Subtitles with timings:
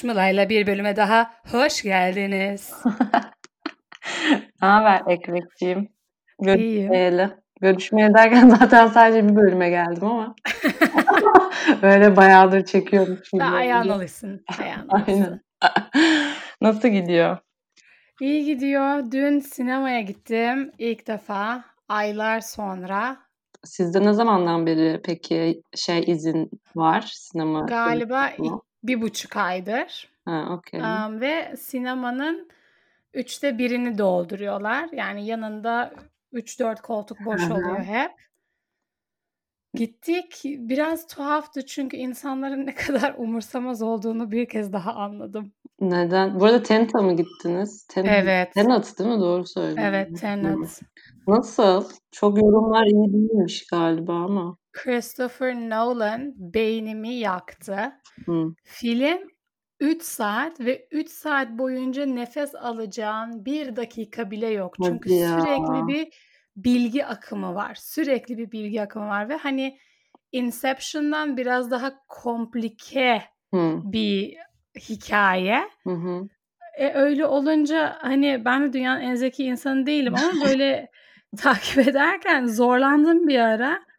[0.00, 2.74] Muşmula'yla bir bölüme daha hoş geldiniz.
[4.62, 5.88] Ne haber Ekmekciğim?
[6.40, 6.92] İyiyim.
[6.92, 7.30] Görüşmeyeli.
[7.60, 10.34] Görüşmeye derken zaten sadece bir bölüme geldim ama.
[11.82, 13.42] Böyle bayağıdır çekiyormuş gibi.
[13.42, 14.44] Ha, ayağın alışsın.
[14.60, 15.20] Ayağın Aynen.
[15.20, 15.40] alışsın.
[16.60, 17.38] Nasıl gidiyor?
[18.20, 19.12] İyi gidiyor.
[19.12, 20.72] Dün sinemaya gittim.
[20.78, 23.16] İlk defa aylar sonra.
[23.64, 27.60] Sizde ne zamandan beri peki şey izin var sinema?
[27.60, 28.30] Galiba
[28.82, 30.08] bir buçuk aydır.
[30.24, 30.80] Ha, okey.
[30.80, 32.48] Um, ve sinemanın
[33.14, 34.88] üçte birini dolduruyorlar.
[34.92, 35.94] Yani yanında
[36.32, 38.10] 3-4 koltuk boş oluyor hep.
[39.74, 40.40] Gittik.
[40.44, 45.52] Biraz tuhaftı çünkü insanların ne kadar umursamaz olduğunu bir kez daha anladım.
[45.80, 46.40] Neden?
[46.40, 47.86] Bu arada Tenet'a mı gittiniz?
[47.86, 48.54] Ten Evet.
[48.54, 49.20] Tenet değil mi?
[49.20, 49.82] Doğru söylüyorsun.
[49.82, 50.14] Evet, Hı.
[50.14, 50.80] Tenet.
[51.26, 51.84] Nasıl?
[52.10, 54.56] Çok yorumlar iyi değilmiş galiba ama.
[54.72, 57.92] Christopher Nolan beynimi yaktı.
[58.26, 58.54] Hı.
[58.64, 59.18] Film
[59.80, 64.76] 3 saat ve 3 saat boyunca nefes alacağın bir dakika bile yok.
[64.84, 65.40] Çünkü Hadi ya.
[65.40, 66.08] sürekli bir
[66.56, 67.74] bilgi akımı var.
[67.74, 69.78] Sürekli bir bilgi akımı var ve hani
[70.32, 73.22] Inception'dan biraz daha komplike
[73.54, 73.80] Hı.
[73.84, 74.36] bir
[74.78, 75.68] hikaye.
[75.84, 76.28] Hı hı.
[76.78, 80.90] E öyle olunca hani ben de dünyanın en zeki insanı değilim ama böyle
[81.36, 83.89] takip ederken zorlandım bir ara.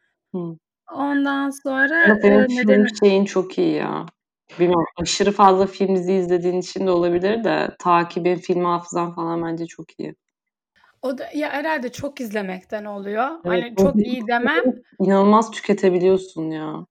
[0.91, 4.05] Ondan sonra Ama senin e, film nedeni şeyin çok iyi ya.
[4.59, 9.65] Bilmiyorum aşırı fazla film dizi izlediğin için de olabilir de takibin, film hafızan falan bence
[9.65, 10.15] çok iyi.
[11.01, 13.29] o da ya herhalde çok izlemekten oluyor.
[13.45, 14.63] Evet, Hani çok iyi demem
[14.99, 16.85] İnanılmaz tüketebiliyorsun ya.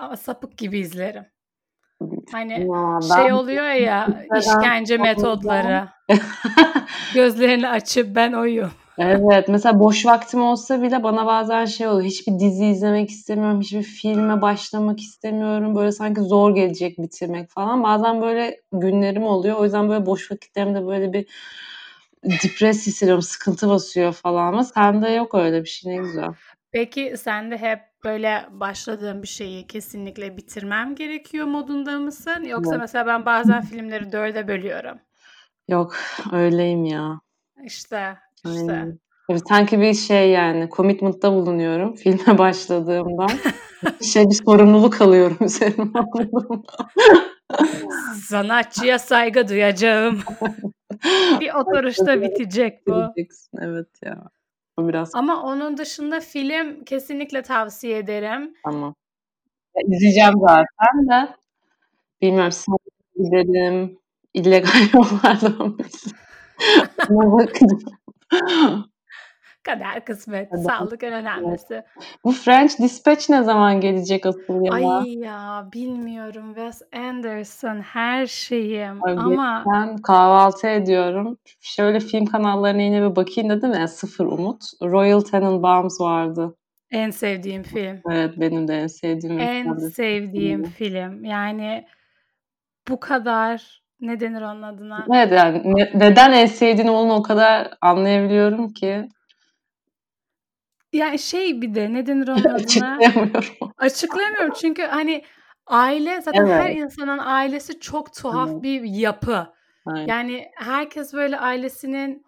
[0.00, 1.26] ama sapık gibi izlerim.
[2.32, 5.88] Hani Ya şey ben oluyor ya işkence metodları.
[7.14, 8.70] Gözlerini açıp ben oyum.
[8.98, 12.06] Evet, mesela boş vaktim olsa bile bana bazen şey oluyor.
[12.06, 15.76] Hiçbir dizi izlemek istemiyorum, hiçbir filme başlamak istemiyorum.
[15.76, 17.82] Böyle sanki zor gelecek bitirmek falan.
[17.82, 19.56] Bazen böyle günlerim oluyor.
[19.56, 21.26] O yüzden böyle boş vakitlerimde böyle bir
[22.24, 24.48] depres hissediyorum, sıkıntı basıyor falan.
[24.52, 26.30] Ama sende yok öyle bir şey ne güzel.
[26.72, 32.44] Peki sen de hep böyle başladığın bir şeyi kesinlikle bitirmem gerekiyor modunda mısın?
[32.44, 32.80] Yoksa Evet.
[32.80, 34.98] mesela ben bazen filmleri dörde bölüyorum.
[35.68, 35.96] Yok,
[36.32, 37.20] öyleyim ya.
[37.64, 38.16] İşte,
[38.54, 38.72] işte.
[38.72, 38.98] Aynen.
[39.48, 43.30] Sanki bir şey yani commitment'ta bulunuyorum filme başladığımdan.
[44.02, 45.90] şey bir sorumluluk alıyorum üzerime?
[48.28, 50.20] Sanatçıya saygı duyacağım.
[51.40, 53.04] Bir oturuşta bitecek bu.
[53.60, 54.28] Evet ya.
[54.76, 58.54] O biraz Ama onun dışında film kesinlikle tavsiye ederim.
[58.64, 58.94] Tamam.
[59.76, 61.34] Ya, izleyeceğim zaten de.
[62.22, 63.98] Bilmiyorum sinemaya gidelim.
[64.34, 65.78] illegal yollardan
[67.08, 67.78] bakacağım.
[69.62, 70.50] Kader kısmet.
[70.50, 71.82] Kader Sağlık en önemlisi.
[72.24, 74.72] Bu French Dispatch ne zaman gelecek asıl ya?
[74.72, 76.54] Ay ya bilmiyorum.
[76.54, 79.04] Wes Anderson her şeyim.
[79.04, 81.38] Ay, Ama Ben kahvaltı ediyorum.
[81.60, 84.62] Şöyle film kanallarına yine bir bakayım dedim ya sıfır umut.
[84.82, 86.56] Royal Tenenbaums vardı.
[86.90, 88.00] en sevdiğim film.
[88.10, 90.68] Evet benim de en sevdiğim En sevdiğim Hı.
[90.68, 91.24] film.
[91.24, 91.86] Yani
[92.88, 95.06] bu kadar ne denir onun adına?
[95.08, 99.08] Yani ne- neden en sevdiğini onu o kadar anlayabiliyorum ki
[100.92, 102.54] Yani şey bir de ne denir onun adına?
[102.54, 103.54] açıklayamıyorum.
[103.78, 105.24] Açıklayamıyorum çünkü hani
[105.66, 106.76] aile zaten her Evet.
[106.76, 108.62] insanın ailesi çok tuhaf Evet.
[108.62, 109.46] bir yapı.
[109.86, 110.06] Aynen.
[110.06, 112.25] Yani herkes böyle ailesinin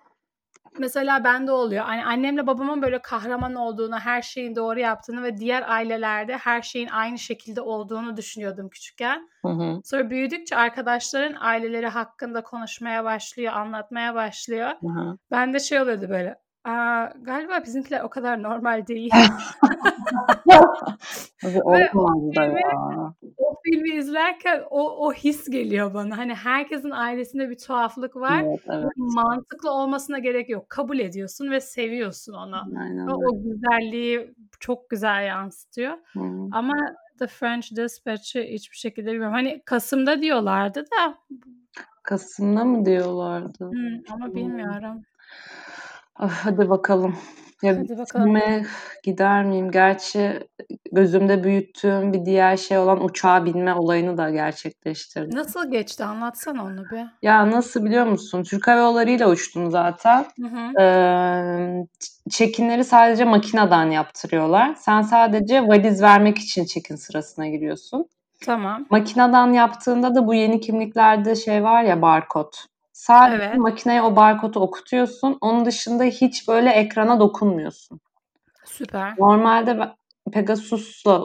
[0.78, 1.84] mesela bende oluyor.
[1.84, 6.88] Hani annemle babamın böyle kahraman olduğunu, her şeyin doğru yaptığını ve diğer ailelerde her şeyin
[6.88, 9.28] aynı şekilde olduğunu düşünüyordum küçükken.
[9.44, 9.80] Hı hı.
[9.84, 14.70] Sonra büyüdükçe arkadaşların aileleri hakkında konuşmaya başlıyor, anlatmaya başlıyor.
[14.80, 15.18] Hı hı.
[15.30, 16.47] Ben de şey oluyordu böyle.
[16.68, 19.10] Aa, galiba bizimkiler o kadar normal değil.
[21.44, 22.62] Ve o filmi,
[23.37, 26.19] o filmi izlerken o, o his geliyor bana.
[26.19, 28.43] Hani herkesin ailesinde bir tuhaflık var.
[28.43, 28.84] Evet, evet.
[28.84, 30.70] Ve mantıklı olmasına gerek yok.
[30.70, 32.56] Kabul ediyorsun ve seviyorsun onu.
[32.81, 35.93] Aynen Ve o güzelliği çok güzel yansıtıyor.
[36.12, 36.48] Hı hı.
[36.52, 36.75] Ama
[37.19, 39.34] The French Dispatch'ı hiçbir şekilde bilmiyorum.
[39.34, 41.19] Hani Kasım'da diyorlardı da
[42.02, 43.64] Kasım'da mı diyorlardı?
[43.64, 45.02] hı, ama bilmiyorum.
[46.19, 47.17] Ah, hadi bakalım.
[47.62, 48.38] Ya Hadi bakalım.
[49.05, 49.70] gider miyim?
[49.70, 50.41] Gerçi
[50.93, 55.38] gözümde büyüttüğüm bir diğer şey olan uçağa binme olayını da gerçekleştirdim.
[55.38, 56.05] Nasıl geçti?
[56.05, 57.06] Anlatsana onu bir.
[57.23, 58.43] Ya nasıl biliyor musun?
[58.43, 60.26] Türk Hava Yolları'yla uçtum zaten.
[60.41, 60.82] Hı hı.
[60.82, 61.87] Ee,
[62.31, 64.75] check-in'leri sadece makineden yaptırıyorlar.
[64.75, 68.06] Sen sadece valiz vermek için check-in sırasına giriyorsun.
[68.44, 68.87] Tamam.
[68.91, 72.53] Makineden yaptığında da bu yeni kimliklerde şey var ya barkod.
[72.98, 73.56] Sadece Evet.
[73.56, 75.38] makineye o barkodu okutuyorsun.
[75.40, 78.00] Onun dışında hiç böyle ekrana dokunmuyorsun.
[78.64, 79.14] Süper.
[79.18, 79.78] Normalde
[80.32, 81.22] Pegasus'la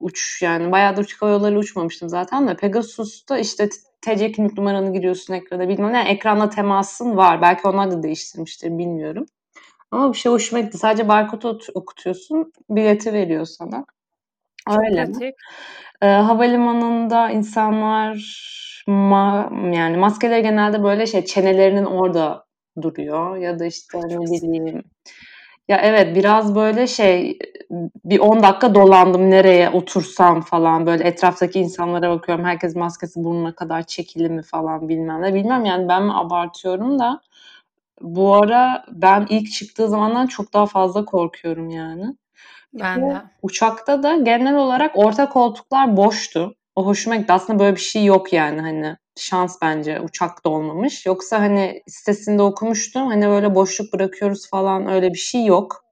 [0.00, 3.68] uç yani bayağıdır Türk Hava Yolları uçmamıştım zaten de Pegasus'ta işte
[4.02, 5.96] TC kimlik numaranı giriyorsun ekrana bilmem ne.
[5.96, 7.42] Yani ekranla temasın var.
[7.42, 9.26] Belki onlar da değiştirmiştir bilmiyorum.
[9.90, 10.78] Ama bir şey hoşuma gitti.
[10.78, 12.52] Sadece barkodu okutuyorsun.
[12.70, 13.84] Bileti veriyor sana.
[14.70, 15.32] Öyle?
[16.02, 18.44] Ee, havalimanında insanlar
[18.86, 22.44] ma yani maskeleri genelde böyle şey çenelerinin orada
[22.82, 24.84] duruyor ya da işte ne bileyim
[25.68, 27.38] ya evet biraz böyle şey
[28.04, 33.82] bir 10 dakika dolandım nereye otursam falan böyle etraftaki insanlara bakıyorum herkes maskesi burnuna kadar
[33.82, 37.20] çekili mi falan bilmem ne bilmem yani ben mi abartıyorum da
[38.00, 42.16] bu ara ben ilk çıktığı zamandan çok daha fazla korkuyorum yani.
[42.74, 43.22] Ben de.
[43.42, 46.54] Uçakta da genel olarak orta koltuklar boştu.
[46.76, 47.32] O hoşuma gitti.
[47.32, 51.06] Aslında böyle bir şey yok yani hani şans bence uçakta olmamış.
[51.06, 53.06] Yoksa hani sitesinde okumuştum.
[53.06, 55.84] Hani böyle boşluk bırakıyoruz falan öyle bir şey yok.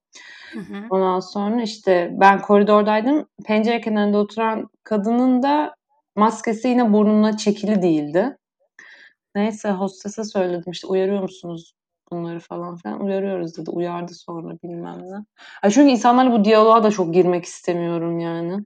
[0.52, 0.86] Hı hı.
[0.90, 3.26] Ondan sonra işte ben koridordaydım.
[3.44, 5.74] Pencere kenarında oturan kadının da
[6.16, 8.36] maskesi yine burnuna çekili değildi.
[9.34, 11.74] Neyse hostese söyledim işte uyarıyor musunuz
[12.10, 13.70] bunları falan filan uyarıyoruz dedi.
[13.70, 15.24] Uyardı sonra bilmem ne.
[15.64, 18.64] Ya çünkü insanlarla bu diyaloğa da çok girmek istemiyorum yani.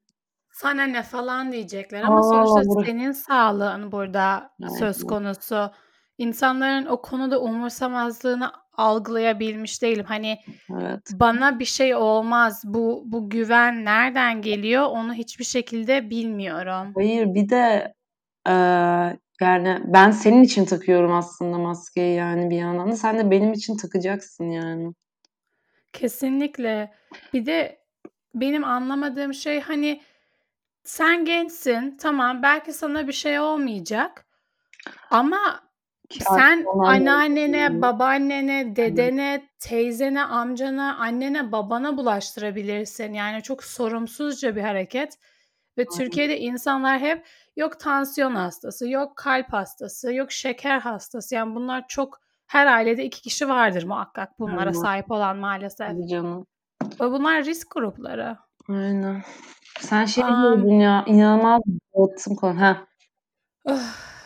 [0.56, 2.86] Sana ne falan diyecekler ama Aa, sonuçta burası...
[2.86, 5.70] senin sağlığın burada söz konusu.
[6.18, 10.04] İnsanların o konuda umursamazlığını algılayabilmiş değilim.
[10.08, 10.38] Hani
[10.70, 11.00] evet.
[11.12, 12.62] bana bir şey olmaz.
[12.64, 14.82] Bu bu güven nereden geliyor?
[14.82, 16.92] Onu hiçbir şekilde bilmiyorum.
[16.94, 17.94] Hayır bir de
[18.48, 18.52] e,
[19.40, 23.76] yani ben senin için takıyorum aslında maskeyi yani bir yandan da sen de benim için
[23.76, 24.92] takacaksın yani.
[25.92, 26.92] Kesinlikle.
[27.32, 27.78] Bir de
[28.34, 30.00] benim anlamadığım şey hani
[30.86, 34.26] sen gençsin tamam belki sana bir şey olmayacak
[35.10, 35.60] ama
[36.18, 43.12] sen anneannene, babaannene, dedene, teyzene, amcana, annene, babana bulaştırabilirsin.
[43.12, 45.18] Yani çok sorumsuzca bir hareket.
[45.78, 51.34] Ve Türkiye'de insanlar hep yok tansiyon hastası, yok kalp hastası, yok şeker hastası.
[51.34, 54.72] Yani bunlar çok her ailede iki kişi vardır muhakkak bunlara Aynen.
[54.72, 56.08] sahip olan maalesef.
[56.10, 56.46] Canım.
[57.00, 58.36] Ve bunlar risk grupları.
[58.68, 59.22] Aynen.
[59.80, 61.62] Sen şey um, diyordun ya inanılmaz
[61.96, 62.60] dağıttım konu.
[62.60, 62.86] Ha.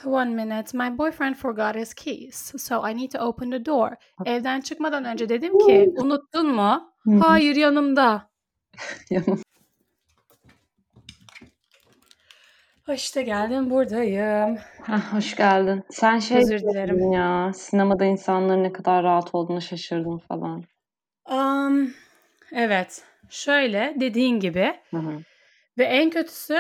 [0.04, 0.78] One minute.
[0.78, 2.52] My boyfriend forgot his keys.
[2.58, 3.90] So I need to open the door.
[4.26, 6.92] Evden çıkmadan önce dedim ki unuttun mu?
[7.20, 8.30] Hayır yanımda.
[9.10, 9.42] Yanım.
[12.94, 14.58] İşte geldim buradayım.
[14.82, 15.82] Heh, hoş geldin.
[15.90, 17.12] Sen şey Özür dilerim.
[17.12, 20.64] ya sinemada insanların ne kadar rahat olduğunu şaşırdım falan.
[21.30, 21.94] Um,
[22.52, 23.04] evet.
[23.30, 24.74] Şöyle dediğin gibi.
[24.90, 25.12] Hı hı.
[25.78, 26.58] Ve en kötüsü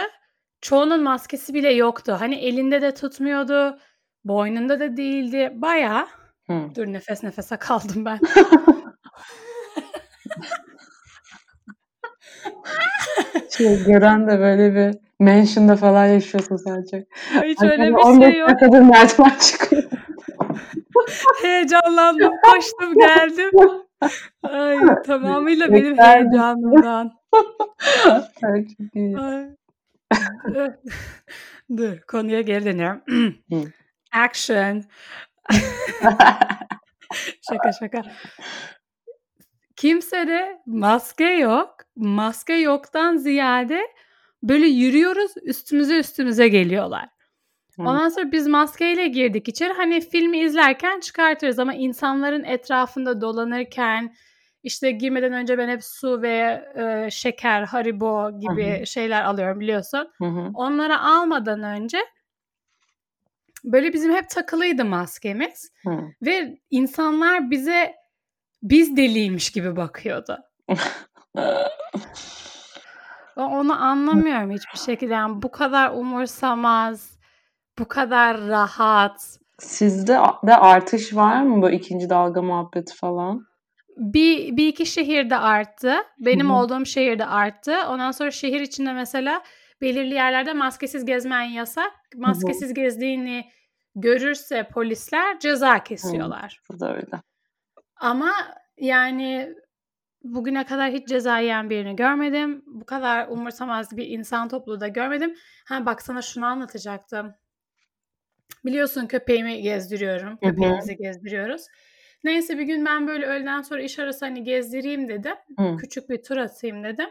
[0.60, 2.16] çoğunun maskesi bile yoktu.
[2.18, 3.78] Hani elinde de tutmuyordu.
[4.24, 5.50] Boynunda da değildi.
[5.54, 6.08] Baya.
[6.76, 8.18] Dur nefes nefese kaldım ben.
[13.56, 14.94] şey, gören de böyle bir
[15.24, 17.06] mansion'da falan yaşıyorsun sadece.
[17.44, 18.60] Hiç öyle bir şey yok.
[18.60, 19.82] kadar merdiven çıkıyor.
[21.42, 23.50] Heyecanlandım, koştum, geldim.
[24.42, 27.12] Ay tamamıyla benim heyecanımdan.
[28.42, 29.18] Ay, çok iyi.
[29.18, 29.46] Ay.
[31.76, 33.02] Dur konuya geri dönüyorum.
[34.12, 34.82] Action.
[37.50, 38.02] şaka şaka.
[39.76, 41.76] Kimse de maske yok.
[41.96, 43.80] Maske yoktan ziyade
[44.42, 47.08] böyle yürüyoruz üstümüze üstümüze geliyorlar.
[47.86, 49.72] Ondan sonra biz maskeyle girdik içeri.
[49.72, 54.14] Hani filmi izlerken çıkartırız ama insanların etrafında dolanırken
[54.62, 58.86] işte girmeden önce ben hep su ve e, şeker, haribo gibi Hı-hı.
[58.86, 60.10] şeyler alıyorum biliyorsun.
[60.18, 60.50] Hı-hı.
[60.54, 61.98] Onları almadan önce
[63.64, 65.72] böyle bizim hep takılıydı maskemiz.
[65.82, 65.98] Hı.
[66.22, 67.94] Ve insanlar bize
[68.62, 70.38] biz deliymiş gibi bakıyordu.
[73.36, 75.14] Onu anlamıyorum hiçbir şekilde.
[75.14, 77.18] Yani bu kadar umursamaz,
[77.80, 79.38] bu kadar rahat.
[79.58, 80.12] Sizde
[80.46, 83.46] de artış var mı bu ikinci dalga muhabbeti falan?
[83.96, 85.94] Bir, bir iki şehirde arttı.
[86.18, 86.56] Benim Hı-hı.
[86.56, 87.74] olduğum şehirde arttı.
[87.88, 89.42] Ondan sonra şehir içinde mesela
[89.80, 91.92] belirli yerlerde maskesiz gezmen yasak.
[92.16, 92.74] Maskesiz Hı-hı.
[92.74, 93.50] gezdiğini
[93.94, 96.60] görürse polisler ceza kesiyorlar.
[96.66, 97.22] Hı, bu da öyle.
[98.00, 98.32] Ama
[98.78, 99.54] yani
[100.22, 102.62] bugüne kadar hiç ceza yiyen birini görmedim.
[102.66, 105.34] Bu kadar umursamaz bir insan topluluğu da görmedim.
[105.68, 107.34] Ha bak sana şunu anlatacaktım.
[108.64, 110.36] Biliyorsun köpeğimi gezdiriyorum.
[110.36, 111.66] Köpeğimizi gezdiriyoruz.
[112.24, 115.34] Neyse bir gün ben böyle öğleden sonra iş arası hani gezdireyim dedim.
[115.58, 115.76] Hı.
[115.76, 117.08] Küçük bir tur atayım dedim.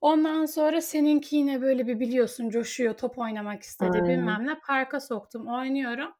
[0.00, 4.08] Ondan sonra seninki yine böyle bir biliyorsun coşuyor, top oynamak istedi Aynen.
[4.08, 4.58] bilmem ne.
[4.66, 6.12] Parka soktum, oynuyorum.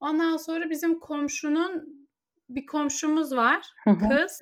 [0.00, 2.02] Ondan sonra bizim komşunun
[2.48, 4.40] bir komşumuz var, kız.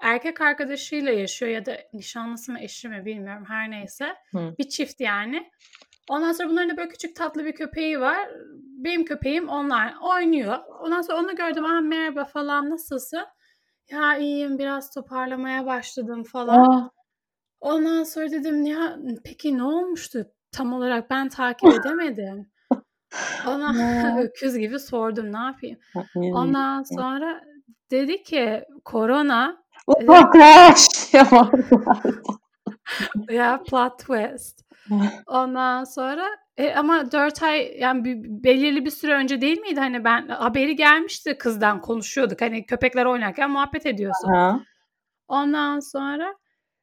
[0.00, 4.14] Erkek arkadaşıyla yaşıyor ya da nişanlısı mı eşi mi bilmiyorum her neyse.
[4.32, 4.54] Hı.
[4.58, 5.50] Bir çift yani.
[6.08, 8.28] Ondan sonra bunların da böyle küçük tatlı bir köpeği var.
[8.84, 10.58] Benim köpeğim onlar oynuyor.
[10.80, 11.64] Ondan sonra onu gördüm.
[11.64, 13.24] Aa merhaba falan nasılsın?
[13.90, 16.70] Ya iyiyim biraz toparlamaya başladım falan.
[16.70, 16.90] Aa,
[17.60, 20.26] Ondan sonra dedim ya peki ne olmuştu?
[20.52, 22.50] Tam olarak ben takip edemedim.
[23.46, 23.74] Ona
[24.22, 25.78] öküz gibi sordum ne yapayım.
[26.16, 27.40] Ondan sonra
[27.90, 31.14] dedi ki korona Uzaklaş.
[31.14, 31.26] Ya.
[33.30, 34.64] ya plot twist.
[35.26, 40.04] Ondan sonra e, ama 4 ay yani bir, belirli bir süre önce değil miydi hani
[40.04, 44.32] ben haberi gelmişti kızdan konuşuyorduk hani köpekler oynarken muhabbet ediyorsun.
[44.32, 44.60] Ha.
[45.28, 46.34] Ondan sonra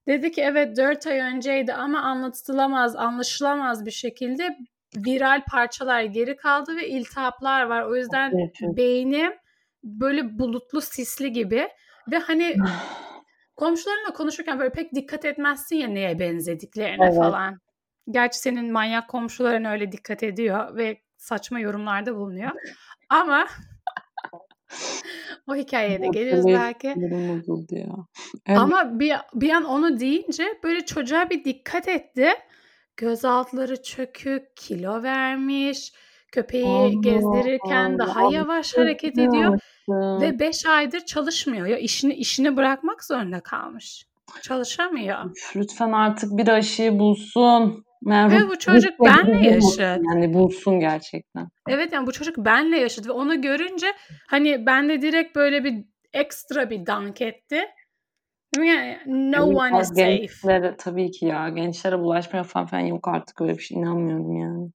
[0.07, 4.57] dedi ki evet 4 ay önceydi ama anlatılamaz, anlaşılamaz bir şekilde
[4.97, 7.81] viral parçalar geri kaldı ve iltihaplar var.
[7.81, 8.77] O yüzden Evet.
[8.77, 9.31] beynim
[9.83, 11.67] böyle bulutlu sisli gibi
[12.11, 12.55] ve hani
[13.55, 17.17] komşularınla konuşurken böyle pek dikkat etmezsin ya neye benzediklerine Evet.
[17.17, 17.59] falan.
[18.10, 22.51] Gerçi senin manyak komşuların öyle dikkat ediyor ve saçma yorumlarda bulunuyor.
[23.10, 23.48] Ama
[25.48, 26.91] o hikayeye de geliriz belki.
[26.93, 27.96] Sinirim bozuldu ya.
[28.46, 28.60] Evet.
[28.60, 32.29] Ama bir, bir an onu deyince böyle çocuğa bir dikkat etti.
[32.98, 35.93] Göz altları çökük, kilo vermiş.
[36.31, 38.36] Köpeği Allah gezdirirken daha Allah.
[38.36, 39.60] yavaş hareket ediyor
[40.22, 41.67] ve 5 aydır çalışmıyor.
[41.67, 44.05] Ya işini işini bırakmak zorunda kalmış.
[44.41, 45.25] Çalışamıyor.
[45.25, 47.86] Üf, Lütfen artık bir aşıyı bulsun.
[48.05, 49.79] Yani Ve bu çocuk benle yaşıt.
[49.79, 51.48] Yani bulsun gerçekten.
[51.67, 53.88] Evet yani bu çocuk benle yaşadı ve onu görünce
[54.27, 57.62] hani ben de direkt böyle bir ekstra bir dank etti.
[58.58, 60.15] Yani no Yani one is safe.
[60.15, 61.50] gençlere tabii ki ya.
[61.50, 63.77] Gençlere bulaşmaya falan falan yok artık öyle bir şey.
[63.77, 64.70] inanmıyorum yani.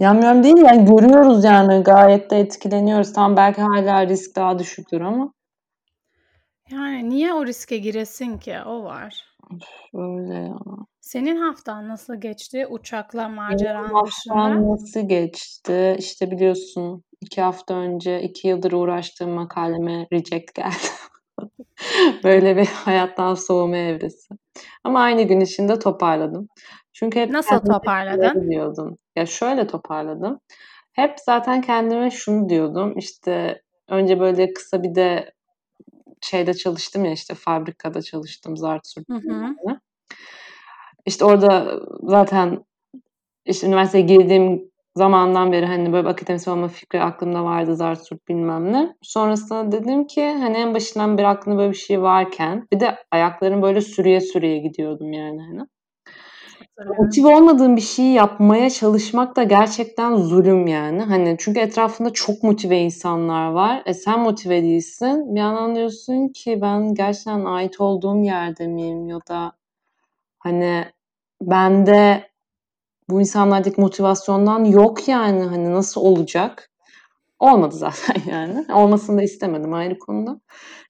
[0.00, 3.12] İnanmıyorum değil yani görüyoruz yani gayet de etkileniyoruz.
[3.12, 5.32] Tam belki hala risk daha düşüktür ama
[6.70, 8.56] Yani niye o riske giresin ki?
[8.66, 9.24] O var.
[9.94, 10.58] öyle ya.
[11.06, 14.34] Senin haftan nasıl geçti uçakla Benim maceran dışında?
[14.34, 15.96] haftam nasıl geçti?
[15.98, 20.86] İşte biliyorsun iki hafta önce iki yıldır uğraştığım makaleme reject geldi.
[22.24, 24.34] Böyle bir hayattan soğuma evresi.
[24.84, 26.48] Ama aynı gün içinde toparladım.
[26.92, 28.50] Çünkü hep Nasıl toparladın?
[28.50, 28.98] diyordum.
[29.16, 30.40] Ya şöyle toparladım.
[30.92, 32.98] Hep zaten kendime şunu diyordum.
[32.98, 35.32] İşte önce böyle kısa bir de
[36.22, 39.22] şeyde çalıştım ya işte fabrikada çalıştım zart surt Hı hı.
[39.22, 39.80] bilmem ne.
[41.06, 42.64] İşte orada zaten
[43.46, 48.72] işte üniversiteye girdiğim zamandan beri hani böyle akademisyen olma fikri aklımda vardı zart surt bilmem
[48.72, 48.96] ne.
[49.02, 53.62] Sonrasında dedim ki hani en başından beri aklımda böyle bir şey varken bir de ayaklarım
[53.62, 55.66] böyle sürüye sürüye gidiyordum yani hani.
[56.98, 61.02] Motive olmadığım bir şeyi yapmaya çalışmak da gerçekten zulüm yani.
[61.02, 63.82] Hani çünkü etrafında çok motive insanlar var.
[63.86, 65.34] E sen motive değilsin.
[65.34, 69.52] Bir yandan diyorsun ki ben gerçekten ait olduğum yerde miyim ya da
[70.38, 70.84] hani
[71.42, 72.30] bende
[73.10, 76.70] bu insanlardaki motivasyondan yok yani hani nasıl olacak?
[77.40, 78.66] Olmadı zaten yani.
[78.74, 80.40] Olmasını da istemedim ayrı konuda.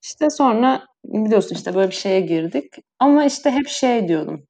[0.05, 2.75] İşte sonra biliyorsun işte böyle bir şeye girdik.
[2.99, 4.43] Ama işte hep şey diyordum.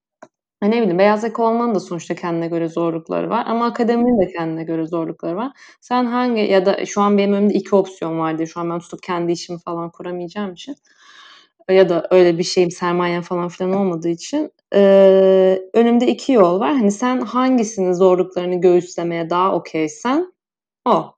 [0.63, 4.33] Ha, ne bileyim beyaz yaka olmanın da sonuçta kendine göre zorlukları var ama akademinin de
[4.33, 5.53] kendine göre zorlukları var.
[5.81, 8.79] Sen hangi ya da şu an benim önümde iki opsiyon var diye şu an ben
[8.79, 10.77] tutup kendi işimi falan kuramayacağım için
[11.73, 16.73] ya da öyle bir şeyim sermayem falan filan olmadığı için eee, önümde iki yol var.
[16.73, 20.33] Hani sen hangisinin zorluklarını göğüslemeye daha okeysen
[20.85, 21.17] o.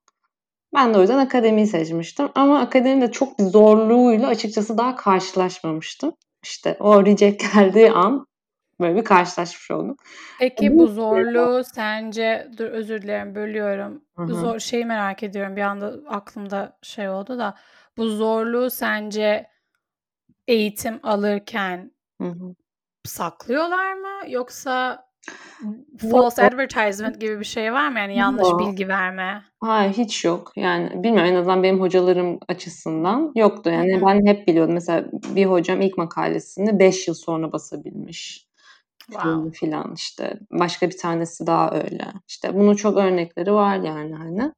[0.74, 2.28] Ben de o yüzden akademiyi seçmiştim.
[2.34, 6.12] Ama akademide çok bir zorluğuyla açıkçası daha karşılaşmamıştım.
[6.42, 8.26] İşte o reject geldiği an
[8.80, 9.96] böyle bir karşılaşmış oldum.
[10.38, 14.02] Peki bu zorluğu sence dur özür dilerim bölüyorum.
[14.16, 14.34] Hı hı.
[14.34, 15.56] Zor şeyi merak ediyorum.
[15.56, 17.54] Bir anda aklımda şey oldu da
[17.96, 19.46] bu zorluğu sence
[20.48, 22.54] eğitim alırken Hı hı.
[23.04, 25.04] saklıyorlar mı yoksa
[26.02, 26.12] Yok.
[26.12, 27.98] false advertisement gibi bir şey var mı?
[27.98, 28.60] Yani yanlış Yok.
[28.60, 29.42] bilgi verme.
[29.60, 30.52] Hayır hiç yok.
[30.56, 33.70] Yani bilmiyorum en azından benim hocalarım açısından yoktu.
[33.70, 34.06] Yani Hı hı.
[34.06, 34.74] ben hep biliyordum.
[34.74, 38.48] Mesela bir hocam ilk makalesini 5 yıl sonra basabilmiş.
[39.06, 39.50] Wow.
[39.50, 40.38] Filan işte.
[40.50, 42.04] Başka bir tanesi daha öyle.
[42.28, 44.52] İşte bunun çok örnekleri var yani hani.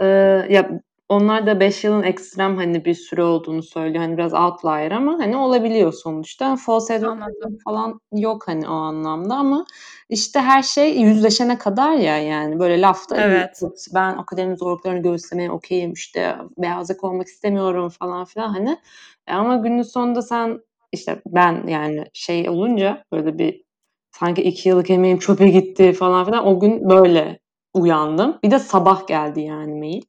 [0.00, 0.06] Ee,
[0.54, 0.80] ya
[1.12, 4.04] onlar da 5 yılın ekstrem hani bir süre olduğunu söylüyor.
[4.04, 6.56] Hani biraz outlier ama hani olabiliyor sonuçta.
[6.56, 7.58] False Anladım.
[7.64, 9.64] falan yok hani o anlamda ama
[10.08, 13.16] işte her şey yüzleşene kadar ya yani böyle lafta.
[13.16, 13.60] Evet.
[13.94, 18.78] Ben akademik zorluklarını göğüslemeye okeyim işte beyaz yaka olmak istemiyorum falan filan hani.
[19.26, 20.60] E ama günün sonunda sen
[20.92, 23.62] işte ben yani şey olunca böyle bir
[24.10, 27.38] sanki iki yıllık emeğim çöpe gitti falan filan o gün böyle
[27.74, 28.38] uyandım.
[28.42, 30.02] Bir de sabah geldi yani mail.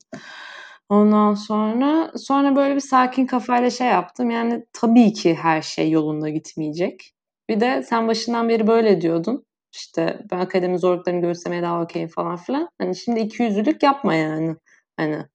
[0.93, 4.29] Ondan sonra sonra böyle bir sakin kafayla şey yaptım.
[4.29, 7.13] Yani tabii ki her şey yolunda gitmeyecek.
[7.49, 9.45] Bir de sen başından beri böyle diyordun.
[9.71, 12.69] İşte ben akademi zorluklarını göğüslemeye daha okeyim falan filan.
[12.81, 14.55] Hani şimdi iki yüzlülük yapma yani.
[14.97, 15.25] Hani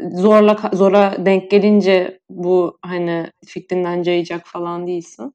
[0.00, 5.34] zorla zora denk gelince bu hani fikrinden cayacak falan değilsin.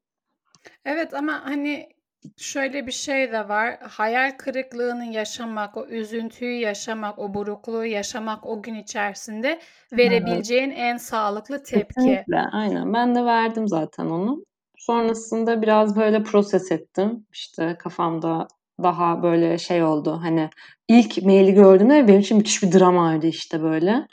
[0.86, 1.90] Evet ama hani
[2.38, 3.78] şöyle bir şey de var.
[3.82, 9.60] Hayal kırıklığını yaşamak, o üzüntüyü yaşamak, o burukluğu yaşamak o gün içerisinde
[9.92, 10.80] verebileceğin evet.
[10.80, 11.94] en sağlıklı tepki.
[11.96, 12.94] Kesinlikle, aynen.
[12.94, 14.44] Ben de verdim zaten onu.
[14.78, 17.26] Sonrasında biraz böyle proses ettim.
[17.34, 18.48] İşte kafamda
[18.84, 20.20] daha böyle şey oldu.
[20.22, 20.50] Hani
[20.88, 24.08] ilk maili gördüğümde benim için müthiş bir dramaydı işte böyle.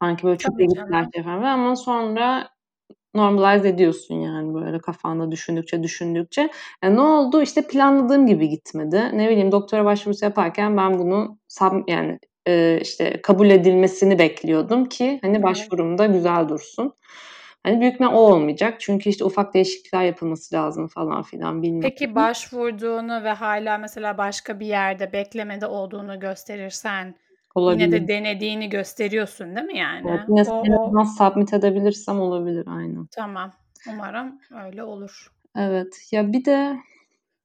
[0.00, 2.48] Sanki böyle çok iyi bir falan ama sonra
[3.16, 6.40] normalize ediyorsun yani böyle kafanda düşündükçe düşündükçe.
[6.84, 7.42] Yani e, ne oldu?
[7.42, 9.10] İşte planladığım gibi gitmedi.
[9.12, 11.38] Ne bileyim doktora başvurusu yaparken ben bunu
[11.86, 12.18] yani
[12.48, 16.94] e, işte kabul edilmesini bekliyordum ki hani başvurumda güzel dursun.
[17.62, 18.80] Hani büyük o olmayacak.
[18.80, 21.80] Çünkü işte ufak değişiklikler yapılması lazım falan filan bilmem.
[21.80, 27.14] Peki başvurduğunu ve hala mesela başka bir yerde beklemede olduğunu gösterirsen
[27.56, 27.84] olabilir.
[27.84, 30.10] yine de denediğini gösteriyorsun değil mi yani?
[30.10, 33.06] Evet, yine o, submit edebilirsem olabilir aynen.
[33.10, 33.50] Tamam.
[33.88, 35.32] Umarım öyle olur.
[35.56, 36.08] Evet.
[36.12, 36.76] Ya bir de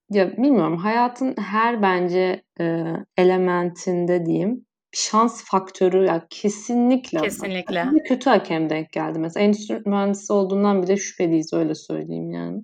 [0.09, 2.85] ya bilmiyorum hayatın her bence e,
[3.17, 7.19] elementinde diyeyim şans faktörü ya kesinlikle.
[7.19, 7.85] Kesinlikle.
[7.91, 9.19] Bir kötü hakem denk geldi.
[9.19, 12.63] Mesela endüstri mühendisi olduğundan bile şüpheliyiz öyle söyleyeyim yani.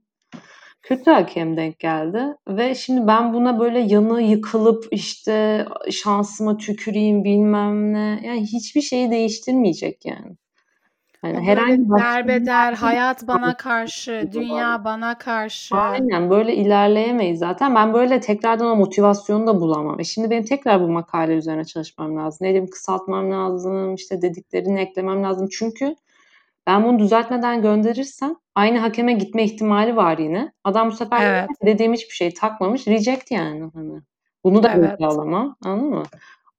[0.88, 7.94] Kötü hakem denk geldi ve şimdi ben buna böyle yanı yıkılıp işte şansıma tüküreyim bilmem
[7.94, 8.20] ne.
[8.24, 10.36] Yani hiçbir şeyi değiştirmeyecek yani.
[11.24, 15.75] Yani herhangi derbeder, hayat bana karşı, dünya bana karşı.
[15.75, 17.75] Aynen böyle ilerleyemeyiz zaten.
[17.75, 20.00] Ben böyle tekrardan o motivasyonu da bulamam.
[20.00, 22.38] E şimdi benim tekrar bu makale üzerine çalışmam lazım.
[22.41, 25.47] Ne diyeyim kısaltmam lazım, işte dediklerini eklemem lazım.
[25.52, 25.95] Çünkü
[26.67, 30.51] ben bunu düzeltmeden gönderirsem aynı hakeme gitme ihtimali var yine.
[30.63, 31.49] Adam bu sefer evet.
[31.65, 32.88] dediğim hiçbir şey takmamış.
[32.88, 33.71] Reject yani.
[33.73, 34.01] Hani.
[34.43, 35.01] Bunu da evet.
[35.01, 35.56] alamam.
[35.65, 36.03] Anladın mı?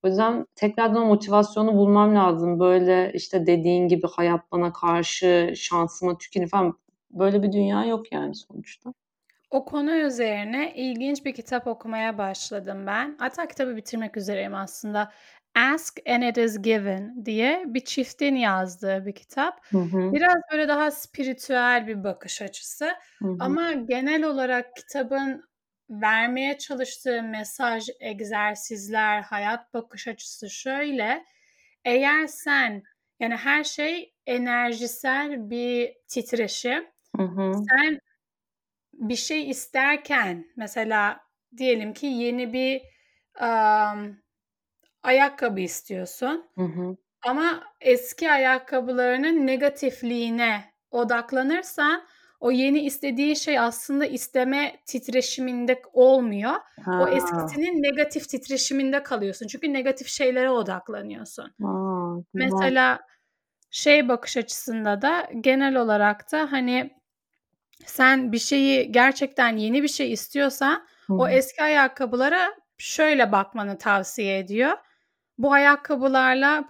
[0.03, 2.61] O yüzden tekrardan o motivasyonu bulmam lazım.
[2.61, 6.79] Böyle işte dediğin gibi hayat bana karşı şansıma tükürür falan.
[7.11, 8.95] Böyle bir dünya yok yani sonuçta.
[9.51, 13.17] O konu üzerine ilginç bir kitap okumaya başladım ben.
[13.19, 15.13] Hatta kitabı bitirmek üzereyim aslında.
[15.59, 19.67] Ask and It Is Given diye bir çiftin yazdığı bir kitap.
[19.71, 20.13] Hı hı.
[20.13, 22.85] Biraz böyle daha spiritüel bir bakış açısı.
[23.19, 23.37] Hı hı.
[23.41, 25.49] Ama genel olarak kitabın
[25.91, 31.25] vermeye çalıştığı mesaj, egzersizler, hayat bakış açısı şöyle.
[31.85, 32.83] Eğer sen
[33.21, 36.87] yani her şey enerjisel bir titreşim.
[37.17, 37.53] Hı hı.
[37.71, 38.01] Sen
[38.93, 41.21] bir şey isterken mesela
[41.57, 42.83] diyelim ki yeni bir
[43.41, 44.19] um,
[45.03, 46.47] ayakkabı istiyorsun.
[46.55, 46.97] Hı hı.
[47.27, 52.07] Ama eski ayakkabılarının negatifliğine odaklanırsan
[52.41, 56.53] o yeni istediği şey aslında isteme titreşiminde olmuyor.
[56.85, 57.03] Ha.
[57.03, 59.47] O eskisinin negatif titreşiminde kalıyorsun.
[59.47, 61.55] Çünkü negatif şeylere odaklanıyorsun.
[61.63, 63.01] Ha, Mesela
[63.71, 66.91] şey bakış açısında da genel olarak da hani
[67.87, 71.15] sen bir şeyi gerçekten yeni bir şey istiyorsan Hı.
[71.15, 74.73] o eski ayakkabılara şöyle bakmanı tavsiye ediyor.
[75.39, 76.65] Bu ayakkabılarla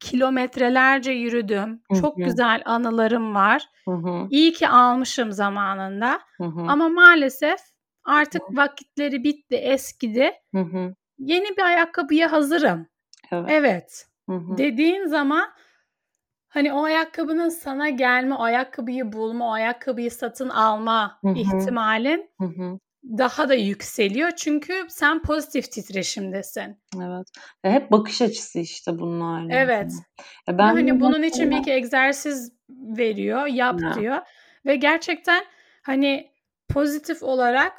[0.00, 1.82] kilometrelerce yürüdüm.
[1.90, 2.00] Hı hı.
[2.00, 3.68] Çok güzel anılarım var.
[3.84, 4.26] Hı hı.
[4.30, 6.20] İyi ki almışım zamanında.
[6.36, 6.60] Hı hı.
[6.60, 7.60] Ama maalesef
[8.04, 8.56] artık hı.
[8.56, 10.32] vakitleri bitti, eskidi.
[10.54, 10.94] Hı hı.
[11.18, 12.86] Yeni bir ayakkabıya hazırım.
[13.32, 13.50] Evet.
[13.50, 14.06] evet.
[14.58, 15.48] Dediğin zaman
[16.48, 21.34] hani o ayakkabının sana gelme, o ayakkabıyı bulma, o ayakkabıyı satın alma hı hı.
[21.38, 26.82] ihtimalin hı hı daha da yükseliyor çünkü sen pozitif titreşimdesin.
[26.96, 27.26] Evet.
[27.64, 29.46] Ve hep bakış açısı işte bunlar.
[29.50, 29.92] Evet.
[30.48, 33.94] Ya ben hani bunun için bir iki egzersiz veriyor, yap ya.
[33.94, 34.18] diyor
[34.66, 35.44] ve gerçekten
[35.82, 36.32] hani
[36.68, 37.72] pozitif olarak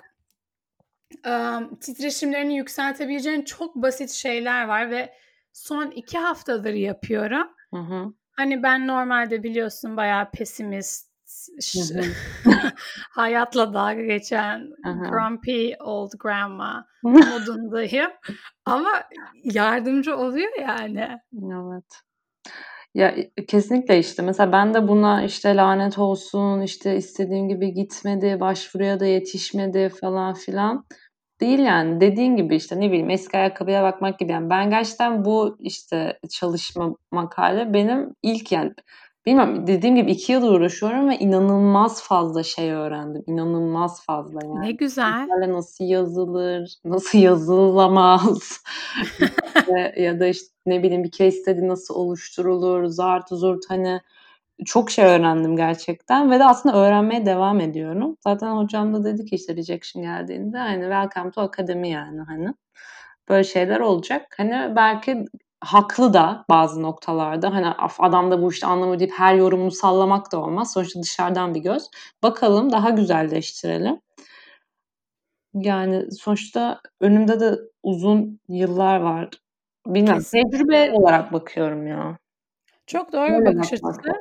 [1.28, 5.14] um, titreşimlerini yükseltebileceğin çok basit şeyler var ve
[5.54, 7.48] son iki haftadır yapıyorum.
[7.74, 8.14] Hı hı.
[8.32, 11.13] Hani ben normalde biliyorsun bayağı pesimist,
[13.12, 18.12] hayatla dalga geçen grumpy old grandma modundayım.
[18.66, 18.90] Ama
[19.44, 21.20] yardımcı oluyor yani.
[21.34, 22.04] Evet.
[22.94, 23.16] Ya
[23.48, 29.06] kesinlikle işte mesela ben de buna işte lanet olsun işte istediğim gibi gitmedi başvuruya da
[29.06, 30.86] yetişmedi falan filan
[31.42, 35.58] değil yani dediğin gibi işte ne bileyim eski ayakkabıya bakmak gibi yani ben gerçekten bu
[35.60, 38.74] işte çalışma makale benim ilk yani
[39.26, 43.24] Bilmiyorum dediğim gibi iki yıl uğraşıyorum ve inanılmaz fazla şey öğrendim.
[43.28, 44.62] İnanılmaz fazla yani.
[44.62, 45.28] Ne güzel.
[45.48, 48.64] Nasıl yazılır, nasıl yazılamaz
[49.98, 54.02] ya da işte ne bileyim bir case study nasıl oluşturulur, zart zurt hani
[54.66, 58.18] çok şey öğrendim gerçekten ve de aslında öğrenmeye devam ediyorum.
[58.20, 62.54] Zaten hocam da dedi ki işte rejection geldiğinde hani welcome to akademi yani hani
[63.30, 64.36] böyle şeyler olacak.
[64.38, 65.26] Hani belki
[65.64, 67.54] haklı da bazı noktalarda.
[67.54, 67.68] Hani
[68.00, 70.74] adam da bu işte anlamı deyip her yorumunu sallamak da olmaz.
[70.74, 71.90] Sonuçta dışarıdan bir göz.
[72.24, 74.00] Bakalım daha güzelleştirelim.
[75.54, 79.30] Yani sonuçta önümde de uzun yıllar var.
[79.88, 80.50] Bilmem Kesinlikle.
[80.50, 82.18] tecrübe olarak bakıyorum ya.
[82.88, 84.14] Çok doğru bir bakış açısı.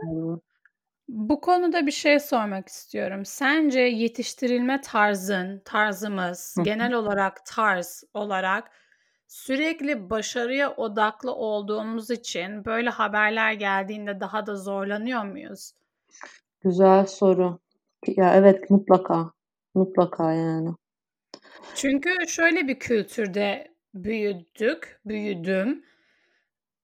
[1.08, 3.24] Bu konuda bir şey sormak istiyorum.
[3.24, 8.70] Sence yetiştirilme tarzın, tarzımız, genel olarak tarz olarak
[9.32, 15.72] sürekli başarıya odaklı olduğumuz için böyle haberler geldiğinde daha da zorlanıyor muyuz?
[16.60, 17.58] Güzel soru.
[18.06, 19.32] Ya evet mutlaka.
[19.74, 20.70] Mutlaka yani.
[21.74, 25.84] Çünkü şöyle bir kültürde büyüdük, büyüdüm.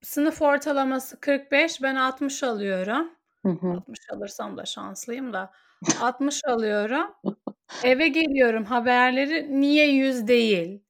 [0.03, 3.11] Sınıf ortalaması 45, ben 60 alıyorum.
[3.43, 3.69] Hı hı.
[3.69, 5.53] 60 alırsam da şanslıyım da.
[6.01, 7.15] 60 alıyorum.
[7.85, 10.88] Eve geliyorum haberleri niye 100 değil?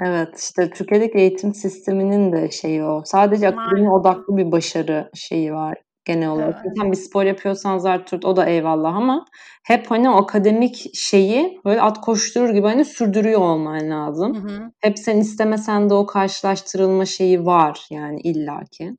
[0.00, 3.02] Evet işte Türkiye'deki eğitim sisteminin de şeyi o.
[3.04, 6.60] Sadece akademi odaklı bir başarı şeyi var genel olarak.
[6.64, 6.76] Evet.
[6.80, 9.24] Sen bir spor yapıyorsan zaten o da eyvallah ama
[9.64, 14.34] hep hani o akademik şeyi böyle at koşturur gibi hani sürdürüyor olman lazım.
[14.34, 14.70] Hı hı.
[14.80, 18.96] Hep sen istemesen de o karşılaştırılma şeyi var yani illaki.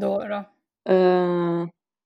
[0.00, 0.44] Doğru.
[0.88, 0.94] Ee,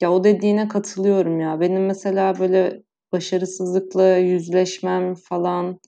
[0.00, 1.60] ya o dediğine katılıyorum ya.
[1.60, 5.80] Benim mesela böyle başarısızlıkla yüzleşmem falan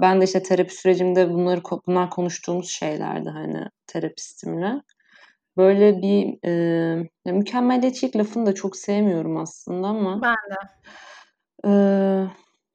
[0.00, 4.82] ben de işte terapi sürecimde bunları bunlar konuştuğumuz şeylerdi hani terapistimle.
[5.56, 6.50] Böyle bir e,
[7.24, 10.22] ya mükemmeliyetçilik lafını da çok sevmiyorum aslında ama.
[10.22, 10.56] Ben de.
[11.66, 11.72] E,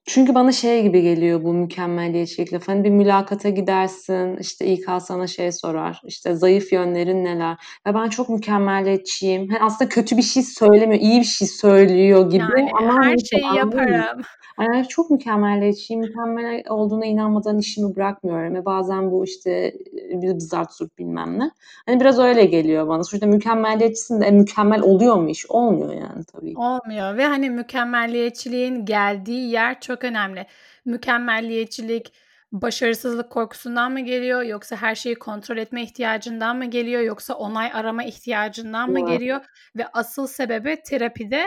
[0.06, 2.72] çünkü bana şey gibi geliyor bu mükemmeliyetçilik lafı.
[2.72, 7.56] Hani bir mülakata gidersin, işte İK sana şey sorar, işte zayıf yönlerin neler?
[7.86, 9.48] Ve ben çok mükemmeliyetçiyim.
[9.48, 12.44] Hani aslında kötü bir şey söylemiyor, iyi bir şey söylüyor gibi.
[12.58, 14.22] Yani ama her şeyi yaparım.
[14.60, 16.00] Yani çok mükemmeliyetçiyim.
[16.00, 18.54] Mükemmel olduğuna inanmadan işimi bırakmıyorum.
[18.54, 21.50] Ve bazen bu işte bir zart zurt bilmem ne.
[21.86, 23.04] Hani biraz öyle geliyor bana.
[23.04, 25.46] Sonuçta mükemmeliyetçisin de mükemmel oluyor mu iş?
[25.50, 26.54] Olmuyor yani tabii.
[26.56, 30.46] Olmuyor ve hani mükemmelliyetçiliğin geldiği yer çok önemli.
[30.84, 32.12] Mükemmelliyetçilik
[32.52, 38.04] başarısızlık korkusundan mı geliyor yoksa her şeyi kontrol etme ihtiyacından mı geliyor yoksa onay arama
[38.04, 39.40] ihtiyacından mı geliyor
[39.76, 41.46] ve asıl sebebi terapide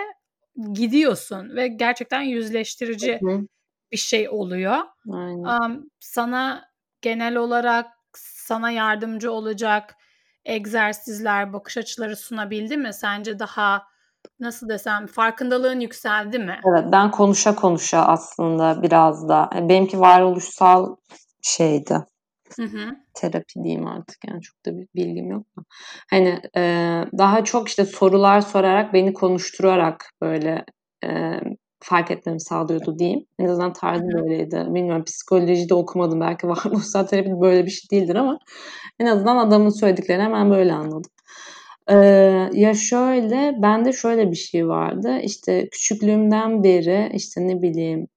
[0.73, 3.19] gidiyorsun ve gerçekten yüzleştirici
[3.91, 4.77] bir şey oluyor.
[5.11, 5.43] Aynen.
[5.43, 6.69] Am, sana
[7.01, 9.95] genel olarak sana yardımcı olacak
[10.45, 12.93] egzersizler, bakış açıları sunabildi mi?
[12.93, 13.83] Sence daha
[14.39, 16.59] nasıl desem farkındalığın yükseldi mi?
[16.69, 20.95] Evet ben konuşa konuşa aslında biraz da e, benimki varoluşsal
[21.41, 22.05] şeydi.
[22.55, 22.95] Hı hı.
[23.13, 25.45] Terapi diyeyim artık yani çok da bir bilgim yok.
[26.09, 26.61] Hani e,
[27.17, 30.65] daha çok işte sorular sorarak beni konuşturarak böyle
[31.05, 31.39] e,
[31.79, 33.25] fark etmemi sağlıyordu diyeyim.
[33.39, 34.65] En azından tarzı böyleydi.
[34.67, 38.39] Bilmiyorum psikolojide okumadım belki varoluşsal terapi böyle bir şey değildir ama
[38.99, 41.11] en azından adamın söylediklerini hemen böyle anladım.
[41.89, 45.19] Ee, ya şöyle, bende şöyle bir şey vardı.
[45.23, 48.07] İşte küçüklüğümden beri işte ne bileyim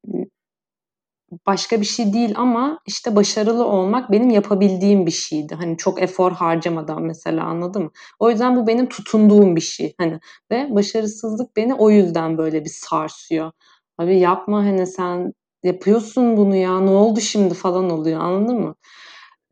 [1.46, 5.54] başka bir şey değil ama işte başarılı olmak benim yapabildiğim bir şeydi.
[5.54, 7.90] Hani çok efor harcamadan mesela anladın mı?
[8.18, 9.94] O yüzden bu benim tutunduğum bir şey.
[9.98, 10.18] Hani
[10.50, 13.52] ve başarısızlık beni o yüzden böyle bir sarsıyor.
[13.98, 15.32] Abi yapma hani sen
[15.62, 18.74] yapıyorsun bunu ya ne oldu şimdi falan oluyor anladın mı?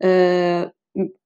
[0.03, 0.71] Ee,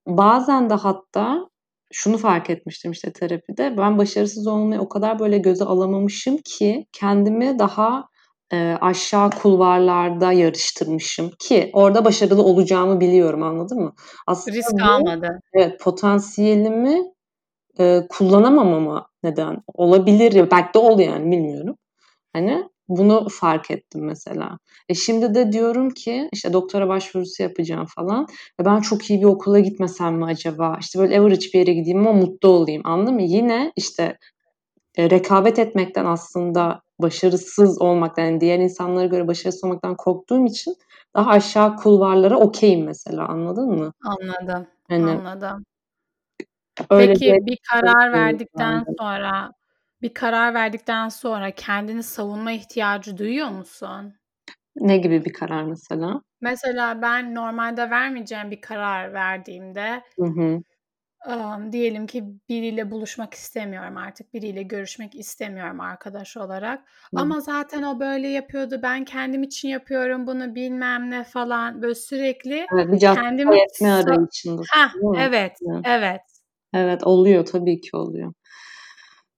[0.08, 1.50] bazen de hatta
[1.94, 3.78] şunu fark etmiştim işte terapide.
[3.78, 8.08] Ben başarısız olmayı o kadar böyle göze alamamışım ki kendimi daha
[8.54, 13.94] e, aşağı kulvarlarda yarıştırmışım ki orada başarılı olacağımı biliyorum anladın mı?
[14.28, 15.40] Aslında Risk bu, almadı.
[15.54, 17.02] Evet potansiyelimi
[17.80, 21.76] e, kullanamamama neden olabilir belki de oldu yani bilmiyorum.
[22.34, 24.58] Hani bunu fark ettim mesela.
[24.90, 28.28] E şimdi de diyorum ki işte doktora başvurusu yapacağım falan.
[28.62, 30.78] Ve ben çok iyi bir okula gitmesem mi acaba?
[30.82, 32.82] İşte böyle average bir yere gideyim ama mutlu olayım.
[32.86, 33.22] Anladın mı?
[33.22, 34.18] Yine işte
[34.98, 40.76] e, rekabet etmekten aslında başarısız olmaktan yani diğer insanlara göre başarısız olmaktan korktuğum için
[41.16, 43.94] daha aşağı kulvarlara okeyim mesela anladın mı?
[44.04, 44.68] Anladım.
[44.90, 45.66] Hani, anladım.
[46.90, 49.52] Öyle Peki bir, bir karar verdikten sonra
[50.02, 54.14] bir karar verdikten sonra kendini savunma ihtiyacı duyuyor musun?
[54.76, 56.22] Ne gibi bir karar mesela?
[56.42, 60.62] Mesela ben normalde vermeyeceğim bir karar verdiğimde Hı hı.
[61.28, 66.80] Um, diyelim ki biriyle buluşmak istemiyorum artık, biriyle görüşmek istemiyorum arkadaş olarak.
[66.80, 66.86] Hı.
[67.22, 72.68] Ama zaten o böyle yapıyordu, ben kendim için yapıyorum bunu bilmem ne falan böyle sürekli
[72.74, 74.20] Evet, kendimi sa-
[75.14, 75.20] mi?
[75.20, 75.82] evet, Evet.
[75.86, 76.22] evet.
[76.74, 78.34] Evet oluyor tabii ki oluyor.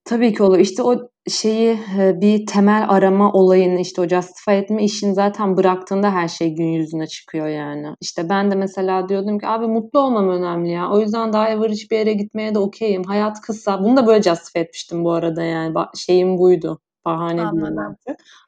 [0.08, 0.60] Tabii ki olur.
[0.60, 6.28] İşte o şeyi bir temel arama olayını işte o justify etme işini zaten bıraktığında her
[6.28, 7.96] şey gün yüzüne çıkıyor yani.
[8.02, 10.92] İşte ben de mesela diyordum ki abi mutlu olmam önemli ya.
[10.92, 13.04] O yüzden daha average bir yere gitmeye de okeyim.
[13.04, 13.84] Hayat kısa.
[13.84, 15.76] Bunu da böyle justify etmiştim bu arada yani.
[15.96, 16.80] Şeyim buydu.
[17.06, 17.42] Bahane.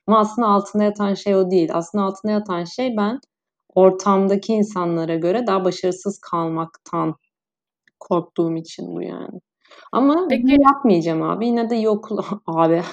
[0.07, 1.69] Ama aslında altında yatan şey o değil.
[1.73, 3.19] Aslında altında yatan şey ben
[3.75, 7.15] ortamdaki insanlara göre daha başarısız kalmaktan
[7.99, 9.39] korktuğum için bu yani.
[9.91, 10.43] Ama Peki.
[10.43, 11.47] bunu yapmayacağım abi.
[11.47, 11.89] Yine de iyi
[12.47, 12.83] abi.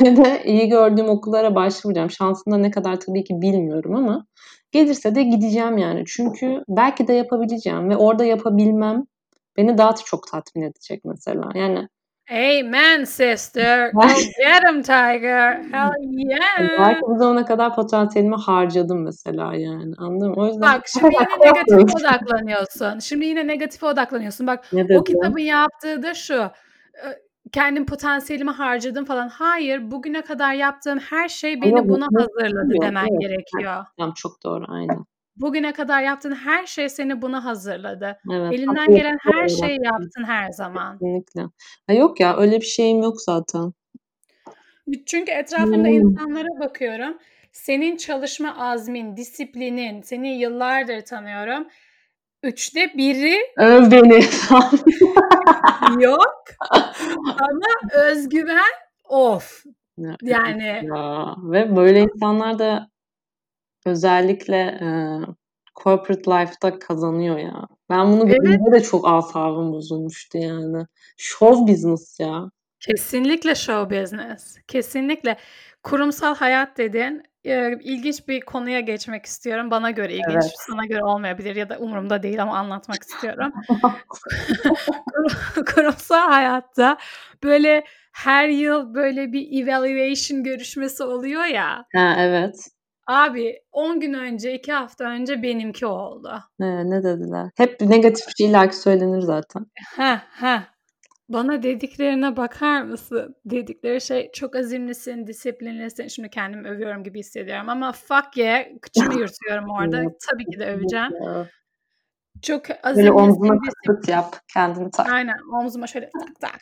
[0.00, 2.10] Yine de iyi gördüğüm okullara başvuracağım.
[2.10, 4.26] Şansında ne kadar tabii ki bilmiyorum ama
[4.72, 6.04] gelirse de gideceğim yani.
[6.06, 9.04] Çünkü belki de yapabileceğim ve orada yapabilmem
[9.56, 11.48] beni daha çok tatmin edecek mesela.
[11.54, 11.88] Yani
[12.30, 13.90] Amen sister.
[13.92, 15.62] Go get him Tiger.
[15.72, 16.78] Hell yeah.
[16.78, 19.94] Belki bu zamana kadar potansiyelimi harcadım mesela yani.
[19.98, 20.34] Anladın mı?
[20.36, 22.98] O yüzden Bak şimdi yine negatif odaklanıyorsun.
[22.98, 24.46] Şimdi yine negatif odaklanıyorsun.
[24.46, 24.64] Bak
[24.96, 26.50] o kitabın yaptığı da şu.
[27.52, 29.28] Kendim potansiyelimi harcadım falan.
[29.28, 33.20] Hayır, bugüne kadar yaptığım her şey beni Ama buna hazırladı demen evet.
[33.20, 33.84] gerekiyor.
[33.98, 35.04] Tamam çok doğru aynen.
[35.36, 38.18] Bugüne kadar yaptığın her şey seni buna hazırladı.
[38.32, 40.98] Evet, Elinden gelen her şeyi yaptın her zaman.
[40.98, 41.42] Kesinlikle.
[41.86, 43.72] Ha, yok ya öyle bir şeyim yok zaten.
[45.06, 45.94] Çünkü etrafında hmm.
[45.94, 47.18] insanlara bakıyorum.
[47.52, 51.66] Senin çalışma azmin, disiplinin, seni yıllardır tanıyorum.
[52.42, 54.20] Üçte biri Öv beni.
[56.02, 56.44] yok.
[57.20, 58.72] Ama özgüven
[59.08, 59.64] of.
[60.22, 61.34] Yani ya.
[61.42, 62.90] ve böyle insanlar da
[63.86, 65.34] Özellikle, eee,
[65.82, 67.68] corporate life'da kazanıyor ya.
[67.90, 68.72] Ben bunu Evet.
[68.72, 70.86] de çok asabım bozulmuştu yani.
[71.16, 72.50] Show business ya.
[72.80, 74.56] Kesinlikle show business.
[74.68, 75.36] Kesinlikle.
[75.82, 77.22] Kurumsal hayat dedin.
[77.44, 79.70] Eee, ilginç bir konuya geçmek istiyorum.
[79.70, 80.52] Bana göre ilginç, Evet.
[80.66, 83.52] sana göre olmayabilir ya da umurumda değil ama anlatmak istiyorum.
[85.74, 86.98] kurumsal hayatta
[87.42, 91.84] böyle her yıl böyle bir evaluation görüşmesi oluyor ya.
[91.94, 92.70] Ha, evet.
[93.10, 96.32] Abi 10 gün önce, 2 hafta önce benimki oldu.
[96.60, 97.50] He, ne dediler?
[97.56, 99.66] Hep negatif bir şey illaki söylenir zaten.
[99.96, 100.60] Heh, heh.
[101.28, 103.36] Bana dediklerine bakar mısın?
[103.44, 106.08] Dedikleri şey çok azimlisin, disiplinlisin.
[106.08, 110.04] Şimdi kendimi övüyorum gibi hissediyorum ama fuck yeah, kıçımı yırtıyorum orada.
[110.30, 111.10] Tabii ki de öveceğim.
[112.42, 112.96] Çok azimlisin.
[112.96, 115.12] Böyle omzuna tık yap, kendini tak.
[115.12, 116.60] Aynen, omzuma şöyle tak tak.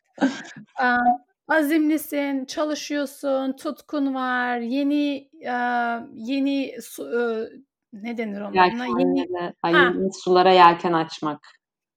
[0.83, 5.31] um, azimlisin, çalışıyorsun, tutkun var, yeni
[6.15, 7.47] yeni uh,
[7.93, 8.65] ne denir ona?
[8.67, 9.27] Yeni,
[9.65, 11.41] yeni sulara yelken açmak.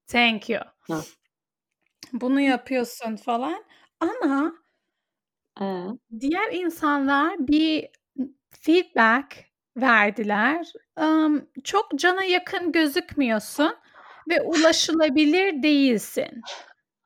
[0.08, 0.62] Thank you.
[0.80, 1.02] Ha.
[2.14, 3.64] Bunu yapıyorsun falan
[4.00, 4.54] ama
[5.62, 5.86] ee?
[6.20, 7.90] diğer insanlar bir
[8.50, 10.74] feedback verdiler.
[10.98, 13.76] Um, çok cana yakın gözükmüyorsun
[14.30, 16.42] ve ulaşılabilir değilsin.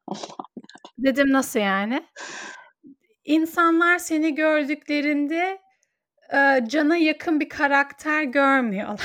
[0.98, 2.04] Dedim nasıl yani?
[3.26, 5.60] İnsanlar seni gördüklerinde
[6.34, 9.02] e, cana yakın bir karakter görmüyorlar.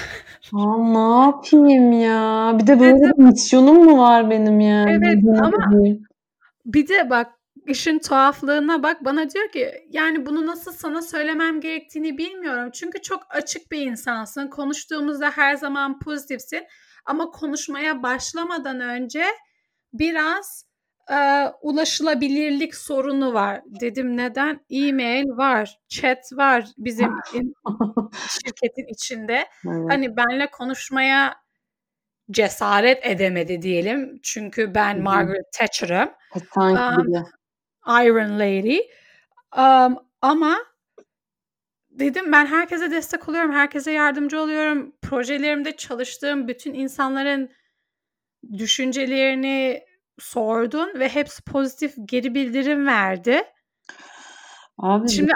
[0.52, 2.56] Aa, ne yapayım ya?
[2.60, 4.90] Bir de böyle Dedim, bir misyonum mu var benim yani?
[4.90, 5.56] Evet ama
[6.64, 7.26] bir de bak
[7.66, 12.70] işin tuhaflığına bak bana diyor ki yani bunu nasıl sana söylemem gerektiğini bilmiyorum.
[12.72, 14.48] Çünkü çok açık bir insansın.
[14.48, 16.62] Konuştuğumuzda her zaman pozitifsin.
[17.04, 19.24] Ama konuşmaya başlamadan önce
[19.92, 20.69] biraz
[21.10, 23.62] e, ulaşılabilirlik sorunu var.
[23.80, 24.60] Dedim neden?
[24.70, 27.10] E-mail var, chat var bizim
[28.28, 29.44] şirketin içinde.
[29.66, 29.86] Evet.
[29.92, 31.36] Hani benle konuşmaya
[32.30, 34.20] cesaret edemedi diyelim.
[34.22, 36.10] Çünkü ben Margaret Thatcher'ım.
[36.56, 37.24] Um,
[37.86, 38.78] Iron Lady.
[39.56, 40.58] Um, ama
[41.90, 44.92] dedim ben herkese destek oluyorum, herkese yardımcı oluyorum.
[45.02, 47.50] Projelerimde çalıştığım bütün insanların
[48.58, 49.84] düşüncelerini
[50.20, 53.42] sordun ve hepsi pozitif geri bildirim verdi.
[54.78, 55.32] Abi Şimdi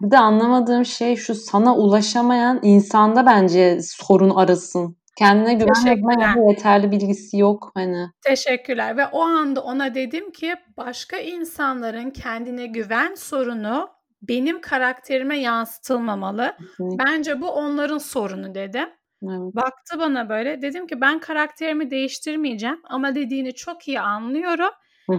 [0.00, 4.96] bir de anlamadığım şey şu sana ulaşamayan insanda bence sorun arasın.
[5.18, 8.06] Kendine güvenmeyen yeterli bilgisi yok hani.
[8.24, 13.88] Teşekkürler ve o anda ona dedim ki başka insanların kendine güven sorunu
[14.22, 16.56] benim karakterime yansıtılmamalı.
[16.58, 17.04] Kesinlikle.
[17.04, 18.88] Bence bu onların sorunu dedim.
[19.22, 19.54] Evet.
[19.56, 20.62] Baktı bana böyle.
[20.62, 24.70] Dedim ki ben karakterimi değiştirmeyeceğim ama dediğini çok iyi anlıyorum.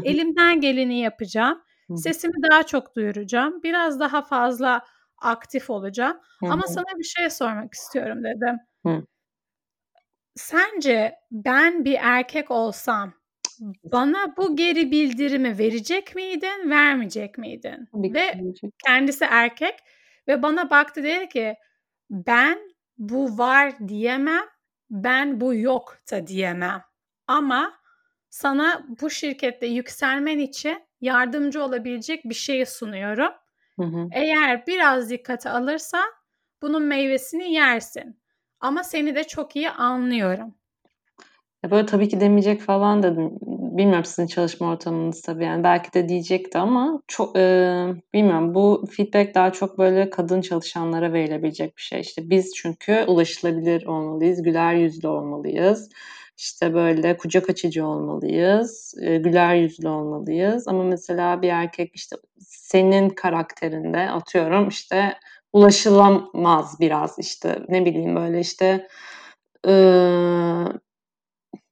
[0.04, 1.62] Elimden geleni yapacağım.
[1.96, 3.63] Sesimi daha çok duyuracağım.
[3.63, 4.82] Biraz daha fazla
[5.18, 6.18] aktif olacağım.
[6.42, 8.60] Ama sana bir şey sormak istiyorum dedim.
[10.36, 13.13] Sence ben bir erkek olsam
[13.84, 17.89] bana bu geri bildirimi verecek miydin, vermeyecek miydin?
[17.94, 18.34] Ve
[18.86, 19.76] kendisi erkek
[20.28, 21.56] ve bana baktı dedi ki
[22.10, 24.43] ben bu var diyemem,
[24.89, 26.82] ben bu yok da diyemem.
[27.27, 27.73] Ama
[28.29, 33.32] sana bu şirkette yükselmen için yardımcı olabilecek bir şey sunuyorum.
[33.79, 34.08] Hı hı.
[34.12, 36.10] Eğer biraz dikkate alırsan
[36.62, 38.19] bunun meyvesini yersin.
[38.60, 40.56] Ama seni de çok iyi anlıyorum.
[41.63, 43.39] Ya böyle tabii ki demeyecek falan dedim.
[43.77, 47.41] Bilmiyorum sizin çalışma ortamınız tabii yani belki de diyecekti ama çok e,
[48.13, 51.99] bilmiyorum bu feedback daha çok böyle kadın çalışanlara verilebilecek bir şey.
[52.01, 55.89] İşte biz çünkü ulaşılabilir olmalıyız, güler yüzlü olmalıyız.
[56.38, 60.67] İşte böyle kucak açıcı olmalıyız, e, güler yüzlü olmalıyız.
[60.67, 65.13] Ama mesela bir erkek işte senin karakterinde atıyorum işte
[65.53, 68.88] ulaşılamaz biraz işte ne bileyim böyle işte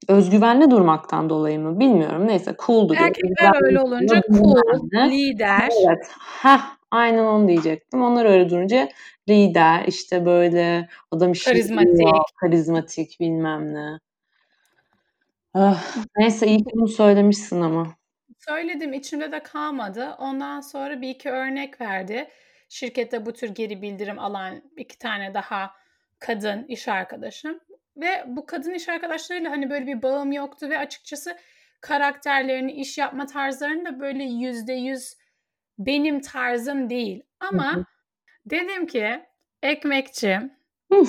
[0.07, 2.27] özgüvenli durmaktan dolayı mı bilmiyorum.
[2.27, 2.95] Neyse cool'dur.
[2.95, 4.55] Erkekler öyle olunca cool,
[4.93, 5.69] lider.
[5.87, 6.11] Evet.
[6.19, 6.61] Heh,
[6.91, 8.03] aynen onu diyecektim.
[8.03, 8.89] Onlar öyle durunca
[9.29, 13.99] lider, işte böyle adam işi karizmatik, biliyor, karizmatik bilmem ne.
[15.53, 15.83] Ah,
[16.17, 17.87] neyse iyi ki bunu söylemişsin ama.
[18.39, 20.15] Söyledim içimde de kalmadı.
[20.19, 22.27] Ondan sonra bir iki örnek verdi.
[22.69, 25.71] Şirkette bu tür geri bildirim alan iki tane daha
[26.19, 27.59] kadın iş arkadaşım.
[27.97, 31.37] Ve bu kadın iş arkadaşlarıyla hani böyle bir bağım yoktu ve açıkçası
[31.81, 35.17] karakterlerini, iş yapma tarzlarını da böyle yüzde yüz
[35.79, 37.23] benim tarzım değil.
[37.39, 37.85] Ama hı hı.
[38.45, 39.25] dedim ki
[39.63, 40.39] ekmekçi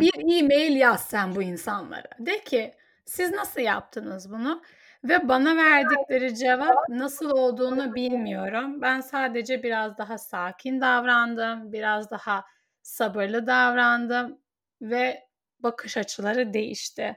[0.00, 2.10] bir e-mail yaz sen bu insanlara.
[2.18, 4.62] De ki siz nasıl yaptınız bunu?
[5.04, 8.82] Ve bana verdikleri cevap nasıl olduğunu bilmiyorum.
[8.82, 12.44] Ben sadece biraz daha sakin davrandım, biraz daha
[12.88, 14.38] sabırlı davrandım
[14.82, 15.28] ve
[15.60, 17.16] bakış açıları değişti.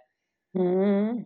[0.55, 1.23] Hmm.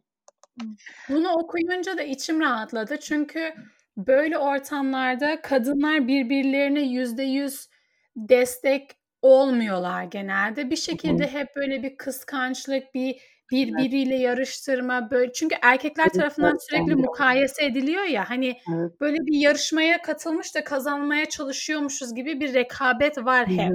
[1.10, 3.00] Bunu okuyunca da içim rahatladı.
[3.00, 3.54] Çünkü
[3.98, 7.70] böyle ortamlarda kadınlar birbirlerine yüzde yüz
[8.16, 10.70] destek olmuyorlar genelde.
[10.70, 17.66] Bir şekilde hep böyle bir kıskançlık, bir birbiriyle yarıştırma böyle çünkü erkekler tarafından sürekli mukayese
[17.66, 18.92] ediliyor ya hani Evet.
[19.02, 23.72] böyle bir yarışmaya katılmış da kazanmaya çalışıyormuşuz gibi bir rekabet var hep.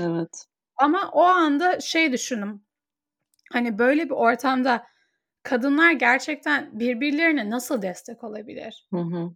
[0.00, 0.44] Evet.
[0.76, 2.64] Ama o anda şey düşündüm.
[3.52, 4.86] Hani böyle bir ortamda
[5.42, 8.88] kadınlar gerçekten birbirlerine nasıl destek olabilir?
[8.90, 9.30] Hı hı.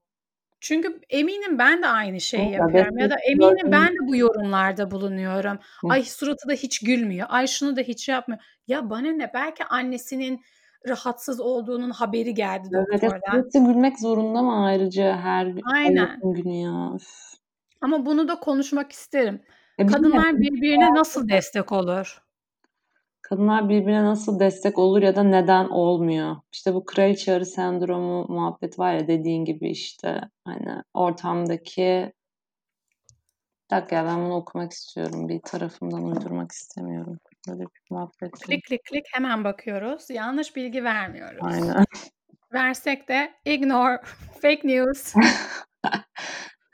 [0.60, 4.90] Çünkü eminim ben de aynı şeyi Evet, yapıyorum ya da eminim ben de bu yorumlarda
[4.90, 5.58] bulunuyorum.
[5.80, 5.88] Hı.
[5.88, 7.26] Ay suratı da hiç gülmüyor.
[7.30, 8.40] Ay şunu da hiç yapmıyor.
[8.66, 9.30] Ya bana ne?
[9.34, 10.40] Belki annesinin
[10.88, 13.20] rahatsız olduğunun haberi geldi Evet, doktordan.
[13.32, 16.20] sürekli gülmek zorunda mı ayrıca her gün Aynen.
[16.22, 16.90] Günü ya?
[17.80, 19.42] Ama bunu da konuşmak isterim.
[19.78, 20.10] Bilmiyorum.
[20.10, 22.22] Kadınlar birbirine nasıl destek olur?
[23.28, 26.36] Kadınlar birbirine nasıl destek olur ya da neden olmuyor?
[26.52, 32.12] İşte bu kraliçe arı sendromu muhabbet var ya dediğin gibi işte hani ortamdaki
[33.70, 35.28] bir dakika ya ben bunu okumak istiyorum.
[35.28, 37.18] Bir tarafımdan uydurmak istemiyorum.
[37.48, 38.30] Böyle bir muhabbet.
[38.30, 40.10] Klik klik klik hemen bakıyoruz.
[40.10, 41.40] Yanlış bilgi vermiyoruz.
[41.42, 41.84] Aynen.
[42.52, 44.00] Versek de ignore,
[44.42, 45.14] fake news.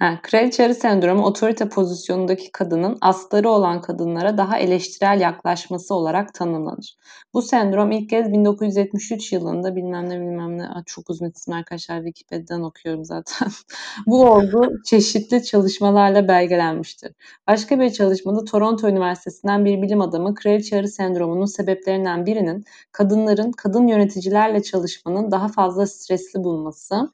[0.04, 6.96] Ha, kraliçe arı sendromu otorite pozisyonundaki kadının astarı olan kadınlara daha eleştirel yaklaşması olarak tanımlanır.
[7.34, 12.62] Bu sendrom ilk kez 1973 yılında bilmem ne bilmem ne çok uzun isim arkadaşlar Wikipedia'dan
[12.62, 13.48] okuyorum zaten.
[14.06, 17.12] Bu olgu çeşitli çalışmalarla belgelenmiştir.
[17.46, 23.86] Başka bir çalışmada Toronto Üniversitesi'nden bir bilim adamı kraliçe arı sendromunun sebeplerinden birinin kadınların kadın
[23.86, 27.10] yöneticilerle çalışmanın daha fazla stresli bulması,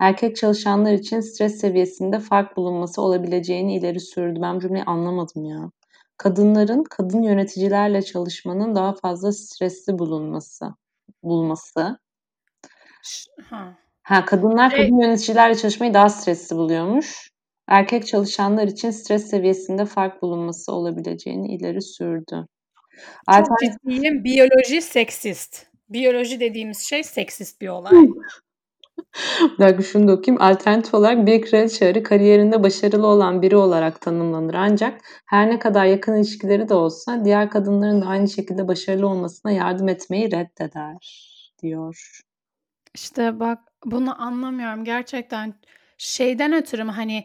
[0.00, 4.38] erkek çalışanlar için stres seviyesinde fark bulunması olabileceğini ileri sürdü.
[4.42, 5.70] Ben cümleyi anlamadım ya.
[6.16, 10.66] Kadınların kadın yöneticilerle çalışmanın daha fazla stresli bulunması
[11.22, 11.98] bulması.
[13.50, 13.74] Ha.
[14.02, 17.30] Ha kadınlar şey, kadın yöneticilerle çalışmayı daha stresli buluyormuş.
[17.68, 22.46] Erkek çalışanlar için stres seviyesinde fark bulunması olabileceğini ileri sürdü.
[23.30, 24.24] Çok ciddiyim.
[24.24, 25.66] Biyoloji seksist.
[25.88, 27.92] Biyoloji dediğimiz şey seksist bir olay.
[29.58, 30.42] Bir dakika şunu da okuyayım.
[30.42, 34.54] Alternatif olarak bir kraliçe arı kariyerinde başarılı olan biri olarak tanımlanır.
[34.54, 39.52] Ancak her ne kadar yakın ilişkileri de olsa diğer kadınların da aynı şekilde başarılı olmasına
[39.52, 40.96] yardım etmeyi reddeder
[41.62, 42.20] diyor.
[42.94, 44.84] İşte bak bunu anlamıyorum.
[44.84, 45.54] Gerçekten
[45.98, 47.24] şeyden ötürü mü hani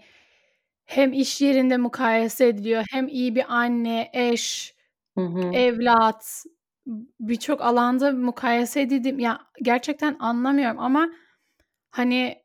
[0.86, 4.76] hem iş yerinde mukayese ediliyor hem iyi bir anne, eş,
[5.18, 5.52] Hı hı.
[5.54, 6.44] evlat
[7.20, 9.20] birçok alanda mukayese edildim.
[9.20, 11.10] Ya gerçekten anlamıyorum ama
[11.92, 12.44] Hani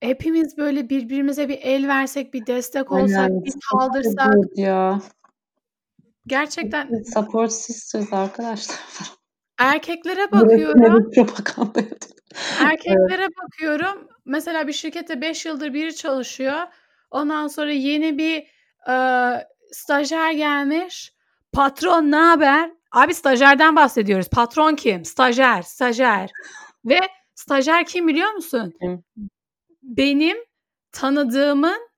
[0.00, 3.44] hepimiz böyle birbirimize bir el versek, bir destek olsak, Aynen.
[3.44, 4.34] bir kaldırsak.
[4.56, 5.00] ya.
[6.26, 8.76] Gerçekten Support sisters arkadaşlar.
[9.58, 11.10] erkeklere bakıyorum.
[11.10, 11.86] Propaganda yapıyor.
[11.90, 12.08] Evet.
[12.60, 14.08] Erkeklere bakıyorum.
[14.24, 16.60] Mesela bir şirkette 5 yıldır biri çalışıyor.
[17.10, 18.46] Ondan sonra yeni bir
[18.88, 21.14] eee, stajyer gelmiş.
[21.52, 22.70] Patron ne haber?
[22.92, 24.28] Abi stajyerden bahsediyoruz.
[24.28, 25.04] Patron kim?
[25.04, 26.30] Stajyer, stajyer.
[26.84, 27.00] Ve
[27.36, 28.74] Stajyer kim biliyor musun?
[28.80, 29.04] Kim?
[29.82, 30.36] Benim
[30.92, 31.88] tanıdığımın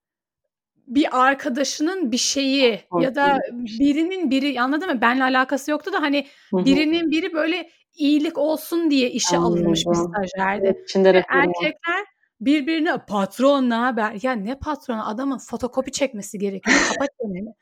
[0.87, 5.01] bir arkadaşının bir şeyi ya da birinin biri anladın mı?
[5.01, 10.13] Benle alakası yoktu da hani birinin biri böyle iyilik olsun diye işe alınmış bir Anladım.
[10.15, 10.85] stajyerdi.
[10.95, 12.05] Evet, erkekler
[12.41, 14.19] birbirine patron ne haber?
[14.23, 15.09] Ya ne patronu?
[15.09, 16.77] Adamın fotokopi çekmesi gerekiyor.
[16.93, 17.55] Kapat çeneni.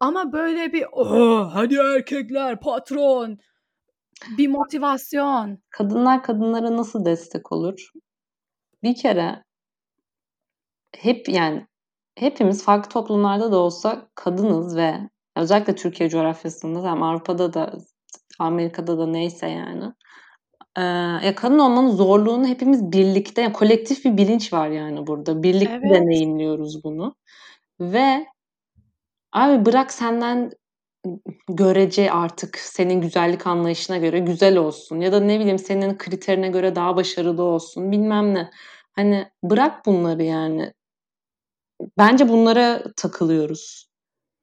[0.00, 3.38] Ama böyle bir oh, hadi erkekler patron
[4.38, 5.58] bir motivasyon.
[5.70, 7.90] Kadınlar kadınlara nasıl destek olur?
[8.82, 9.44] Bir kere
[10.96, 11.66] hep yani
[12.14, 14.94] hepimiz farklı toplumlarda da olsa kadınız ve
[15.36, 17.72] özellikle Türkiye coğrafyasında hem Avrupa'da da
[18.38, 19.92] Amerika'da da neyse yani.
[20.78, 20.82] Ee,
[21.26, 25.42] ya kadın olmanın zorluğunu hepimiz birlikte, yani kolektif bir bilinç var yani burada.
[25.42, 25.94] Birlikte Evet.
[25.94, 27.14] deneyimliyoruz bunu.
[27.80, 28.26] Ve
[29.32, 30.50] abi bırak senden
[31.48, 36.74] görece artık senin güzellik anlayışına göre güzel olsun ya da ne bileyim senin kriterine göre
[36.76, 38.50] daha başarılı olsun bilmem ne.
[38.92, 40.72] Hani bırak bunları yani.
[41.98, 43.88] Bence bunlara takılıyoruz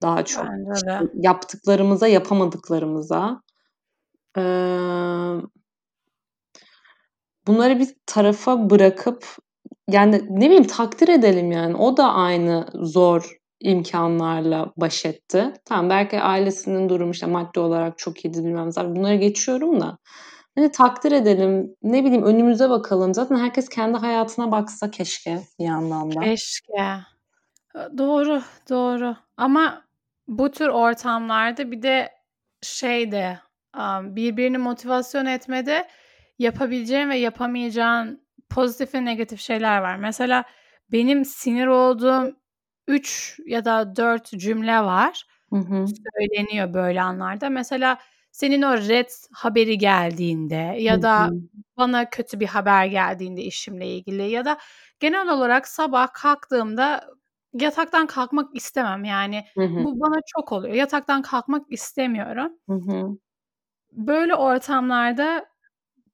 [0.01, 0.45] daha çok.
[0.75, 3.41] İşte yaptıklarımıza, yapamadıklarımıza.
[4.37, 4.43] Eee
[7.47, 9.25] bunları bir tarafa bırakıp
[9.89, 11.75] yani ne bileyim takdir edelim yani.
[11.75, 15.53] O da aynı zor imkanlarla baş etti.
[15.65, 19.97] Tamam belki ailesinin durumu işte maddi olarak çok iyiydi bilmem zaten bunları geçiyorum da.
[20.55, 21.75] Hani takdir edelim.
[21.83, 23.13] Ne bileyim önümüze bakalım.
[23.13, 26.19] Zaten herkes kendi hayatına baksa keşke bir yandan da.
[26.19, 26.97] Keşke.
[27.97, 29.15] Doğru, doğru.
[29.37, 29.81] Ama
[30.27, 32.11] bu tür ortamlarda bir de
[32.61, 33.39] şey de
[34.01, 35.87] birbirini motivasyon etmede
[36.39, 39.95] yapabileceğin ve yapamayacağın pozitif ve negatif şeyler var.
[39.95, 40.43] Mesela
[40.91, 42.35] benim sinir olduğum
[42.87, 45.25] 3 ya da 4 cümle var.
[45.49, 45.85] Hı hı.
[45.87, 47.49] Söyleniyor böyle anlarda.
[47.49, 47.97] Mesela
[48.31, 51.31] senin o red haberi geldiğinde Hı ya da hı.
[51.77, 54.57] bana kötü bir haber geldiğinde işimle ilgili ya da
[54.99, 57.07] genel olarak sabah kalktığımda
[57.53, 59.03] yataktan kalkmak istemem.
[59.05, 59.83] Yani Hı hı.
[59.83, 60.73] bu bana çok oluyor.
[60.75, 62.53] Yataktan kalkmak istemiyorum.
[62.69, 63.17] Hı hı.
[63.91, 65.45] Böyle ortamlarda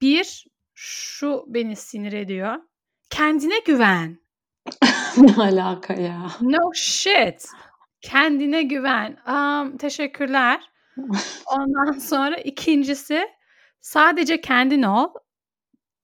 [0.01, 2.55] bir şu beni sinir ediyor.
[3.09, 4.19] Kendine güven.
[5.17, 6.31] Ne alaka ya?
[6.41, 7.45] No shit.
[8.01, 9.17] Kendine güven.
[9.27, 10.71] Um, teşekkürler.
[11.51, 13.27] Ondan sonra ikincisi
[13.81, 15.09] sadece kendin ol.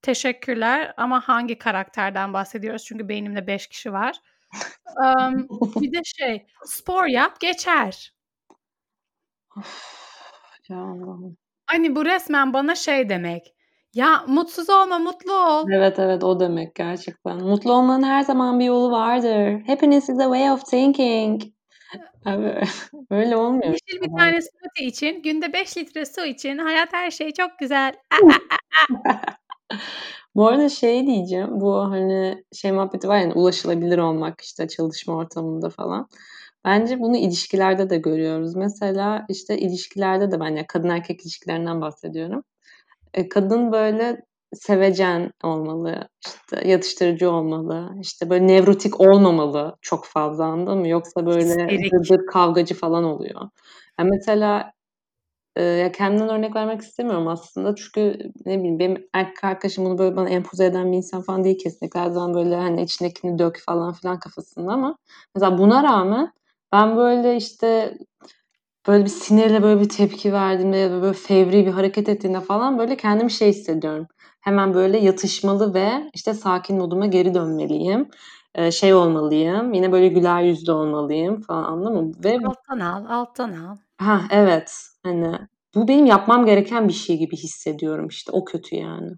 [0.01, 2.85] Teşekkürler ama hangi karakterden bahsediyoruz?
[2.85, 4.15] Çünkü beynimde 5 kişi var.
[5.03, 5.47] Um,
[5.81, 8.13] bir de şey spor yap geçer.
[9.57, 9.95] Of,
[10.69, 11.37] ya Allah'ım.
[11.65, 13.54] Hani bu resmen bana şey demek.
[13.95, 15.69] Ya mutsuz olma mutlu ol.
[15.71, 17.37] Evet evet o demek gerçekten.
[17.37, 19.61] Mutlu olmanın her zaman bir yolu vardır.
[19.67, 21.41] Happiness is a way of thinking.
[22.25, 22.61] Abi,
[23.09, 23.71] öyle olmuyor.
[23.71, 27.95] Yeşil bir tane smoothie için, günde 5 litre su için hayat her şey çok güzel.
[30.35, 31.49] Bu arada şey diyeceğim.
[31.51, 36.07] Bu hani şey muhabbeti var yani ulaşılabilir olmak işte çalışma ortamında falan.
[36.65, 38.55] Bence bunu ilişkilerde de görüyoruz.
[38.55, 42.43] Mesela işte ilişkilerde de ben ya kadın erkek ilişkilerinden bahsediyorum.
[43.15, 50.77] E, kadın böyle sevecen olmalı, işte yatıştırıcı olmalı, işte böyle nevrotik olmamalı çok fazla anladın
[50.79, 50.87] mı?
[50.87, 53.41] Yoksa böyle gırgır kavgacı falan oluyor.
[53.99, 54.71] Ya mesela
[55.55, 60.15] e, ya kendimden örnek vermek istemiyorum aslında çünkü ne bileyim benim erkek arkadaşım bunu böyle
[60.15, 61.99] bana empoze eden bir insan falan değil kesinlikle.
[61.99, 64.97] Her zaman böyle hani içindekini dök falan filan kafasında ama
[65.35, 66.31] mesela buna rağmen
[66.73, 67.97] ben böyle işte
[68.87, 72.79] böyle bir sinirle böyle bir tepki verdiğimde ya da böyle fevri bir hareket ettiğinde falan
[72.79, 74.07] böyle kendimi şey hissediyorum.
[74.41, 78.09] Hemen böyle yatışmalı ve işte sakin moduma geri dönmeliyim.
[78.55, 79.73] Ee, şey olmalıyım.
[79.73, 82.11] Yine böyle güler yüzlü olmalıyım falan anladın mı?
[82.23, 83.77] Ve Alttan al, alttan al.
[83.97, 84.73] ha evet
[85.03, 85.37] hani
[85.75, 88.31] bu benim yapmam gereken bir şey gibi hissediyorum işte.
[88.31, 89.11] O kötü yani.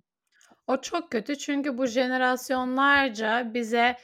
[0.68, 3.98] O çok kötü çünkü bu jenerasyonlarca bize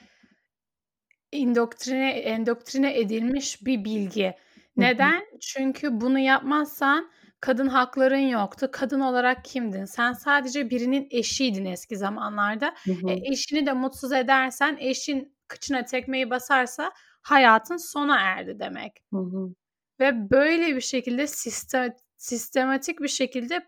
[1.32, 4.34] indoktrine endoktrine edilmiş bir bilgi.
[4.78, 5.26] Neden?
[5.42, 8.70] Çünkü bunu yapmazsan kadın hakların yoktu.
[8.72, 9.86] Kadın olarak kimdin?
[9.86, 12.76] Sen sadece birinin eşiydin eski zamanlarda.
[12.86, 18.94] Hı E, eşini de mutsuz edersen, eşin kıçına tekmeyi basarsa hayatın sona erdi demek.
[19.12, 19.54] Hı hı.
[20.00, 23.68] Ve böyle bir şekilde sistem, sistematik bir şekilde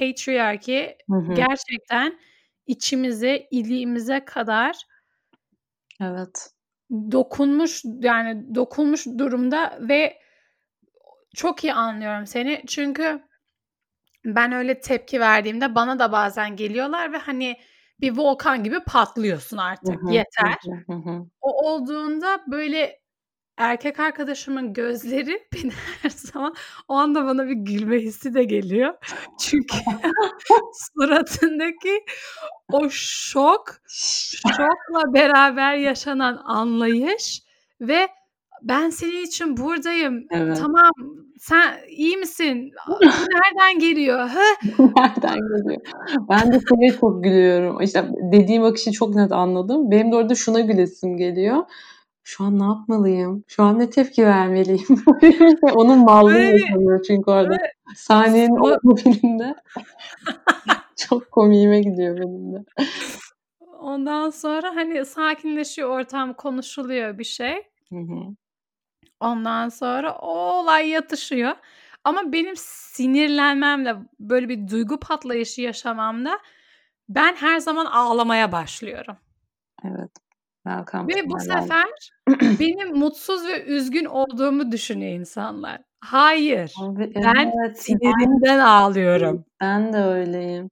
[0.00, 1.34] patriarki Hı hı.
[1.34, 2.20] gerçekten
[2.66, 4.76] içimize, iliğimize kadar
[6.00, 6.53] Evet.
[7.12, 10.18] Dokunmuş yani dokunmuş durumda ve
[11.34, 12.62] çok iyi anlıyorum seni.
[12.66, 13.22] Çünkü
[14.24, 17.56] ben öyle tepki verdiğimde bana da bazen geliyorlar ve hani
[18.00, 20.12] bir volkan gibi patlıyorsun artık.
[20.12, 20.58] Yeter.
[21.40, 23.03] O olduğunda böyle
[23.56, 26.54] erkek arkadaşımın gözleri beni her zaman
[26.88, 28.94] o anda bana bir gülme hissi de geliyor.
[29.40, 29.76] Çünkü
[30.94, 32.04] suratındaki
[32.72, 37.42] o şok, şokla beraber yaşanan anlayış
[37.80, 38.08] ve
[38.62, 40.26] ben senin için buradayım.
[40.30, 40.58] Evet.
[40.60, 40.90] Tamam
[41.38, 42.72] sen iyi misin?
[42.88, 44.18] Bu nereden geliyor?
[44.28, 44.42] Ha?
[44.78, 45.80] nereden geliyor?
[46.28, 47.80] Ben de şeye çok gülüyorum.
[47.80, 49.90] İşte dediğim akışı çok net anladım.
[49.90, 51.64] Benim de orada şuna gülesim geliyor.
[52.24, 53.44] Şu an ne yapmalıyım?
[53.48, 55.04] Şu an ne tepki vermeliyim?
[55.74, 57.48] Onun mallığı yaşanıyor çünkü orada.
[57.50, 59.54] böyle- Sahnenin o filmde.
[60.96, 62.64] çok komiğime gidiyor benim de.
[63.80, 67.54] Ondan sonra hani sakinleşiyor ortam, konuşuluyor bir şey.
[67.88, 68.20] Hı hı.
[69.20, 71.52] Ondan sonra o olay yatışıyor.
[72.04, 76.38] Ama benim sinirlenmemle böyle bir duygu patlayışı yaşamamda
[77.08, 79.16] ben her zaman ağlamaya başlıyorum.
[79.84, 80.10] Evet.
[80.66, 81.88] Welcome Ve bu sefer
[82.60, 85.80] benim mutsuz ve üzgün olduğumu düşünüyor insanlar.
[86.00, 86.72] Hayır.
[86.80, 87.82] Abi, Ben evet.
[87.82, 89.44] Sinirimden ağlıyorum.
[89.60, 90.70] Ben de öyleyim.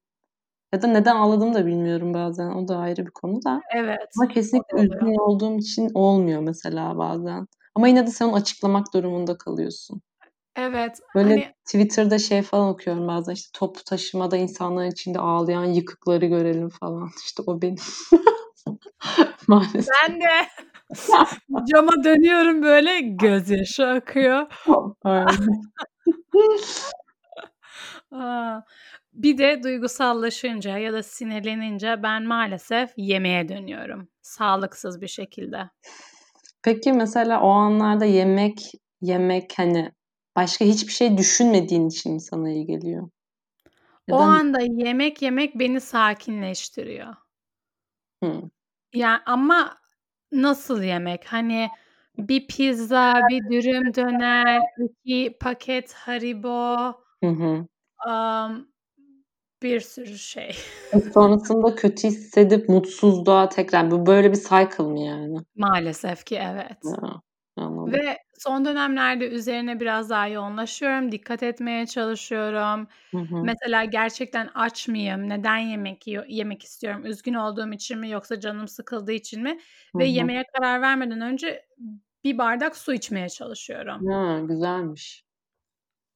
[0.74, 2.50] Ya da neden ağladığımı da bilmiyorum bazen.
[2.50, 3.60] O da ayrı bir konu da.
[3.74, 4.08] Evet.
[4.20, 7.46] Ama kesinlikle üzgün olduğum için olmuyor mesela bazen.
[7.74, 10.02] Ama yine de sen onu açıklamak durumunda kalıyorsun.
[10.56, 10.98] Evet.
[11.14, 16.68] Böyle Hani Twitter'da şey falan okuyorum bazen işte toplu taşımada insanların içinde ağlayan yıkıkları görelim
[16.68, 17.08] falan.
[17.26, 17.76] İşte o benim.
[19.48, 19.88] Maalesef.
[20.08, 20.48] ben de
[21.72, 24.46] cama dönüyorum böyle gözyaşı akıyor.
[28.12, 28.60] Aa,
[29.12, 34.08] bir de duygusallaşınca ya da sinirlenince ben maalesef yemeğe dönüyorum.
[34.22, 35.70] Sağlıksız bir şekilde.
[36.62, 39.92] Peki mesela o anlarda yemek yemek hani
[40.36, 43.10] başka hiçbir şey düşünmediğin için sana iyi geliyor?
[44.08, 47.14] Ya O da anda yemek yemek beni sakinleştiriyor.
[48.94, 49.78] Yani ama
[50.32, 51.24] nasıl yemek?
[51.32, 51.68] Hani
[52.18, 56.94] bir pizza, bir dürüm döner, iki paket Haribo,
[57.24, 57.66] Hı
[59.62, 60.56] bir sürü şey.
[60.92, 65.38] E, Sonrasında kötü hissedip mutsuzluğa tekrar bu böyle bir cycle mı yani?
[65.56, 66.78] Maalesef ki evet.
[67.56, 67.92] Anladım.
[67.92, 71.12] Ve son dönemlerde üzerine biraz daha yoğunlaşıyorum.
[71.12, 72.86] Dikkat etmeye çalışıyorum.
[73.10, 73.42] Hı hı.
[73.44, 75.28] Mesela gerçekten aç mıyım?
[75.28, 77.06] Neden yemek yemek istiyorum?
[77.06, 79.58] Üzgün olduğum için mi yoksa canım sıkıldığı için mi?
[79.92, 80.08] Hı Ve hı.
[80.08, 81.66] yemeğe karar vermeden önce
[82.24, 84.06] bir bardak su içmeye çalışıyorum.
[84.06, 85.24] Ha, güzelmiş.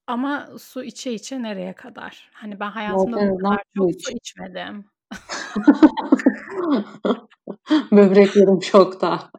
[0.07, 2.31] Ama su içe içe nereye kadar?
[2.33, 4.85] Hani ben hayatımda en bu kadar çok su içmedim.
[7.93, 9.31] Böbreklerim şokta.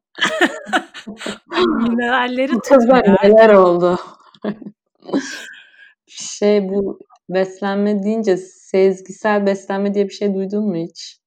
[2.69, 3.17] Kızlar tutmuyor.
[3.23, 3.99] neler oldu?
[6.07, 6.99] Şey bu
[7.29, 11.19] beslenme deyince sezgisel beslenme diye bir şey duydun mu hiç?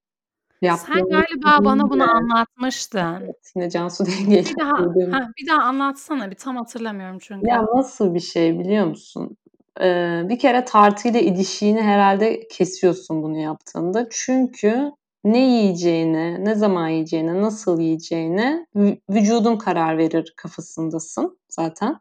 [0.61, 3.23] Sen Yaptığın galiba bana bunu anlatmıştın.
[3.25, 6.31] Evet, yine Cansu Denge'yle Bir daha heh, bir daha anlatsana.
[6.31, 7.49] Bir tam hatırlamıyorum çünkü.
[7.49, 9.37] Ya nasıl bir şey biliyor musun?
[9.81, 14.07] Ee, bir kere tartıyla ilişiğini herhalde kesiyorsun bunu yaptığında.
[14.11, 14.93] Çünkü
[15.25, 21.97] ne yiyeceğine, ne zaman yiyeceğine, nasıl yiyeceğine vü- vücudun karar verir kafasındasın zaten.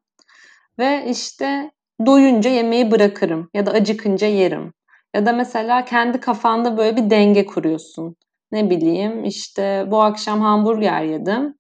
[0.80, 1.72] Ve işte
[2.06, 4.74] doyunca yemeği bırakırım ya da acıkınca yerim.
[5.16, 8.16] Ya da mesela kendi kafanda böyle bir denge kuruyorsun.
[8.52, 11.56] Ne bileyim işte bu akşam hamburger yedim.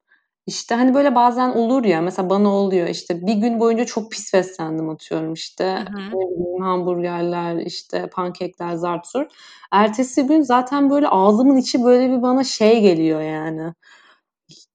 [0.49, 4.33] İşte hani böyle bazen olur ya mesela bana oluyor işte bir gün boyunca çok pis
[4.33, 6.63] beslendim atıyorum işte Hı hı.
[6.63, 9.25] hamburgerler işte pankekler zartur.
[9.71, 13.73] Ertesi gün zaten böyle ağzımın içi böyle bir bana şey geliyor yani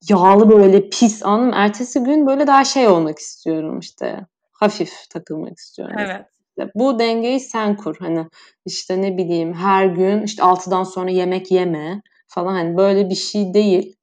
[0.08, 1.50] yağlı böyle pis mı?
[1.54, 5.96] Ertesi gün böyle daha şey olmak istiyorum işte hafif takılmak istiyorum.
[5.98, 6.26] Evet.
[6.48, 8.26] İşte bu dengeyi sen kur hani
[8.66, 13.54] işte ne bileyim her gün işte 6'dan sonra yemek yeme falan hani böyle bir şey
[13.54, 13.96] değil.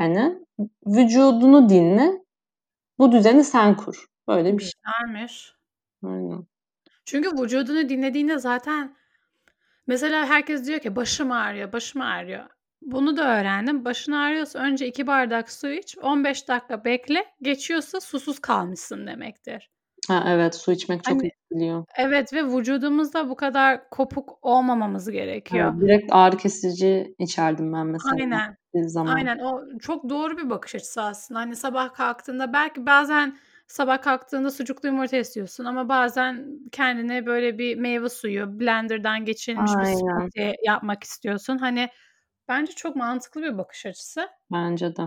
[0.00, 0.38] Hani
[0.86, 2.24] vücudunu dinle
[2.98, 4.06] bu düzeni sen kur.
[4.28, 4.72] Böyle bir şey.
[4.84, 5.54] Güzelmiş.
[6.04, 6.46] Aynen.
[7.04, 8.96] Çünkü vücudunu dinlediğinde zaten
[9.86, 12.46] mesela herkes diyor ki başım ağrıyor, başım ağrıyor.
[12.82, 13.84] Bunu da öğrendim.
[13.84, 17.24] Başın ağrıyorsa önce iki bardak su iç, 15 dakika bekle.
[17.42, 19.70] Geçiyorsa susuz kalmışsın demektir.
[20.08, 21.84] Ha, evet su içmek çok Hani etkiliyor.
[21.98, 25.72] evet ve vücudumuzda bu kadar kopuk olmamamız gerekiyor.
[25.72, 28.56] Evet, direkt ağrı kesici içerdim ben mesela Aynen.
[28.74, 29.16] bir zaman.
[29.16, 31.40] Aynen o çok doğru bir bakış açısı aslında.
[31.40, 37.76] Hani sabah kalktığında belki bazen sabah kalktığında sucuklu yumurta istiyorsun ama bazen kendine böyle bir
[37.76, 39.96] meyve suyu, blenderdan geçirilmiş bir Aynen.
[39.96, 41.58] smoothie yapmak istiyorsun.
[41.58, 41.88] Hani
[42.48, 44.28] bence çok mantıklı bir bakış açısı.
[44.52, 45.02] Bence de.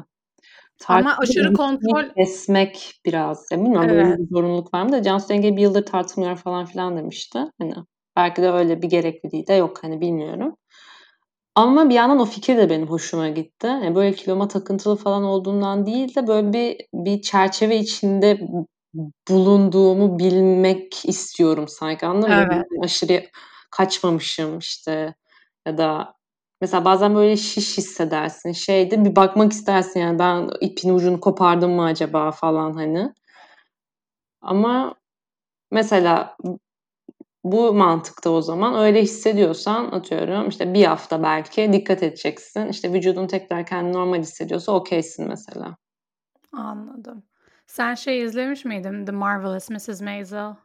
[0.87, 3.47] Ama Tartıda aşırı kontrol kesmek biraz.
[3.51, 4.19] Ya bilmiyorum böyle Evet.
[4.19, 7.39] bir zorunluluk var mı da Cansu Denge bir yıldır tartılmıyor falan filan demişti.
[7.61, 7.73] Hani
[8.15, 10.55] belki de öyle bir gerekliliği de yok hani bilmiyorum.
[11.55, 13.67] Ama bir yandan o fikir de benim hoşuma gitti.
[13.67, 18.39] Yani böyle kiloma takıntılı falan olduğundan değil de böyle bir bir çerçeve içinde
[19.29, 22.47] bulunduğumu bilmek istiyorum sanki anladın mı?
[22.53, 22.65] Evet.
[22.83, 23.23] Aşırı
[23.71, 25.15] kaçmamışım işte
[25.67, 26.13] ya da
[26.63, 28.51] mesela bazen böyle şiş hissedersin.
[28.51, 33.13] Şeyde bir bakmak istersin yani ben ipin ucunu kopardım mı acaba falan hani.
[34.41, 34.95] Ama
[35.71, 36.37] mesela
[37.43, 42.67] bu mantıkta o zaman öyle hissediyorsan atıyorum işte bir hafta belki dikkat edeceksin.
[42.67, 45.77] İşte vücudun tekrar kendini normal hissediyorsa okeysin mesela.
[46.53, 47.23] Anladım.
[47.67, 49.05] Sen şey izlemiş miydin?
[49.05, 50.01] The Marvelous Mrs.
[50.01, 50.55] Maisel.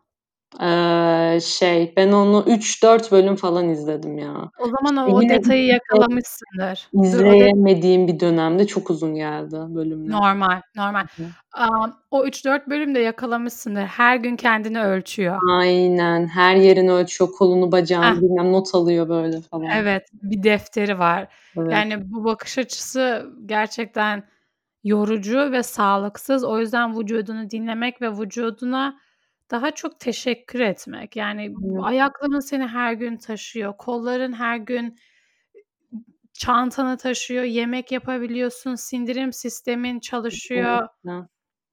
[0.63, 4.51] Ee, şey ben onu 3-4 bölüm falan izledim ya.
[4.59, 6.89] O zaman o, o detayı izle- yakalamışsındır.
[6.95, 10.13] Dur, o de- İzleyemediğim bir dönemde çok uzun geldi bölümler.
[10.21, 11.07] normal, normal.
[11.17, 11.23] Hı.
[11.63, 13.83] Um, o 3-4 bölümde yakalamışsındır.
[13.83, 15.41] Her gün kendini ölçüyor.
[15.51, 16.27] Aynen.
[16.27, 17.31] Her yerini ölçüyor.
[17.33, 18.21] Kolunu, bacağını Heh.
[18.21, 19.67] bilmem not alıyor böyle falan.
[19.71, 21.29] Evet, bir defteri var.
[21.57, 21.73] Evet.
[21.73, 24.23] Yani bu bakış açısı gerçekten
[24.85, 26.45] yorucu ve sağlıksız.
[26.45, 28.99] O yüzden vücudunu dinlemek ve vücuduna
[29.51, 31.17] daha çok teşekkür etmek.
[31.17, 31.83] Yani Aynen.
[31.83, 33.77] ayakların seni her gün taşıyor.
[33.79, 34.97] Kolların her gün
[36.35, 37.45] çantanı taşıyor.
[37.45, 38.75] Yemek yapabiliyorsun.
[38.75, 40.89] Sindirim sistemin çalışıyor.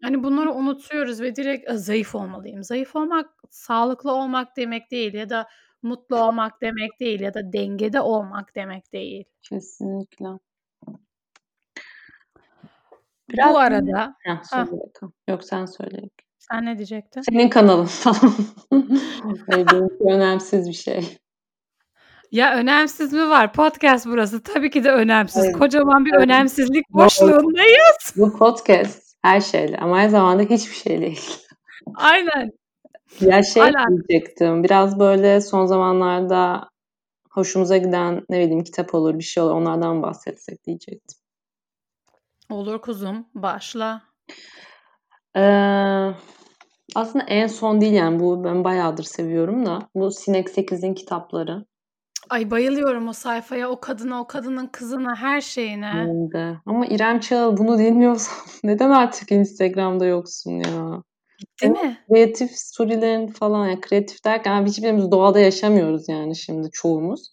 [0.03, 2.63] Hani bunları unutuyoruz ve direkt "A, zayıf olmalıyım.
[2.63, 5.47] Zayıf olmak sağlıklı olmak demek değil ya da
[5.84, 9.26] mutlu olmak demek değil ya da dengede olmak demek değil.
[9.43, 10.26] Kesinlikle.
[10.26, 10.38] Bu
[13.30, 15.13] Biraz arada Heh, bakalım.
[15.30, 16.01] Yok sen söyle.
[16.52, 17.22] Sen ne diyecektin?
[17.22, 17.89] Senin kanalın
[19.48, 21.18] benimki önemsiz bir şey.
[22.32, 23.54] Ya önemsiz mi var?
[23.54, 24.43] Podcast burası.
[24.43, 25.43] Tabii ki de önemsiz.
[25.46, 25.58] Evet.
[25.58, 26.26] Kocaman bir Evet.
[26.26, 28.14] önemsizlik boşluğundayız.
[28.16, 31.36] Bu podcast her şeyle ama aynı zamanda hiçbir şeyle ilgili.
[31.96, 32.52] Aynen.
[33.22, 34.08] Ya şey Alakası.
[34.08, 34.64] diyecektim.
[34.64, 36.70] Biraz böyle son zamanlarda
[37.30, 41.18] hoşumuza giden ne bileyim kitap olur bir şey olur onlardan bahsetsek diyecektim.
[42.50, 43.26] Olur kuzum.
[43.36, 44.02] Başla.
[45.38, 46.12] Ee,
[46.96, 51.66] aslında en son değil yani bu ben bayağıdır seviyorum da bu Sinek 8'in kitapları.
[52.30, 55.91] Ay bayılıyorum o sayfaya, o kadına, o kadının kızına, her şeyine.
[55.96, 56.58] Ben de.
[56.66, 61.04] Ama İrem Çağıl bunu dinliyorsan neden artık Instagram'da yoksun ya?
[61.39, 61.98] Gitti mi?
[62.10, 67.32] Kreatif storylerin falan yani kreatif derken hiçbirimiz doğada yaşamıyoruz yani şimdi çoğumuz.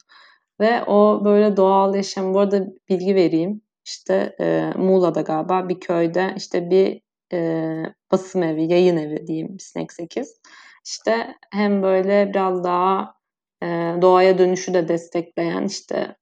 [0.61, 2.35] Ve o böyle doğal yaşam.
[2.35, 3.61] Bu arada bilgi vereyim.
[3.85, 7.02] İşte e, Muğla'da galiba bir köyde işte bir
[7.33, 10.41] e, basım evi, yayın evi diyeyim Sinek 8.
[10.85, 13.15] İşte hem böyle biraz daha
[13.63, 13.67] e,
[14.03, 16.17] doğaya dönüşü de destekleyen işte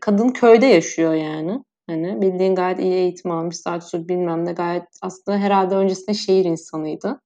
[0.00, 1.64] kadın köyde yaşıyor yani.
[1.86, 7.20] Hani bildiğin gayet iyi eğitim almış, saat bilmem ne gayet aslında herhalde öncesinde şehir insanıydı.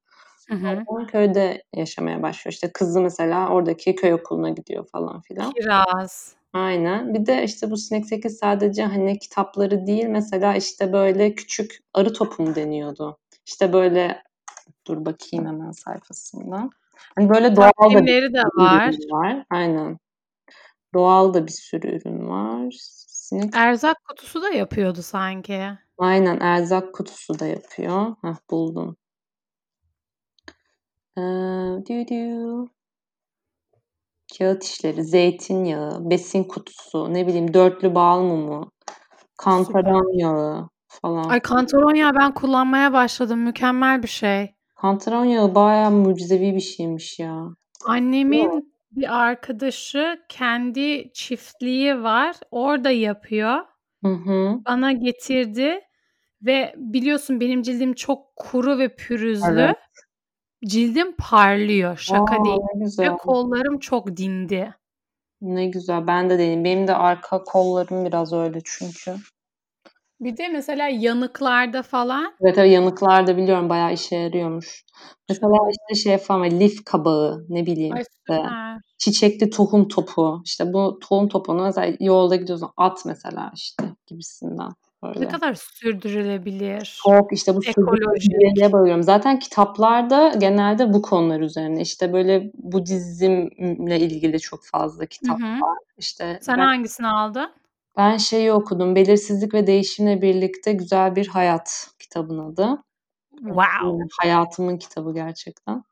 [0.48, 0.84] Hı hı.
[0.88, 2.52] Ama köyde yaşamaya başlıyor.
[2.52, 5.52] İşte kızı mesela oradaki köy okuluna gidiyor falan filan.
[5.52, 6.34] Kiraz.
[6.52, 7.14] Aynen.
[7.14, 12.12] Bir de işte bu Sinek 8 sadece hani kitapları değil mesela işte böyle küçük arı
[12.12, 13.18] topu mu deniyordu?
[13.46, 14.22] İşte böyle
[14.86, 16.70] dur bakayım hemen sayfasından.
[17.16, 18.94] Hani böyle doğal da bir de var.
[19.10, 19.44] var.
[19.50, 19.98] Aynen.
[20.94, 22.74] Doğal da bir sürü ürün var.
[23.08, 25.62] Sinek Erzak kutusu da yapıyordu sanki.
[25.98, 28.14] Aynen erzak kutusu da yapıyor.
[28.22, 28.96] Heh, buldum.
[31.18, 31.20] Ee,
[31.88, 32.68] dü dü.
[34.38, 38.70] Kağıt işleri, zeytinyağı, besin kutusu, ne bileyim dörtlü bal mumu,
[39.38, 41.28] kantaron yağı falan.
[41.28, 43.38] Ay kantaron yağı ben kullanmaya başladım.
[43.40, 44.54] Mükemmel bir şey.
[44.74, 47.46] Kantaron yağı bayağı mucizevi bir şeymiş ya.
[47.86, 52.36] Annemin bir arkadaşı kendi çiftliği var.
[52.50, 53.58] Orada yapıyor.
[54.04, 54.58] Hı hı.
[54.66, 55.80] Bana getirdi
[56.42, 59.60] ve biliyorsun benim cildim çok kuru ve pürüzlü.
[59.60, 59.76] Evet.
[60.66, 61.96] Cildim parlıyor.
[61.96, 62.98] Şaka Aa, değil.
[62.98, 64.74] Ve kollarım çok dindi.
[65.40, 66.06] Ne güzel.
[66.06, 66.64] Ben de deneyim.
[66.64, 69.16] Benim de arka kollarım biraz öyle çünkü.
[70.20, 74.84] Bir de mesela yanıklarda falan Evet evet yanıklar da biliyorum bayağı işe yarıyormuş.
[75.28, 78.42] Mesela işte şey falan lif kabağı ne bileyim ay işte
[78.98, 84.70] çiçekli tohum topu işte bu tohum topunu mesela yolda gidiyorsun at mesela işte gibisinden
[85.02, 85.28] Ne böyle.
[85.28, 87.00] kadar sürdürülebilir.
[87.04, 89.02] Çok işte bu sürdürülebilirliğe bayılıyorum.
[89.02, 95.44] Zaten kitaplarda genelde bu konular üzerine işte böyle Budizmle ilgili çok fazla kitap hı.
[95.44, 95.78] var.
[95.98, 97.50] İşte Sen ben, hangisini aldın?
[97.96, 98.94] ben şeyi okudum.
[98.94, 102.82] Belirsizlik ve değişimle birlikte güzel bir hayat kitabın adı.
[103.30, 103.86] Wow.
[103.86, 105.84] Yani hayatımın kitabı gerçekten.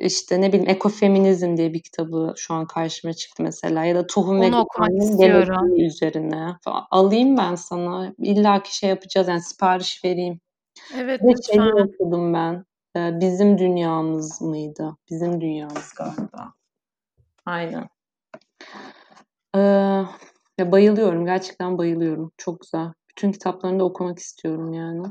[0.00, 4.40] İşte ne bileyim ekofeminizm diye bir kitabı şu an karşıma çıktı mesela ya da tohum
[4.40, 4.66] ve Onu
[4.98, 5.56] istiyorum.
[5.68, 6.86] genetiği üzerine falan.
[6.90, 8.14] Alayım ben sana.
[8.18, 10.40] İlla ki şey yapacağız yani sipariş vereyim.
[10.96, 11.82] Evet Bir de şeyi lütfen.
[11.82, 12.64] okudum ben.
[12.96, 14.96] Ee, Bizim Dünyamız mıydı?
[15.10, 16.52] Bizim Dünyamız galiba.
[17.46, 17.88] Aynen.
[19.56, 19.58] Ee,
[20.58, 21.24] Ya bayılıyorum.
[21.26, 22.32] Gerçekten bayılıyorum.
[22.36, 22.92] Çok güzel.
[23.10, 25.06] Bütün kitaplarını da okumak istiyorum yani.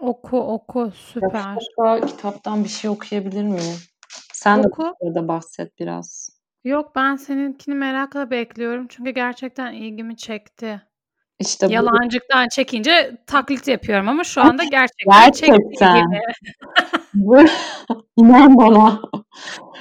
[0.00, 1.56] Oku oku süper.
[1.78, 3.76] Ya kitaptan bir şey okuyabilir miyim?
[4.42, 4.82] Sen Oku.
[4.84, 6.30] de burada bahset biraz.
[6.64, 8.86] Yok ben seninkini merakla bekliyorum.
[8.88, 10.82] Çünkü gerçekten ilgimi çekti.
[11.38, 11.72] İşte bu...
[11.72, 16.06] Yalancıktan çekince taklit yapıyorum ama şu anda gerçekten, gerçekten.
[17.14, 17.38] bu
[18.16, 19.02] inan bana.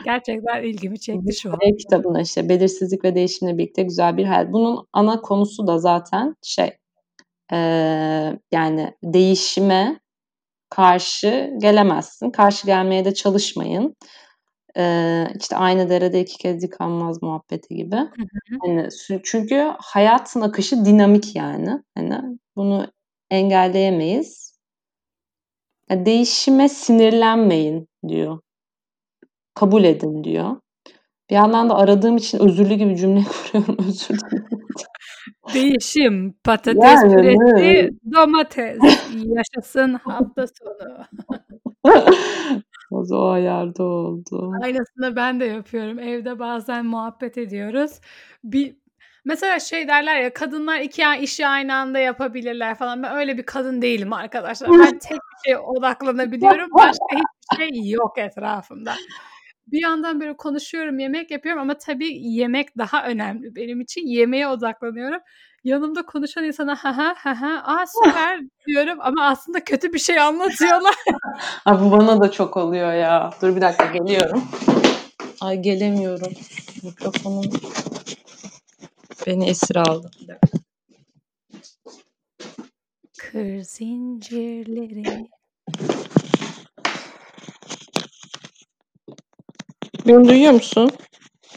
[0.05, 1.59] Gerçekten ilgimi çekti şu an.
[1.77, 4.53] kitabında işte belirsizlik ve değişimle birlikte güzel bir hayat.
[4.53, 6.77] Bunun ana konusu da zaten şey
[7.53, 7.57] e,
[8.51, 9.99] yani değişime
[10.69, 12.31] karşı gelemezsin.
[12.31, 13.95] Karşı gelmeye de çalışmayın.
[14.77, 17.95] Ee, işte aynı derede iki kez yıkanmaz muhabbeti gibi.
[17.95, 18.57] Hı hı.
[18.65, 18.89] Hani
[19.23, 21.83] çünkü hayatın akışı dinamik yani.
[21.95, 22.87] Hani bunu
[23.29, 24.59] engelleyemeyiz.
[25.89, 28.39] Yani değişime sinirlenmeyin diyor.
[29.53, 30.57] Kabul edin diyor.
[31.29, 33.77] Bir yandan da aradığım için özürlü gibi cümle kuruyorum.
[33.87, 34.45] Özür dilerim.
[35.53, 37.91] Değişim, patates yani, püresi, evet.
[38.15, 38.77] domates.
[39.13, 41.05] Yaşasın hafta sonu.
[42.91, 44.51] o da o ayarda oldu.
[44.63, 45.99] Aynısını ben de yapıyorum.
[45.99, 47.99] Evde bazen muhabbet ediyoruz.
[48.43, 48.79] Bir
[49.25, 53.03] Mesela şey derler ya kadınlar iki işi aynı anda yapabilirler falan.
[53.03, 54.69] Ben öyle bir kadın değilim arkadaşlar.
[54.69, 56.69] Ben tek bir şeye odaklanabiliyorum.
[56.73, 58.93] Başka hiçbir şey yok etrafımda
[59.71, 64.07] bir yandan böyle konuşuyorum, yemek yapıyorum ama tabii yemek daha önemli benim için.
[64.07, 65.21] Yemeğe odaklanıyorum.
[65.63, 70.19] Yanımda konuşan insana ha ha ha ha aa süper diyorum ama aslında kötü bir şey
[70.19, 70.95] anlatıyorlar.
[71.65, 73.29] Abi bu bana da çok oluyor ya.
[73.41, 74.43] Dur bir dakika geliyorum.
[75.41, 76.33] Ay gelemiyorum.
[76.83, 77.51] Mikrofonum
[79.27, 80.11] beni esir aldı.
[83.17, 85.29] Kır zincirleri
[90.07, 90.91] Beni duyuyor musun?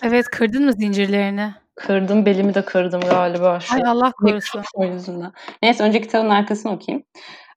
[0.02, 1.54] Evet, kırdın mı zincirlerini?
[1.86, 4.62] Kırdım, belimi de kırdım galiba şu Ay Allah korusun.
[4.74, 5.32] O yüzünden.
[5.62, 7.06] Neyse önce kitabın arkasını okuyayım.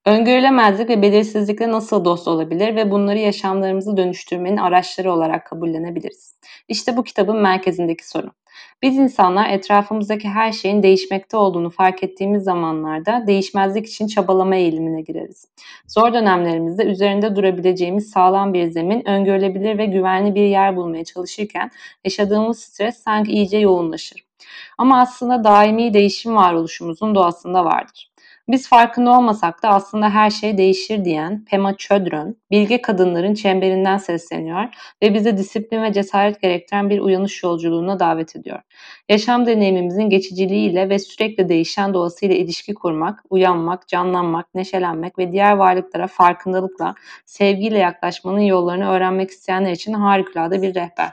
[0.05, 6.35] Öngörülemezlik ve belirsizlikle nasıl dost olabilir ve bunları yaşamlarımızı dönüştürmenin araçları olarak kabullenebiliriz?
[6.67, 8.31] İşte bu kitabın merkezindeki soru.
[8.81, 15.47] Biz insanlar etrafımızdaki her şeyin değişmekte olduğunu fark ettiğimiz zamanlarda değişmezlik için çabalama eğilimine gireriz.
[15.87, 21.71] Zor dönemlerimizde üzerinde durabileceğimiz sağlam bir zemin, öngörülebilir ve güvenli bir yer bulmaya çalışırken
[22.05, 24.25] yaşadığımız stres sanki iyice yoğunlaşır.
[24.77, 28.14] Ama aslında daimi değişim varoluşumuzun doğasında vardır.
[28.47, 34.63] Biz farkında olmasak da aslında her şey değişir diyen Pema Chodron, bilge kadınların çemberinden sesleniyor
[35.03, 38.61] ve bize disiplin ve cesaret gerektiren bir uyanış yolculuğuna davet ediyor.
[39.09, 46.07] Yaşam deneyimimizin geçiciliğiyle ve sürekli değişen doğasıyla ilişki kurmak, uyanmak, canlanmak, neşelenmek ve diğer varlıklara
[46.07, 51.11] farkındalıkla, sevgiyle yaklaşmanın yollarını öğrenmek isteyenler için harikulade bir rehber.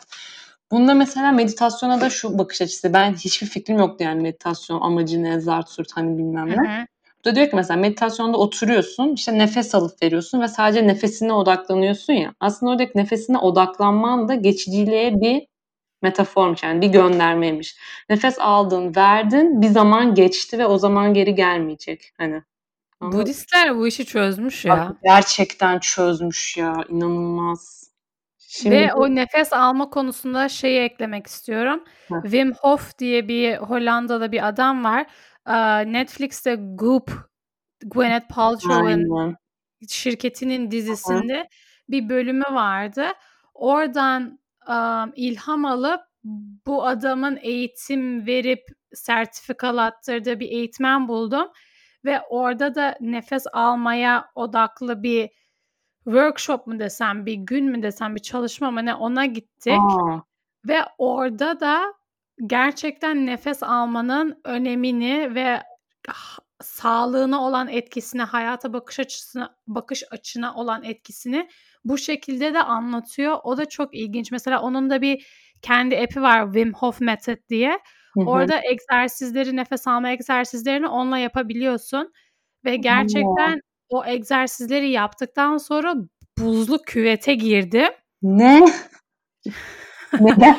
[0.71, 2.93] Bunda mesela meditasyona da şu bakış açısı.
[2.93, 6.57] Ben hiçbir fikrim yoktu yani meditasyon amacı ne, zart surt hani bilmem ne.
[6.57, 6.87] Hı hı.
[7.25, 12.35] Da diyor ki mesela meditasyonda oturuyorsun, işte nefes alıp veriyorsun ve sadece nefesine odaklanıyorsun ya.
[12.41, 15.47] Aslında oradaki nefesine odaklanman da geçiciliğe bir
[16.03, 17.77] metaformuş yani bir göndermeymiş.
[18.09, 22.13] Nefes aldın, verdin, bir zaman geçti ve o zaman geri gelmeyecek.
[22.19, 22.43] Hani
[23.03, 24.77] Budistler bu işi çözmüş ya.
[24.77, 26.85] Bak, gerçekten çözmüş ya.
[26.89, 27.91] inanılmaz.
[28.39, 28.77] Şimdi...
[28.77, 31.85] Ve o nefes alma konusunda şeyi eklemek istiyorum.
[32.09, 32.23] Heh.
[32.23, 35.07] Wim Hof diye bir Hollandalı bir adam var.
[35.93, 37.11] Netflix'te Goop,
[37.85, 39.37] Gwyneth Paltrow'un
[39.89, 41.47] şirketinin dizisinde Aha.
[41.89, 43.07] bir bölümü vardı.
[43.55, 44.39] Oradan
[44.69, 46.01] um, ilham alıp
[46.67, 48.63] bu adamın eğitim verip
[48.95, 51.49] sertifikalattığı bir eğitmen buldum
[52.05, 55.31] ve orada da nefes almaya odaklı bir
[56.05, 59.79] workshop mu desem, bir gün mü desem, bir çalışma mı ne ona gittik.
[59.79, 60.21] Aa.
[60.69, 61.95] Ve orada da
[62.47, 65.63] gerçekten nefes almanın önemini ve
[66.63, 71.49] sağlığına olan etkisini, hayata bakış açısına bakış açına olan etkisini
[71.85, 73.39] bu şekilde de anlatıyor.
[73.45, 74.33] O da çok ilginç.
[74.33, 75.27] Mesela onun da bir
[75.63, 77.79] kendi app'i var Wim Hof Method diye.
[78.17, 82.13] Orada egzersizleri, nefes alma egzersizlerini onunla yapabiliyorsun
[82.65, 85.95] ve gerçekten o, o egzersizleri yaptıktan sonra
[86.39, 87.93] buzlu küvete girdim.
[88.23, 88.67] Ne?
[90.21, 90.57] Neden?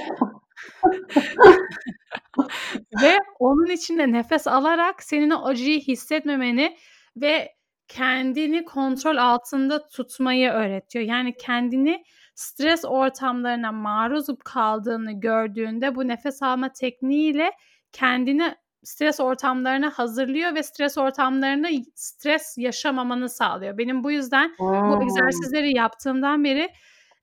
[3.02, 6.78] Ve onun içinde nefes alarak senin o acıyı hissetmemeni
[7.18, 7.56] ve
[7.88, 11.06] kendini kontrol altında tutmayı öğretiyor.
[11.06, 12.04] Yani kendini
[12.36, 17.52] stres ortamlarına maruz kaldığını gördüğünde bu nefes alma tekniğiyle
[17.92, 23.78] kendini stres ortamlarına hazırlıyor ve stres ortamlarında stres yaşamamanı sağlıyor.
[23.78, 26.70] Benim bu yüzden bu egzersizleri yaptığımdan beri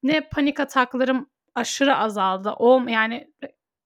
[0.02, 2.54] ne panik ataklarım aşırı azaldı.
[2.58, 3.32] O yani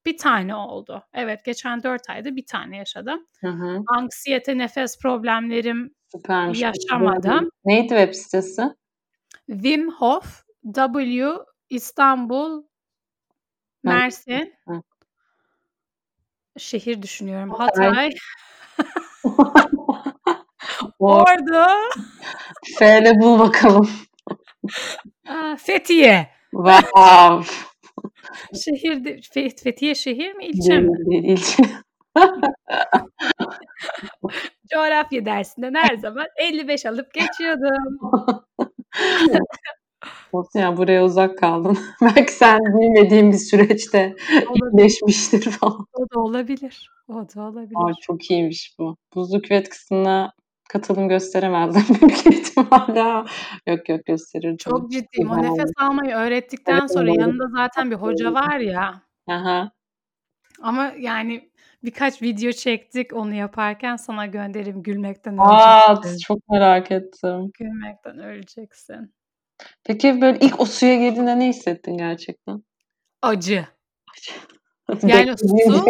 [0.07, 1.05] Bir tane oldu.
[1.15, 3.27] Evet geçen 4 ayda bir tane yaşadım.
[3.41, 3.83] Hı hı.
[3.87, 6.61] Anksiyete, nefes problemlerim Süpermiş.
[6.61, 7.51] yaşamadım.
[7.65, 8.63] Neydi web sitesi?
[9.47, 10.45] Wim Hof
[10.75, 11.33] W
[11.71, 12.63] İstanbul
[13.83, 14.83] Mersin Hı.
[16.59, 17.51] şehir düşünüyorum.
[17.51, 18.11] Hatay.
[20.99, 21.67] Ordu,
[22.79, 23.91] F'le bul bakalım.
[25.59, 26.34] Fethiye.
[26.55, 27.45] Wow.
[28.65, 30.97] Şehir de- Fe- Fethiye şehir mi ilçe mi?
[31.11, 31.63] Değil, ilçe.
[34.75, 37.99] Coğrafya dersinden her zaman 55 alıp geçiyordum.
[40.33, 41.79] Olsun ya buraya uzak kaldın.
[42.01, 44.17] Belki sen bilmediğin bir süreçte
[44.55, 45.87] iyileşmiştir falan.
[45.93, 46.91] O da olabilir.
[47.09, 47.75] O da olabilir.
[47.77, 48.97] Aa, çok iyiymiş bu.
[49.15, 50.33] Buzlu küvet kısmına
[50.69, 53.29] katılım gösteremezdim büyük ihtimalle.
[53.67, 54.57] Yok yok gösterirdim.
[54.57, 55.31] Çok ciddiyim.
[55.31, 57.21] O nefes almayı öğrettikten Evet, sonra evet.
[57.21, 59.03] yanında zaten bir hoca var ya.
[59.29, 59.71] Aha.
[60.63, 61.51] Ama yani
[61.85, 66.19] birkaç video çektik onu yaparken sana gönderim gülmekten Aa, öleceksin.
[66.19, 67.51] çok merak ettim.
[67.59, 69.15] Gülmekten öleceksin.
[69.85, 72.63] Peki böyle ilk o suya girdiğinde ne hissettin gerçekten?
[73.23, 73.67] Acı.
[75.03, 75.85] Yani Beklediğin su-.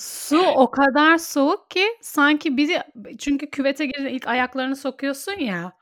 [0.00, 2.82] Su o kadar soğuk ki sanki biri
[3.18, 5.72] çünkü küvete girince ilk ayaklarını sokuyorsun ya.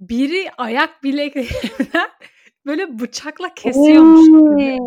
[0.00, 2.10] Biri ayak bileklerinden
[2.66, 4.78] böyle bıçakla kesiyormuş gibi.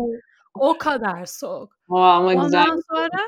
[0.54, 1.76] O kadar soğuk.
[1.90, 2.62] Aa, ama güzel.
[2.62, 3.20] Ondan sonra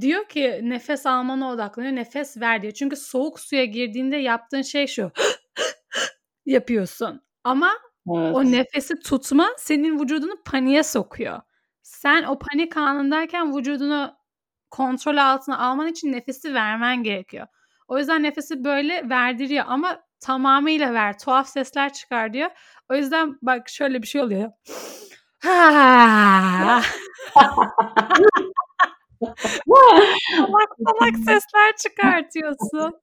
[0.00, 1.94] diyor ki nefes almana odaklanıyor.
[1.96, 2.72] Nefes ver diyor.
[2.72, 5.10] Çünkü soğuk suya girdiğinde yaptığın şey şu.
[6.46, 7.22] yapıyorsun.
[7.44, 7.70] Ama
[8.16, 8.34] Evet.
[8.36, 11.40] o nefesi tutma senin vücudunu paniğe sokuyor.
[11.82, 14.16] Sen o panik anındayken vücudunu
[14.70, 17.46] kontrol altına alman için nefesi vermen gerekiyor.
[17.88, 21.18] O yüzden nefesi böyle verdiriyor ama tamamıyla ver.
[21.18, 22.50] Tuhaf sesler çıkar diyor.
[22.90, 24.50] O yüzden bak şöyle bir şey oluyor.
[30.36, 33.00] Salak salak sesler çıkartıyorsun.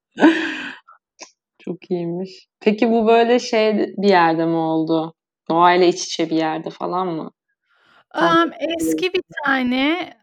[1.60, 2.48] Çok iyiymiş.
[2.60, 5.14] Peki bu böyle şey bir yerde mi oldu?
[5.50, 7.32] Doğayla iç içe bir yerde falan mı?
[8.12, 10.14] Am, eski bir tane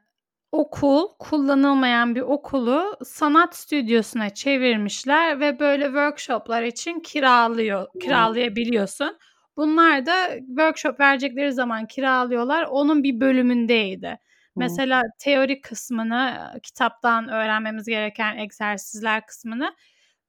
[0.52, 9.18] okul, kullanılmayan bir okulu sanat stüdyosuna çevirmişler ve böyle workshoplar için kiralıyor, kiralayabiliyorsun.
[9.56, 12.64] Bunlar da workshop verecekleri zaman kiralıyorlar.
[12.70, 14.18] Onun bir bölümündeydi.
[14.56, 19.74] Mesela teori kısmını, kitaptan öğrenmemiz gereken egzersizler kısmını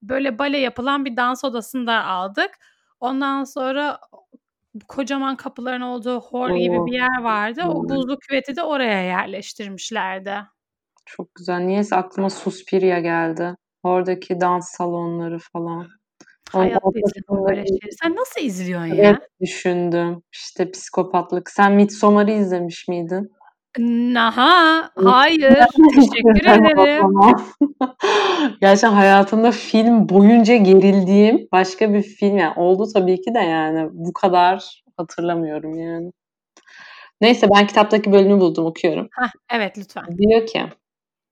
[0.01, 2.51] böyle bale yapılan bir dans odasında aldık.
[2.99, 3.99] Ondan sonra
[4.87, 7.61] kocaman kapıların olduğu hol gibi bir yer vardı.
[7.67, 10.35] O buzlu küveti de oraya yerleştirmişlerdi.
[11.05, 11.59] Çok güzel.
[11.59, 13.55] Niyeyse aklıma Suspiria geldi.
[13.83, 15.87] Oradaki dans salonları falan.
[16.53, 17.91] İzlemem böyle şeyleri.
[18.01, 18.95] Sen nasıl izliyorsun ya?
[18.95, 20.23] Evet, düşündüm.
[20.33, 21.49] İşte psikopatlık.
[21.49, 23.31] Sen Midsommar'ı izlemiş miydin?
[23.79, 25.57] Naha, hayır.
[25.95, 27.07] Teşekkür ederim.
[28.61, 34.13] Gerçekten hayatımda film boyunca gerildiğim başka bir film yani oldu tabii ki de yani bu
[34.13, 36.11] kadar hatırlamıyorum yani.
[37.21, 39.07] Neyse ben kitaptaki bölümü buldum okuyorum.
[39.11, 40.05] Hah, evet lütfen.
[40.17, 40.61] Diyor ki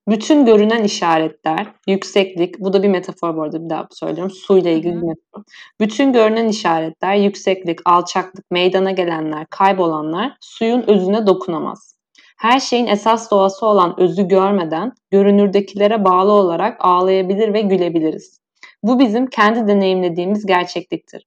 [0.07, 4.31] bütün görünen işaretler, yükseklik, bu da bir metafor bu arada bir daha söylüyorum.
[4.31, 5.43] Suyla ilgili bir metafor.
[5.79, 11.98] Bütün görünen işaretler, yükseklik, alçaklık, meydana gelenler, kaybolanlar suyun özüne dokunamaz.
[12.39, 18.39] Her şeyin esas doğası olan özü görmeden görünürdekilere bağlı olarak ağlayabilir ve gülebiliriz.
[18.83, 21.25] Bu bizim kendi deneyimlediğimiz gerçekliktir.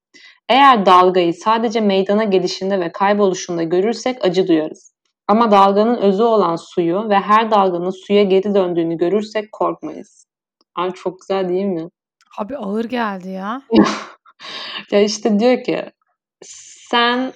[0.49, 4.93] Eğer dalgayı sadece meydana gelişinde ve kayboluşunda görürsek acı duyarız.
[5.29, 10.27] Ama dalganın özü olan suyu ve her dalganın suya geri döndüğünü görürsek korkmayız.
[10.75, 11.89] Abi çok güzel değil mi?
[12.39, 13.63] Abi ağır geldi ya.
[14.91, 15.85] Ya işte diyor ki
[16.45, 17.33] sen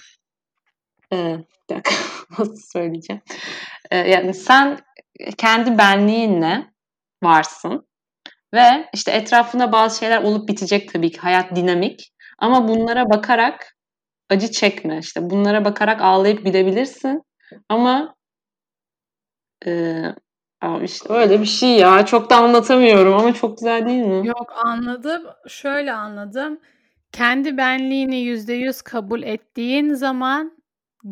[1.12, 1.36] e,
[1.70, 1.94] bir dakika
[2.38, 3.22] nasıl söyleyeceğim?
[3.90, 4.78] E, yani sen
[5.38, 6.66] kendi benliğinle
[7.22, 7.86] varsın
[8.54, 11.18] ve işte etrafında bazı şeyler olup bitecek tabii ki.
[11.18, 12.12] Hayat dinamik.
[12.38, 13.76] Ama bunlara bakarak
[14.30, 14.98] acı çekme.
[14.98, 17.22] İşte bunlara bakarak ağlayıp gülebilirsin.
[17.68, 18.14] Ama
[19.66, 20.02] e,
[20.82, 22.06] işte öyle bir şey ya.
[22.06, 24.26] Çok da anlatamıyorum ama çok güzel değil mi?
[24.26, 25.22] Yok anladım.
[25.48, 26.60] Şöyle anladım.
[27.12, 30.58] Kendi benliğini yüzde yüz kabul ettiğin zaman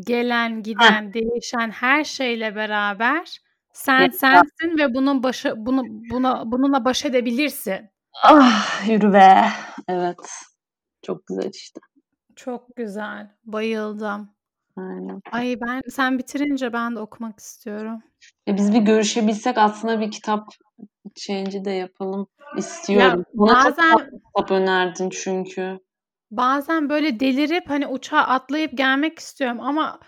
[0.00, 3.40] gelen, giden, değişen her şeyle beraber
[3.72, 4.18] sen Evet.
[4.18, 7.90] sensin ve bunun başı bunu buna bununla baş edebilirsin.
[8.24, 9.44] Ah yürü be.
[9.88, 10.30] Evet.
[11.02, 11.80] Çok güzel işte.
[12.36, 13.30] Çok güzel.
[13.44, 14.30] Bayıldım.
[14.76, 15.20] Aynen.
[15.32, 18.02] Ay ben sen bitirince ben de okumak istiyorum.
[18.48, 20.48] E biz bir görüşebilsek aslında bir kitap
[21.14, 22.26] change'i de yapalım
[22.56, 23.24] istiyorum.
[23.34, 25.78] Bana çok bazen- fazla kitap önerdin çünkü.
[26.36, 30.00] Bazen böyle delirip hani uçağa atlayıp gelmek istiyorum ama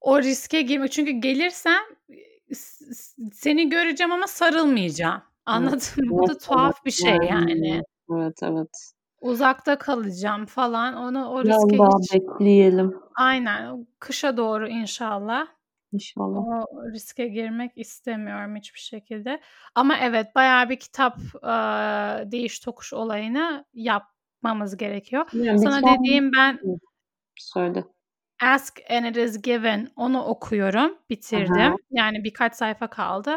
[0.00, 1.82] o riske girmek çünkü gelirsem
[3.32, 5.22] seni göreceğim ama sarılmayacağım.
[5.46, 6.10] Anladın mı?
[6.10, 7.82] Bu da Evet, tuhaf bir şey yani.
[8.12, 8.92] Evet, evet.
[9.20, 10.94] Uzakta kalacağım falan.
[10.94, 12.94] Onu o riske daha hiç bekleyelim.
[13.14, 13.86] Aynen.
[13.98, 15.46] Kışa doğru inşallah.
[15.92, 16.36] İnşallah.
[16.38, 19.40] O riske girmek istemiyorum hiçbir şekilde.
[19.74, 23.64] Ama evet bayağı bir kitap eee, değiş tokuş olayını
[24.44, 25.26] yapmamız gerekiyor.
[25.32, 26.60] Yani Sana dediğim ben
[27.38, 27.84] Söyle.
[28.42, 30.98] Ask and It Is Given onu okuyorum.
[31.10, 31.76] Bitirdim.
[31.90, 33.34] Yani birkaç sayfa kaldı.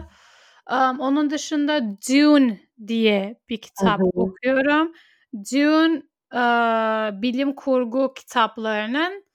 [0.72, 4.04] Um, onun dışında Dune diye bir kitap hı.
[4.16, 4.94] okuyorum.
[5.54, 9.26] Dune eee, bilim kurgu kitaplarının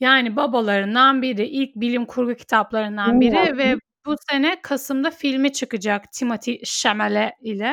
[0.00, 1.46] yani babalarından biri.
[1.46, 3.58] ilk bilim kurgu kitaplarından biri Bilmiyorum.
[3.58, 7.72] ve bu sene Kasım'da filmi çıkacak Timothée Chalamet ile.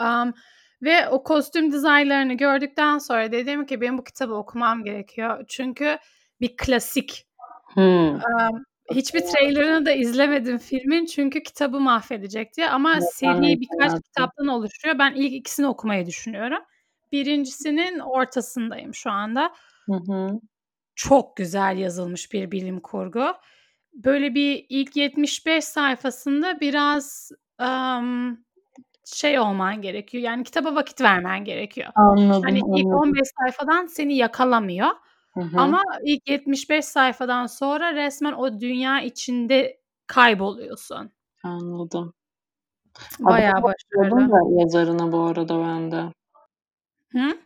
[0.00, 0.34] Um,
[0.82, 5.44] ve o kostüm dizaynlarını gördükten sonra dedim ki benim bu kitabı okumam gerekiyor.
[5.48, 5.98] Çünkü
[6.40, 7.26] bir klasik.
[7.74, 8.08] hmm.
[8.08, 8.64] Um,
[8.94, 12.70] hiçbir trailerını da izlemedim filmin çünkü kitabı mahvedecek diye.
[12.70, 14.98] Ama Evet, seri birkaç kitaptan oluşuyor.
[14.98, 16.62] Ben ilk ikisini okumayı düşünüyorum.
[17.12, 19.52] Birincisinin ortasındayım şu anda.
[19.86, 20.40] Hı hı.
[20.94, 23.26] Çok güzel yazılmış bir bilim kurgu.
[23.92, 28.45] Böyle bir ilk 75 sayfasında biraz um,
[29.06, 30.24] şey olman gerekiyor.
[30.24, 31.92] Yani kitaba vakit vermen gerekiyor.
[31.94, 32.42] Anladım.
[32.44, 33.10] Hani ilk anladım.
[33.10, 34.88] 15 sayfadan seni yakalamıyor.
[35.34, 35.60] Hı hı.
[35.60, 41.10] Ama ilk 75 sayfadan sonra resmen o dünya içinde kayboluyorsun.
[41.42, 42.14] Anladım.
[43.18, 44.32] Bayağı başarılı.
[44.32, 46.12] da yazarına bu arada ben de.
[47.12, 47.38] Hı?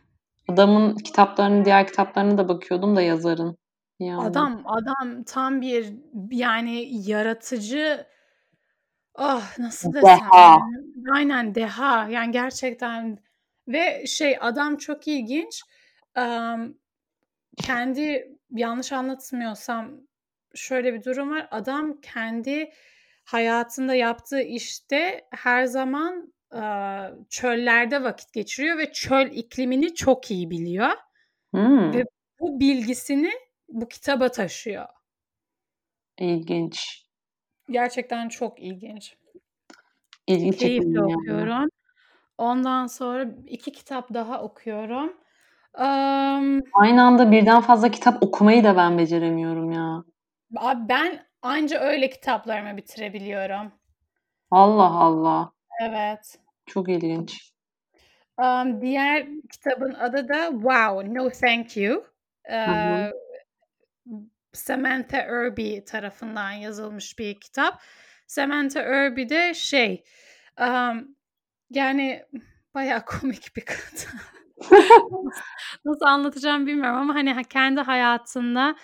[0.47, 3.57] Adamın kitaplarını, diğer kitaplarını da bakıyordum da yazarın.
[3.99, 4.21] Yani.
[4.21, 5.93] Adam adam tam bir
[6.31, 8.05] yani yaratıcı
[9.15, 10.59] ah nasıl desem Deha.
[11.11, 13.19] aynen deha yani gerçekten
[13.67, 15.61] ve şey adam çok ilginç
[16.15, 16.73] Em,
[17.57, 19.91] kendi yanlış anlatmıyorsam
[20.55, 22.71] şöyle bir durum var adam kendi
[23.25, 26.61] hayatında yaptığı işte her zaman e,
[27.29, 30.91] çöllerde vakit geçiriyor ve çöl iklimini çok iyi biliyor
[31.51, 32.03] Hmm, ve
[32.39, 33.31] bu bilgisini
[33.69, 34.85] bu kitaba taşıyor.
[36.19, 37.05] ilginç.
[37.71, 39.15] Gerçekten çok ilginç.
[40.27, 41.15] İlgi çekici Keyifle yani.
[41.15, 41.69] okuyorum.
[42.37, 45.13] Ondan sonra iki kitap daha okuyorum.
[45.73, 50.03] Am, Aynı anda birden fazla kitap okumayı da ben beceremiyorum ya.
[50.57, 53.71] abi ben anca öyle kitaplarımı bitirebiliyorum.
[54.51, 55.51] Allah Allah.
[55.81, 56.39] Evet.
[56.65, 57.51] Çok ilginç.
[58.37, 62.03] Am, diğer kitabın adı da Wow, No Thank You.
[62.49, 63.11] Ee,
[64.53, 67.81] Samantha Irby tarafından yazılmış bir kitap.
[68.27, 70.03] Samantha Irby de şey,
[70.57, 71.07] am,
[71.69, 72.25] yani
[72.73, 74.19] bayağı komik bir kadın.
[75.85, 78.75] Nasıl anlatacağım bilmiyorum ama hani ha- kendi hayatında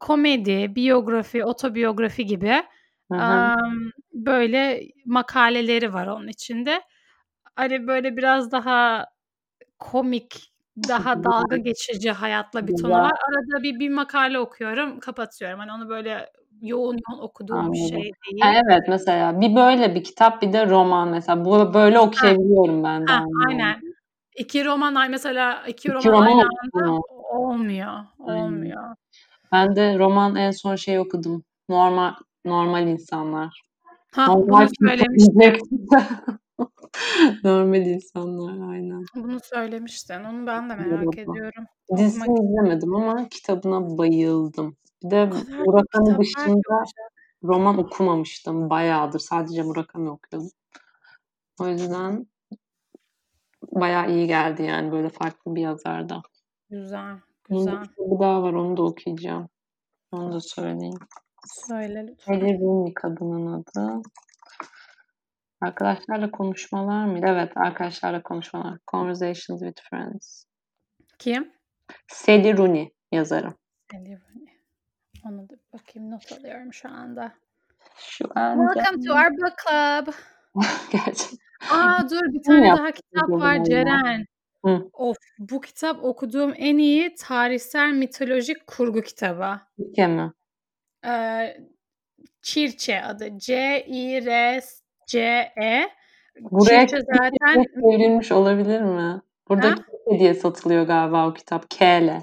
[0.00, 2.62] komedi, biyografi, otobiyografi gibi
[3.10, 6.82] am, böyle makaleleri var onun içinde.
[7.56, 9.06] Hani böyle biraz daha
[9.78, 10.51] komik,
[10.88, 13.12] daha dalga geçici hayatla bir tonu var.
[13.28, 15.58] Arada bir bir makale okuyorum, kapatıyorum.
[15.58, 16.30] Hani onu böyle
[16.62, 17.88] yoğun yoğun okuduğum bir Anladım.
[17.88, 18.42] şey değil.
[18.42, 21.44] Ha, evet mesela bir böyle bir kitap bir de roman mesela.
[21.44, 23.80] Bu böyle okuyabiliyorum ben de Ha, aynen.
[24.36, 27.00] İki roman ay mesela iki İki roman roman aynı anda ama.
[27.30, 27.92] olmuyor.
[28.26, 28.42] Aynen.
[28.42, 28.82] Olmuyor.
[29.52, 31.44] Ben de roman en son şey okudum.
[31.68, 32.14] Normal
[32.44, 33.62] normal insanlar.
[34.12, 35.40] Ha Normal bunu söylemiştin.
[35.40, 35.86] diyecektim.
[37.44, 39.04] Normal insanlar aynen.
[39.14, 40.24] Bunu söylemiştin.
[40.24, 41.10] Onu ben de merak Merhaba.
[41.10, 41.64] ediyorum.
[41.96, 44.76] Dizisini Okumak izlemedim ama kitabına bayıldım.
[45.04, 45.30] Bir de
[45.66, 46.84] Murakami dışında
[47.44, 49.18] roman okumamıştım bayağıdır.
[49.18, 50.50] Sadece Murakami okuyordum.
[51.60, 52.26] O yüzden
[53.72, 56.22] bayağı iyi geldi yani böyle farklı bir yazarda.
[56.70, 57.16] Güzel,
[57.50, 57.82] bir güzel.
[57.82, 59.48] kitabı daha var onu da okuyacağım.
[60.12, 60.98] Onu da söyleyeyim.
[61.46, 62.40] Söyle lütfen.
[62.40, 64.02] Rooney kadının adı.
[65.62, 67.26] Arkadaşlarla konuşmalar mıydı?
[67.28, 68.78] Evet, arkadaşlarla konuşmalar.
[68.90, 70.44] Conversations with Friends.
[71.18, 71.52] Kim?
[72.08, 73.54] Sally Rooney yazarı.
[73.94, 74.58] Ellie Rooney.
[75.26, 77.32] Onu da bakayım not alıyorum şu anda.
[77.96, 80.14] Şu anda Welcome to our book club.
[80.92, 81.38] gerçekten
[81.70, 83.64] Aa dur bir tane daha kitap var?
[83.64, 84.26] Ceren.
[84.64, 84.88] Hı.
[84.92, 89.60] Of bu kitap okuduğum en iyi tarihsel mitolojik kurgu kitabı.
[89.76, 90.32] Türkiye mi?
[91.06, 91.56] Ee,
[92.42, 93.38] Çirçe adı.
[95.06, 95.88] C-I-R-C-E.
[96.40, 99.20] Buraya zaten çevrilmiş olabilir mi?
[99.48, 99.74] Burada ha?
[100.18, 101.70] Diye satılıyor galiba o kitap.
[101.70, 102.20] K ile.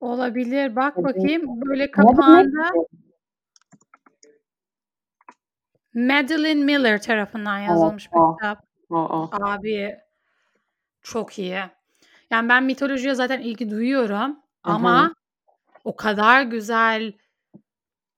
[0.00, 0.76] Olabilir.
[0.76, 1.42] Bak bakayım.
[1.46, 2.70] Böyle kapağında?
[5.94, 8.36] Madeline Miller tarafından yazılmış bir o.
[8.36, 8.64] kitap.
[8.90, 9.30] O o.
[9.32, 9.96] Abi
[11.02, 11.58] çok iyi.
[12.30, 14.30] Yani ben mitolojiye zaten ilgi duyuyorum
[14.64, 14.74] Hı hı.
[14.74, 15.14] ama
[15.84, 17.12] o kadar güzel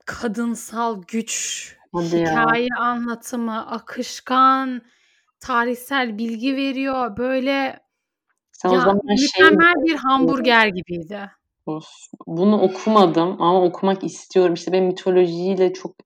[0.06, 2.30] kadınsal güç, Hadi ya.
[2.30, 4.82] hikaye anlatımı, akışkan,
[5.40, 7.16] tarihsel bilgi veriyor.
[7.16, 7.80] Böyle
[8.52, 11.30] Sen o ya zaman şey mükemmel bir hamburger gibiydi.
[11.66, 11.86] Of,
[12.26, 14.54] bunu okumadım ama okumak istiyorum.
[14.54, 15.96] İşte benim mitolojiyle çok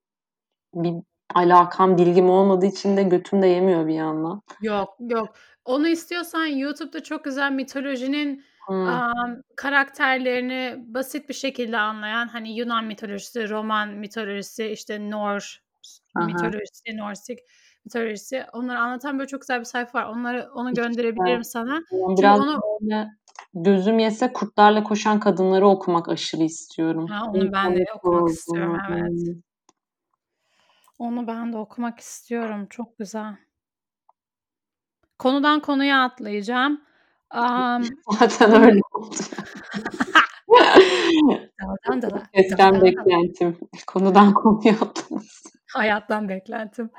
[0.73, 0.93] bir
[1.35, 4.41] alakam, bilgim olmadığı için de götüm de yemiyor bir yandan.
[4.61, 5.29] Yok, yok.
[5.65, 8.89] Onu istiyorsan YouTube'da çok güzel mitolojinin Hıı.
[8.89, 15.59] am, karakterlerini basit bir şekilde anlayan hani Yunan mitolojisi, Roman mitolojisi, işte Norse
[16.17, 16.25] Hı.
[16.25, 17.39] mitolojisi, Norsik
[17.85, 20.05] mitolojisi onları anlatan böyle çok güzel bir sayfa var.
[20.05, 21.83] Onları onu gönderebilirim sana.
[21.91, 23.07] Yani biraz onu böyle
[23.53, 27.07] gözüm yese Kurtlarla Koşan Kadınları okumak aşırı istiyorum.
[27.07, 29.37] Ha, onu ben de okumak istiyorum, evet.
[30.99, 32.67] Onu ben de okumak istiyorum.
[32.69, 33.35] Çok güzel.
[35.19, 36.81] Konudan konuya atlayacağım.
[37.29, 37.83] Am,
[38.19, 39.15] Zaten öyle oldu.
[41.61, 42.23] Daldan dala,
[42.57, 42.81] dala.
[42.81, 43.57] beklentim.
[43.87, 45.43] Konudan konuya atladınız.
[45.73, 46.89] Hayattan beklentim.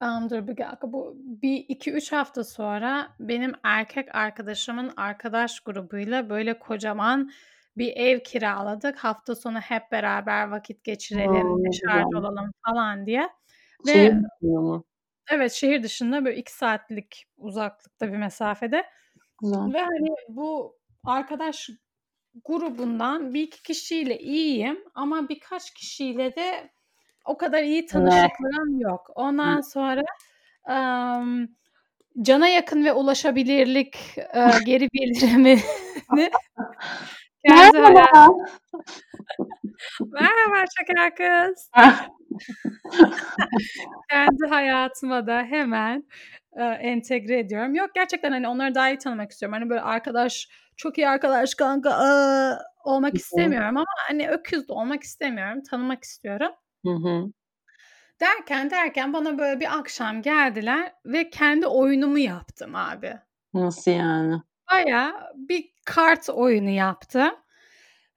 [0.00, 0.92] Am, dur bir dakika.
[0.92, 7.30] Bu bir 2-3 hafta sonra benim erkek arkadaşımın arkadaş grubuyla böyle kocaman
[7.76, 8.98] bir ev kiraladık.
[8.98, 12.18] Hafta sonu hep beraber vakit geçirelim, A, ne deşarj güzel.
[12.18, 13.28] olalım falan diye.
[13.86, 14.82] Şehir Ve dışında?
[15.30, 18.84] Evet, şehir dışında böyle 2 saatlik uzaklıkta bir mesafede.
[19.42, 19.72] Güzel.
[19.72, 21.70] Ve hani bu arkadaş
[22.44, 26.70] grubundan 1-2 kişiyle iyiyim ama birkaç kişiyle de
[27.24, 29.10] o kadar iyi tanışıklığım yok.
[29.14, 30.02] Ondan sonra,
[30.68, 31.46] emm,
[32.22, 35.60] cana yakın ve ulaşabilirlik, eee, geri bildirimini
[37.48, 38.28] Merhaba.
[40.00, 41.70] Merhaba şeker kız.
[44.10, 46.04] Kendi hayatıma da hemen,
[46.56, 47.74] eee, entegre ediyorum.
[47.74, 49.58] Yok gerçekten hani onları daha iyi tanımak istiyorum.
[49.60, 55.02] Hani böyle arkadaş, çok iyi arkadaş kanka, aaa, olmak istemiyorum ama hani öküz de olmak
[55.02, 55.62] istemiyorum.
[55.70, 56.52] Tanımak istiyorum.
[56.84, 57.32] Hı hı.
[58.20, 63.14] Derken derken bana böyle bir akşam geldiler ve kendi oyunumu yaptım abi.
[63.54, 64.42] Nasıl yani?
[64.72, 67.30] Bayağı bir kart oyunu yaptım.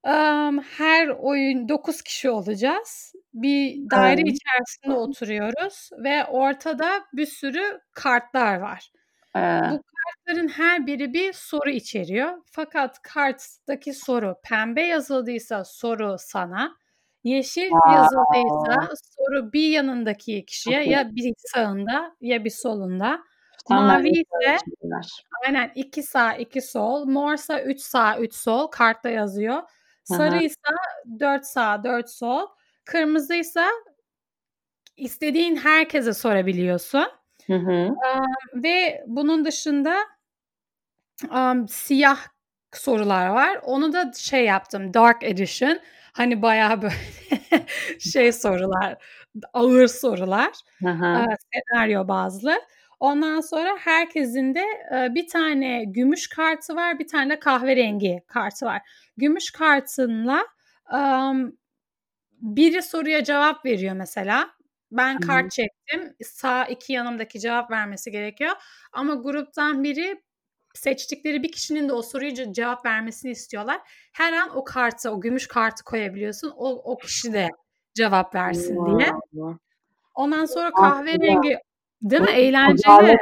[0.04, 3.14] Emm, her oyun 9 kişi olacağız.
[3.34, 4.28] Bir daire Evet.
[4.28, 8.92] içerisinde oturuyoruz ve ortada bir sürü kartlar var.
[9.36, 12.34] Eee Bu kartların her biri bir soru içeriyor.
[12.52, 16.78] Fakat karttaki soru pembe yazıldıysa soru sana,
[17.24, 18.96] yeşil yazıldıysa Wow.
[19.18, 23.24] soru bir yanındaki kişiye ya bir sağında ya bir solunda.
[23.70, 24.60] Mavi ise
[25.48, 29.64] aynen 2 sağ 2 sol, morsa 3 sağ 3 sol kartta yazıyor.
[30.04, 30.72] Sarıysa
[31.20, 32.48] 4 sağ 4 sol,
[32.86, 33.68] kırmızıysa
[34.98, 37.06] istediğin herkese sorabiliyorsun.
[37.48, 37.72] Hı hı.
[37.72, 39.96] Emm, ve bunun dışında,
[41.30, 42.20] amm, siyah
[42.74, 43.60] sorular var.
[43.64, 45.80] Onu da şey yaptım, dark edition.
[46.14, 46.94] Hani bayağı böyle
[48.00, 48.98] şey sorular,
[49.54, 50.52] ağır sorular,
[50.84, 51.06] Hı hı.
[51.16, 52.56] eee, senaryo bazlı.
[53.04, 58.66] Ondan sonra herkesin de, eee, bir tane gümüş kartı var, bir tane de kahverengi kartı
[58.66, 58.82] var.
[59.18, 60.46] Gümüş kartınla,
[62.42, 64.50] biri soruya cevap veriyor mesela.
[64.92, 66.16] Ben kart çektim.
[66.24, 68.52] Sağ 2 yanımdaki cevap vermesi gerekiyor
[68.94, 70.24] ama gruptan biri
[70.76, 73.82] seçtikleri bir kişinin de o soruya ce cevap vermesini istiyorlar.
[74.14, 76.54] Her an o kartı, o gümüş kartı koyabiliyorsun.
[76.58, 77.50] O o kişi de
[77.96, 79.14] cevap versin diye.
[80.16, 81.58] Ondan sonra kahverengi
[82.04, 82.32] Değil mi?
[82.32, 83.18] Eğlenceli.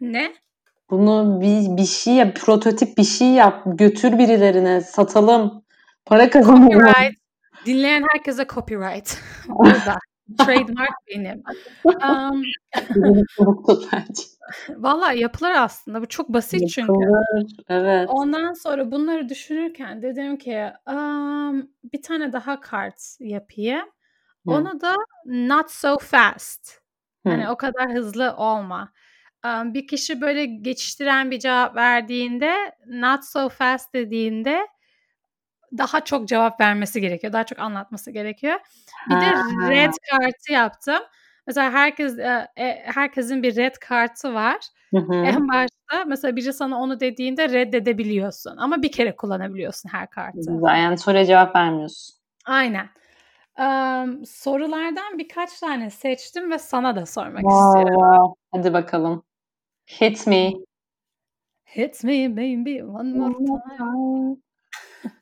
[0.00, 0.32] Ne?
[0.90, 3.62] Bunu bir bir şey yap, prototip bir şey yap.
[3.66, 5.64] Götür birilerine, satalım.
[6.04, 6.70] Para kazanalım.
[6.70, 7.14] Copyright.
[7.66, 9.18] Dinleyen herkese copyright.
[9.48, 9.98] Burada.
[10.38, 11.42] Trademark benim.
[13.92, 14.22] Bence.
[14.76, 16.02] Valla yapılır aslında.
[16.02, 16.92] Bu çok basit çünkü.
[16.92, 17.52] Yapılır.
[17.68, 18.08] Evet.
[18.12, 23.86] Ondan sonra bunları düşünürken dedim ki, amm, bir tane daha kart yapayım.
[24.46, 24.50] Hı.
[24.52, 24.94] Onu da
[25.24, 26.80] not so fast.
[27.24, 27.50] Hani Hı.
[27.50, 28.92] o kadar hızlı olma.
[29.44, 32.54] Bir kişi böyle geçiştiren bir cevap verdiğinde,
[32.86, 34.66] not so fast dediğinde
[35.78, 37.32] daha çok cevap vermesi gerekiyor.
[37.32, 38.60] Daha çok anlatması gerekiyor.
[39.10, 39.26] Bir de
[39.70, 40.98] red kartı yaptım.
[41.46, 44.56] Mesela herkes, eee, e herkesin bir red kartı var.
[44.90, 45.14] Hı hı.
[45.14, 50.38] En başta mesela biri sana onu dediğinde reddedebiliyorsun ama bir kere kullanabiliyorsun her kartı.
[50.38, 50.78] Güzel.
[50.82, 52.16] Yani soruya cevap vermiyorsun.
[52.44, 52.88] Aynen.
[53.58, 57.94] Emm, sorulardan birkaç tane seçtim ve sana da sormak istiyorum.
[57.94, 58.34] Wow.
[58.52, 59.22] Hadi bakalım.
[60.00, 60.52] Hit me.
[61.76, 64.36] Hit me baby one more time.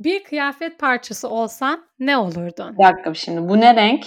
[0.00, 2.78] Bir kıyafet parçası olsan ne olurdun?
[2.78, 4.06] Bir dakika şimdi bu ne renk?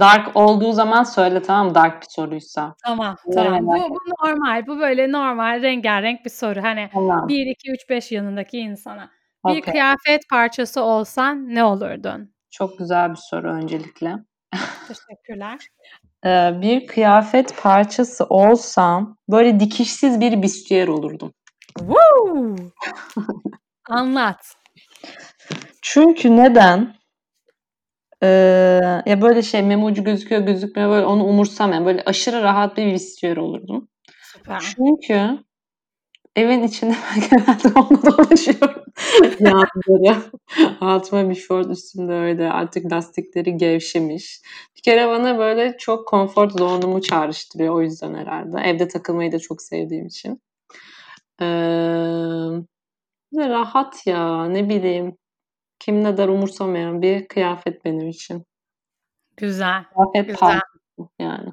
[0.00, 1.74] Dark olduğu zaman söyle tamam mı?
[1.74, 2.74] Dark bir soruysa.
[2.84, 3.66] Tamam, tamam.
[3.66, 4.66] Bu bu normal.
[4.66, 6.62] Bu böyle normal rengarenk bir soru.
[6.62, 7.28] Hani Tamam.
[7.28, 9.10] 1, 2, 3, 5 yanındaki insana.
[9.46, 9.72] Bir Okay.
[9.72, 12.34] kıyafet parçası olsan ne olurdun?
[12.50, 14.14] Çok güzel bir soru öncelikle.
[14.88, 15.58] Teşekkürler.
[16.24, 21.32] Ee, bir kıyafet parçası olsam böyle dikişsiz bir büstiyer olurdum.
[21.78, 22.56] Woo!
[23.88, 24.54] Anlat.
[25.82, 26.94] Çünkü neden?
[28.22, 33.36] Ee, ya böyle şey memucu gözüküyor gözükmüyor böyle onu umursamayan böyle aşırı rahat bir büstiyer
[33.36, 33.88] olurdum.
[34.22, 34.60] Süper.
[34.60, 35.38] Çünkü
[36.36, 38.84] evin içinde ben genelde onunla dolaşıyorum.
[39.40, 40.16] yani böyle
[40.80, 44.40] altıma bir şort üstümde öyle artık lastikleri gevşemiş.
[44.76, 48.60] Bir kere bana böyle çok konfor zonumu çağrıştırıyor o yüzden herhalde.
[48.60, 50.40] Evde takılmayı da çok sevdiğim için.
[51.40, 51.46] Ee,
[53.34, 55.16] rahat ya ne bileyim.
[55.78, 58.44] Kim ne der umursamayan bir kıyafet benim için.
[59.36, 59.84] Güzel.
[60.12, 60.60] Kıyafet Güzel.
[61.18, 61.50] yani.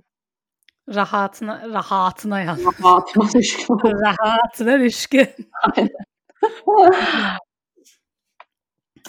[0.96, 2.60] Rahatına, rahatına yaz.
[2.66, 3.78] Rahatıma düşkün.
[3.84, 5.28] rahatına düşkün.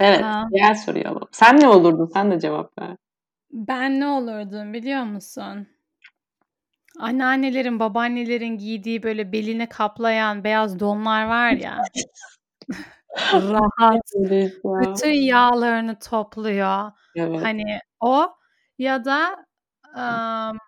[0.01, 1.29] Evet, diğer soruyu alalım.
[1.33, 2.11] Sen ne olurdun?
[2.13, 2.97] Sen de cevap ver.
[3.51, 5.67] Ben ne olurdum biliyor musun?
[6.99, 11.83] Anneannelerin, babaannelerin giydiği böyle beline kaplayan beyaz donlar var ya.
[13.33, 14.03] Rahat.
[14.65, 16.93] Bütün yağlarını topluyor.
[17.17, 17.45] Evet.
[17.45, 18.29] Hani o
[18.79, 19.47] ya da
[19.97, 20.59] um,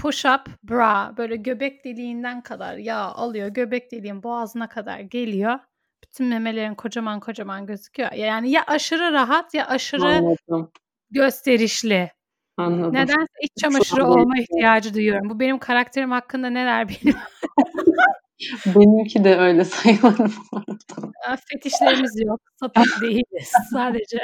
[0.00, 3.48] push up bra böyle göbek deliğinden kadar yağ alıyor.
[3.48, 5.58] Göbek deliğin boğazına kadar geliyor.
[6.04, 8.12] Bütün memelerin kocaman kocaman gözüküyor.
[8.12, 10.72] Yani ya aşırı rahat ya aşırı Anladım.
[11.10, 12.10] gösterişli.
[12.56, 12.94] Anladım.
[12.94, 15.30] Nedense iç çamaşırı olma ihtiyacı duyuyorum.
[15.30, 17.22] Bu benim karakterim hakkında neler bilmiyorum.
[18.66, 21.36] Benimki de öyle sayılır bu arada.
[21.48, 22.40] Fetişlerimiz yok.
[22.60, 23.52] Sapık değiliz.
[23.72, 24.18] Sadece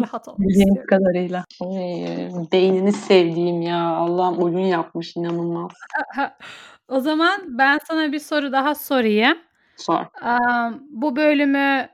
[0.00, 0.86] rahat olmak Bildiğim istiyorum.
[0.90, 1.44] kadarıyla.
[1.60, 3.86] Ay, beynini sevdiğim ya.
[3.86, 5.70] Allah'ım oyun yapmış inanılmaz.
[6.88, 9.38] o zaman ben sana bir soru daha sorayım.
[9.76, 10.04] Sor.
[10.22, 11.88] Am, bu bölümü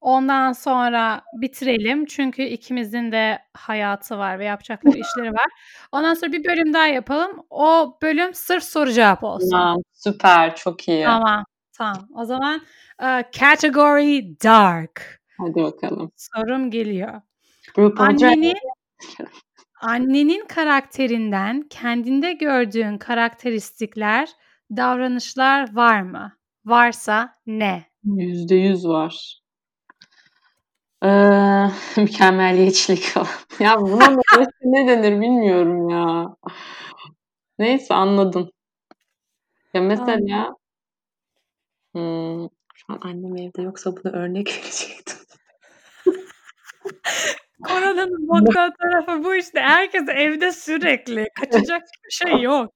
[0.00, 2.06] ondan sonra bitirelim.
[2.06, 5.46] Çünkü ikimizin de hayatı var ve yapacakları işleri var.
[5.92, 7.30] Ondan sonra bir bölüm daha yapalım.
[7.50, 9.50] O bölüm sırf soru cevap olsun.
[9.50, 11.04] Tamam, süper, çok iyi.
[11.04, 11.44] Tamam.
[11.72, 12.08] Tamam.
[12.14, 12.60] O zaman
[13.02, 15.20] e, category dark.
[15.38, 16.12] Hadi bakalım.
[16.16, 17.20] Sorum geliyor.
[17.76, 18.54] Drag Annenin
[19.80, 24.28] annenin karakterinden kendinde gördüğün karakteristikler,
[24.76, 26.36] davranışlar var mı?
[26.64, 27.86] Varsa ne?
[28.04, 29.40] Yüzde yüz var.
[31.04, 33.14] Ee, mükemmeliyetçilik.
[33.60, 34.08] Ya buna
[34.62, 36.36] ne, denir bilmiyorum ya.
[37.58, 38.50] Neyse anladım.
[39.74, 40.54] Ya mesela
[41.92, 45.16] hmm, şu an annem evde yoksa buna örnek verecektim.
[47.64, 49.60] Koronanın boktan tarafı bu işte.
[49.60, 51.26] Herkes evde sürekli.
[51.40, 52.70] Kaçacak bir şey yok.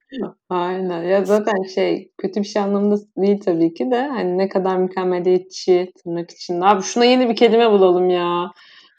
[0.49, 1.03] Aynen.
[1.03, 5.93] Ya zaten şey kötü bir şey anlamında değil tabii ki de hani ne kadar mükemmeliyetçi
[6.03, 6.65] tırnak içinde.
[6.65, 8.53] Abi şuna yeni bir kelime bulalım ya.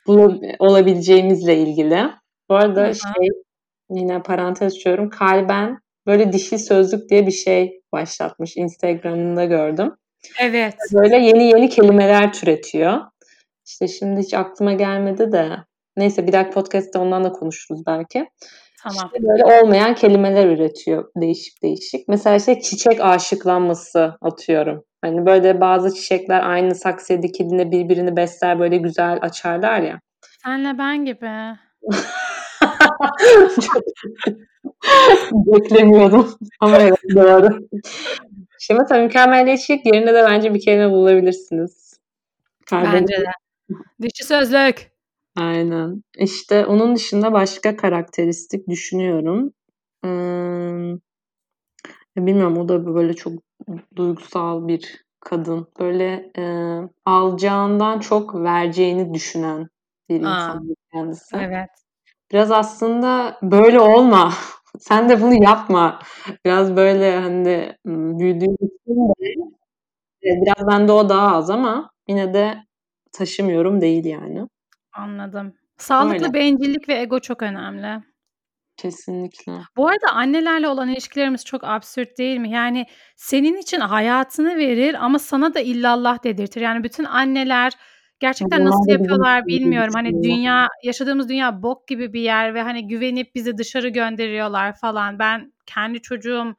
[0.07, 2.03] Bu olabileceğimizle ilgili.
[2.49, 2.95] Bu arada Hı hı.
[2.95, 3.29] şey
[3.89, 5.09] yine parantez açıyorum.
[5.09, 8.57] Kalben böyle dişi sözlük diye bir şey başlatmış.
[8.57, 9.95] Instagram'ında gördüm.
[10.41, 10.75] Evet.
[10.93, 13.01] Böyle yeni yeni kelimeler türetiyor.
[13.65, 15.49] İşte şimdi hiç aklıma gelmedi de.
[15.99, 18.29] Neyse bir dahaki podcast'te ondan da konuşuruz belki.
[18.83, 19.11] Tamam.
[19.15, 22.07] İşte böyle olmayan kelimeler üretiyor değişik değişik.
[22.07, 24.83] Mesela işte çiçek aşıklanması atıyorum.
[25.01, 29.99] Hani böyle bazı çiçekler aynı saksıya dikildiğinde birbirini besler böyle güzel açarlar ya.
[30.43, 31.29] Senle ben gibi.
[35.31, 37.49] Beklemiyordum ama evet doğru.
[38.59, 41.99] Şimdi mesela mükemmeliyetçilik yerine de bence bir kelime bulabilirsiniz.
[42.65, 43.31] Kalbini- Bence de.
[44.01, 44.91] Dişi sözlük.
[45.35, 46.03] Aynen.
[46.17, 49.53] İşte onun dışında başka karakteristik düşünüyorum.
[52.15, 53.33] Ya bilmiyorum o da böyle çok
[53.95, 55.67] duygusal bir kadın.
[55.79, 56.43] Böyle e,
[57.05, 59.67] alacağından çok vereceğini düşünen
[60.09, 61.37] bir Aa, insan kendisi.
[61.37, 61.69] Evet.
[62.31, 64.33] Biraz aslında böyle olma.
[64.79, 65.99] Sen de bunu yapma.
[66.45, 69.09] Biraz böyle hani m, büyüdüğüm için
[70.23, 72.57] de biraz bende o daha az ama yine de
[73.13, 74.47] taşımıyorum değil yani.
[74.99, 75.53] Anladım.
[75.77, 76.33] Sağlıklı Öyle.
[76.33, 78.03] bencillik ve ego çok önemli.
[78.77, 79.53] Kesinlikle.
[79.77, 82.49] Bu arada annelerle olan ilişkilerimiz çok absürt değil mi?
[82.49, 82.85] Yani
[83.15, 86.61] senin için hayatını verir ama sana da illallah dedirtir.
[86.61, 87.73] Yani bütün anneler
[88.19, 89.93] gerçekten nasıl yapıyorlar bilmiyorum.
[89.93, 95.19] Hani dünya, yaşadığımız dünya bok gibi bir yer ve hani güvenip bizi dışarı gönderiyorlar falan.
[95.19, 96.55] Ben kendi çocuğum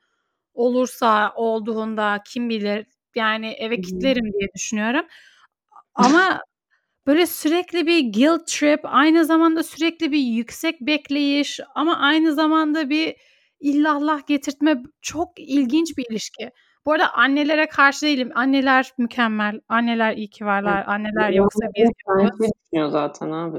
[0.54, 5.06] olursa olduğunda kim bilir yani eve kilitlerim diye düşünüyorum.
[5.94, 6.40] Ama
[7.10, 13.16] böyle sürekli bir guilt trip, aynı zamanda sürekli bir yüksek bekleyiş ama aynı zamanda bir
[13.60, 16.50] illallah getirtme çok ilginç bir ilişki.
[16.86, 18.30] Bu arada annelere karşı değilim.
[18.34, 19.60] Anneler mükemmel.
[19.68, 20.84] Anneler iyi ki varlar.
[20.86, 21.90] Anneler yoksa biz
[22.22, 22.40] yokuz.
[22.40, 23.58] düşünüyor zaten abi.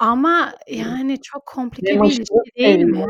[0.00, 3.06] Ama yani çok komplike bir ilişki değil mi?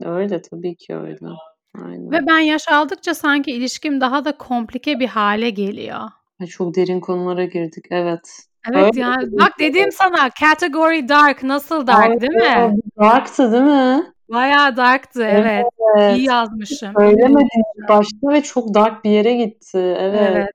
[0.00, 1.26] Öyle tabii ki öyle.
[1.74, 2.10] Aynen.
[2.12, 6.00] Ve ben yaş aldıkça sanki ilişkim daha da komplike bir hale geliyor.
[6.48, 7.84] Çok derin konulara girdik.
[7.90, 8.49] Evet.
[8.68, 12.76] Evet Öyle yani bak dedim sana category dark nasıl dark Ay, değil mi?
[13.00, 14.12] Darktı değil mi?
[14.28, 15.64] Bayağı darktı evet.
[15.96, 16.16] evet.
[16.16, 16.92] İyi yazmışım.
[16.98, 19.96] Söylemedim başta ve çok dark bir yere gitti.
[20.00, 20.30] Evet.
[20.30, 20.48] evet.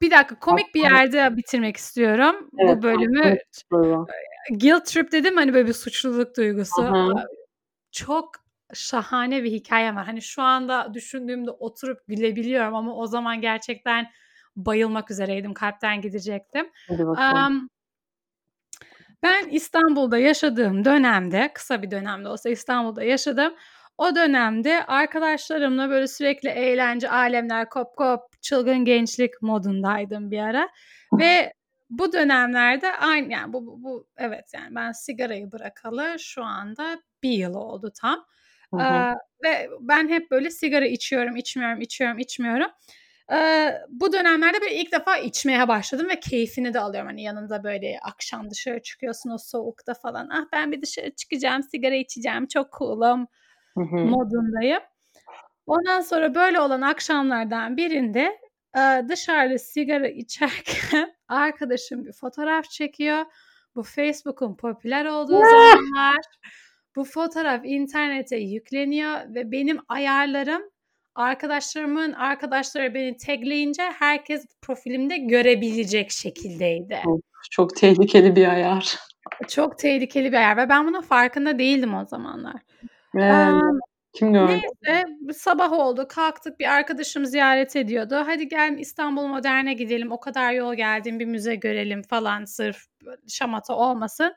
[0.00, 3.36] Bir dakika komik bir yerde bitirmek istiyorum evet, bu bölümü.
[4.50, 6.82] Guilt trip dedim hani böyle bir suçluluk duygusu.
[6.82, 7.24] Aha.
[7.92, 8.30] Çok
[8.74, 10.06] şahane bir hikaye var.
[10.06, 14.06] Hani şu anda düşündüğümde oturup gülebiliyorum ama o zaman gerçekten
[14.56, 15.54] bayılmak üzereydim.
[15.54, 16.70] Kalpten gidecektim.
[16.90, 17.68] Um,
[19.22, 23.54] ben İstanbul'da yaşadığım dönemde, kısa bir dönemde olsa İstanbul'da yaşadım.
[23.98, 30.68] O dönemde arkadaşlarımla böyle sürekli eğlence, alemler, kop kop, çılgın gençlik modundaydım bir ara.
[31.12, 31.52] Ve
[31.90, 37.30] bu dönemlerde aynı yani bu, bu, bu evet yani ben sigarayı bırakalı şu anda bir
[37.30, 38.24] yıl oldu tam.
[38.80, 39.14] Ee,
[39.44, 42.70] ve ben hep böyle sigara içiyorum, içmiyorum, içiyorum, içmiyorum.
[43.32, 47.08] Ee, bu dönemlerde böyle ilk defa içmeye başladım ve keyfini de alıyorum.
[47.08, 50.28] Hani yanında böyle akşam dışarı çıkıyorsun o soğukta falan.
[50.32, 53.26] Ah ben bir dışarı çıkacağım, sigara içeceğim, çok cool'um
[54.10, 54.80] modundayım.
[55.66, 58.38] Ondan sonra böyle olan akşamlardan birinde
[59.08, 63.24] dışarıda sigara içerken arkadaşım bir fotoğraf çekiyor.
[63.76, 66.20] Bu Facebook'un popüler olduğu zamanlar.
[66.96, 70.62] Bu fotoğraf internete yükleniyor ve benim ayarlarım
[71.14, 77.00] arkadaşlarımın arkadaşları beni tagleyince herkes profilimde görebilecek şekildeydi.
[77.04, 77.20] Çok,
[77.50, 78.98] çok tehlikeli bir ayar.
[79.48, 82.56] Çok tehlikeli bir ayar ve ben bunun farkında değildim o zamanlar.
[83.14, 83.48] Evet.
[83.48, 83.80] Um,
[84.12, 84.52] kim gördü?
[84.52, 88.22] Neyse sabah oldu kalktık bir arkadaşım ziyaret ediyordu.
[88.26, 92.76] Hadi gel İstanbul Modern'e gidelim o kadar yol geldim bir müze görelim falan sırf
[93.28, 94.34] şamata olmasın.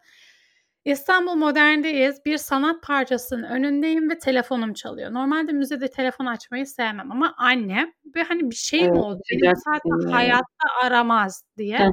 [0.88, 2.26] İstanbul Modern'deyiz.
[2.26, 5.14] Bir sanat parçasının önündeyim ve telefonum çalıyor.
[5.14, 9.22] Normalde müzede telefon açmayı sevmem ama annem ve hani bir şey evet, mi oldu?
[9.32, 11.92] Benim zaten hayatta aramaz diye.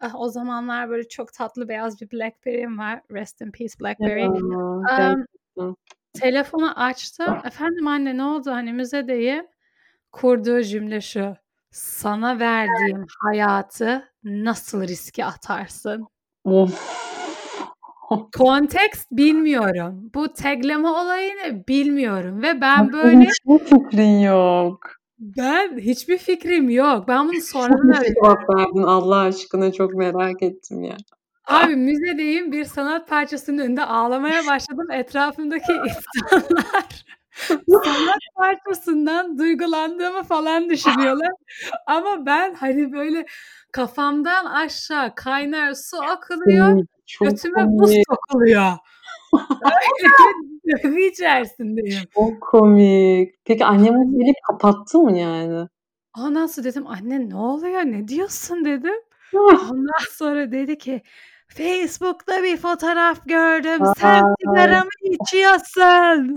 [0.00, 3.00] Ah, o zamanlar böyle çok tatlı beyaz bir Blackberry'm var.
[3.12, 4.26] Rest in peace Blackberry.
[5.56, 5.76] um,
[6.12, 7.38] telefonu açtım.
[7.44, 8.50] Efendim anne ne oldu?
[8.50, 9.46] Hani müzedeyim.
[10.12, 11.36] Kurduğu cümle şu.
[11.70, 16.06] Sana verdiğim hayatı nasıl riske atarsın?
[16.44, 17.09] Of.
[18.38, 20.10] Kontekst bilmiyorum.
[20.14, 24.80] Bu tagleme olayını bilmiyorum ve ben böyle hiçbir fikrin yok.
[25.18, 27.08] Ben hiçbir fikrim yok.
[27.08, 28.14] Ben bunu sonradan öğrendim.
[28.14, 30.96] Cevap verdin Allah aşkına çok merak ettim ya.
[31.46, 34.90] Abi müzedeyim bir sanat parçasının önünde ağlamaya başladım.
[34.90, 37.04] Etrafımdaki insanlar
[37.84, 41.30] sanat parçasından duygulandığımı falan düşünüyorlar.
[41.86, 43.26] Ama ben hani böyle
[43.72, 46.84] kafamdan aşağı kaynar su akılıyor.
[47.10, 47.80] Çok Götüme komik.
[47.80, 48.72] buz sokuluyor.
[50.84, 52.02] Öyle içerisindeyim.
[52.14, 53.34] Çok komik.
[53.44, 55.68] Peki annem gelip kapattı mı yani?
[56.18, 58.94] Ondan sonra dedim anne ne oluyor ne diyorsun dedim.
[59.34, 61.02] Ondan sonra dedi ki
[61.48, 63.80] Facebook'ta bir fotoğraf gördüm.
[63.98, 66.36] Sen sigara mı içiyorsun?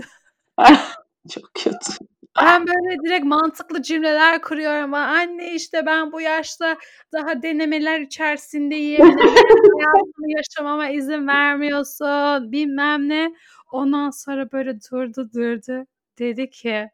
[1.30, 2.04] Çok kötü.
[2.42, 4.94] Ben böyle direkt mantıklı cümleler kuruyorum.
[4.94, 6.76] Anne işte ben bu yaşta
[7.12, 9.00] daha denemeler içerisindeyim.
[9.18, 12.52] Hayatımı yaşamama izin vermiyorsun.
[12.52, 13.34] Bilmem ne.
[13.72, 15.86] Ondan sonra böyle durdu durdu.
[16.18, 16.90] Dedi ki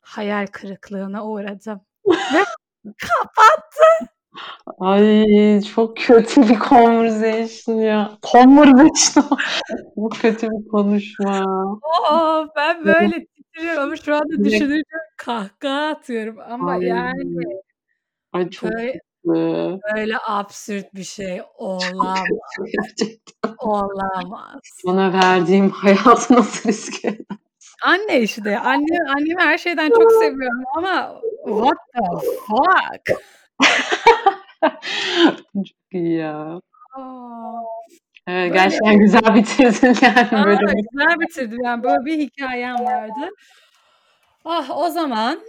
[0.00, 1.80] hayal kırıklığına uğradım.
[2.06, 2.44] Ve
[2.84, 4.12] kapattı.
[4.80, 8.18] Ay çok kötü bir conversation ya.
[8.32, 9.38] Conversation.
[9.96, 11.42] Bu kötü bir konuşma.
[12.10, 13.26] Oh, ben böyle
[13.78, 14.82] ama şu anda düşününce
[15.16, 16.82] kahkaha atıyorum ama Ay.
[16.82, 17.44] yani
[18.32, 19.80] Ay çok böyle, kötü.
[19.94, 22.18] böyle absürt bir şey olamaz.
[22.72, 23.54] Gerçekten.
[23.58, 24.60] Olamaz.
[24.84, 27.26] Sana verdiğim hayatı nasıl riske eder?
[27.82, 28.58] Anne işte.
[28.58, 32.00] Anne, annemi her şeyden çok seviyorum ama what the
[32.46, 33.22] fuck?
[35.54, 36.60] Çok iyi ya.
[38.30, 40.82] Evet, gerçekten güzel bitirdin yani Aa, bölümü.
[40.92, 43.30] güzel bitirdim yani böyle bir hikayem vardı.
[44.44, 45.40] Ah o zaman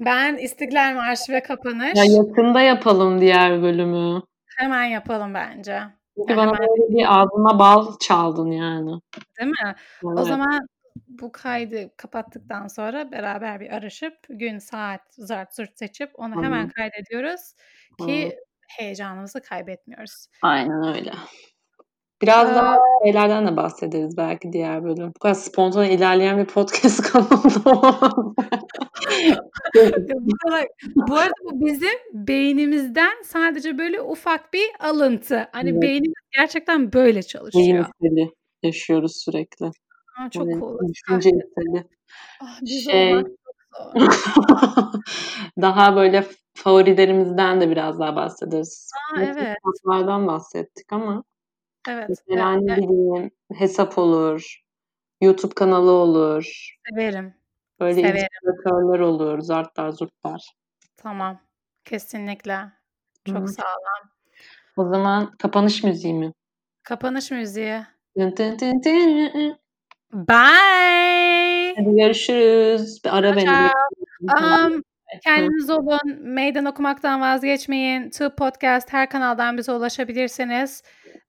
[0.00, 1.94] ben İstiklal Marşı ve kapanış.
[1.94, 4.22] Ya yakında yapalım diğer bölümü.
[4.58, 5.82] Hemen yapalım bence.
[6.16, 9.00] Çünkü bana böyle bir ağzıma bal çaldın yani.
[9.38, 9.74] Değil mi?
[10.04, 10.18] Evet.
[10.18, 10.66] O zaman
[11.08, 16.44] bu kaydı kapattıktan sonra beraber bir arışıp gün, saat, zart zurt seçip onu Hı-hı.
[16.44, 17.54] hemen kaydediyoruz
[18.06, 18.51] ki Hı-hı.
[18.78, 20.26] Heyecanımızı kaybetmiyoruz.
[20.42, 21.12] Aynen öyle.
[22.22, 25.08] Biraz ee, daha şeylerden de bahsederiz belki diğer bölüm.
[25.08, 27.64] Bu kadar spontan ilerleyen bir podcast kanalı
[30.94, 35.48] bu arada bu bizim beynimizden sadece böyle ufak bir alıntı.
[35.52, 35.82] Hani evet.
[35.82, 37.86] beynimiz gerçekten böyle çalışıyor.
[38.02, 39.66] Beyin yaşıyoruz sürekli.
[39.66, 40.78] Aa, çok yani, cool.
[40.88, 41.30] Düşünce.
[42.40, 43.14] Ah, şey,
[45.60, 46.24] daha böyle
[46.54, 48.90] favorilerimizden de biraz daha bahsederiz.
[49.14, 49.56] Aa, evet.
[49.58, 51.24] Kitaplardan bahsettik ama
[51.88, 52.08] Evet.
[52.08, 54.62] Mesela evet, ne bileyim hesap olur,
[55.20, 56.76] YouTube kanalı olur.
[56.90, 57.34] Severim.
[57.80, 58.28] Böyle Severim.
[58.44, 60.52] illüstratörler olur, zartlar zurtlar.
[60.96, 61.40] Tamam.
[61.84, 62.58] Kesinlikle.
[63.24, 63.48] Çok Hı.
[63.48, 64.10] sağlam.
[64.76, 66.32] O zaman kapanış müziği mi?
[66.82, 67.80] Kapanış müziği.
[68.18, 69.58] Dın dın dın dın.
[70.12, 71.74] Bye.
[71.76, 73.04] Hadi görüşürüz.
[73.04, 73.70] Bir ara beni.
[74.22, 74.82] Um,
[75.24, 76.18] kendiniz olun.
[76.20, 78.10] Meydan okumaktan vazgeçmeyin.
[78.10, 80.82] Tube Podcast her kanaldan bize ulaşabilirsiniz.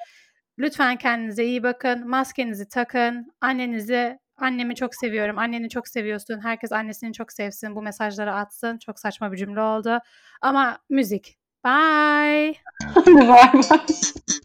[0.59, 2.07] Lütfen kendinize iyi bakın.
[2.07, 3.33] Maskenizi takın.
[3.41, 5.37] Annenizi, annemi çok seviyorum.
[5.37, 6.39] Anneni çok seviyorsun.
[6.39, 7.75] Herkes annesini çok sevsin.
[7.75, 8.77] Bu mesajları atsın.
[8.77, 9.99] Çok saçma bir cümle oldu.
[10.41, 11.37] Ama müzik.
[11.65, 12.53] Bye.
[13.05, 14.43] bye bye.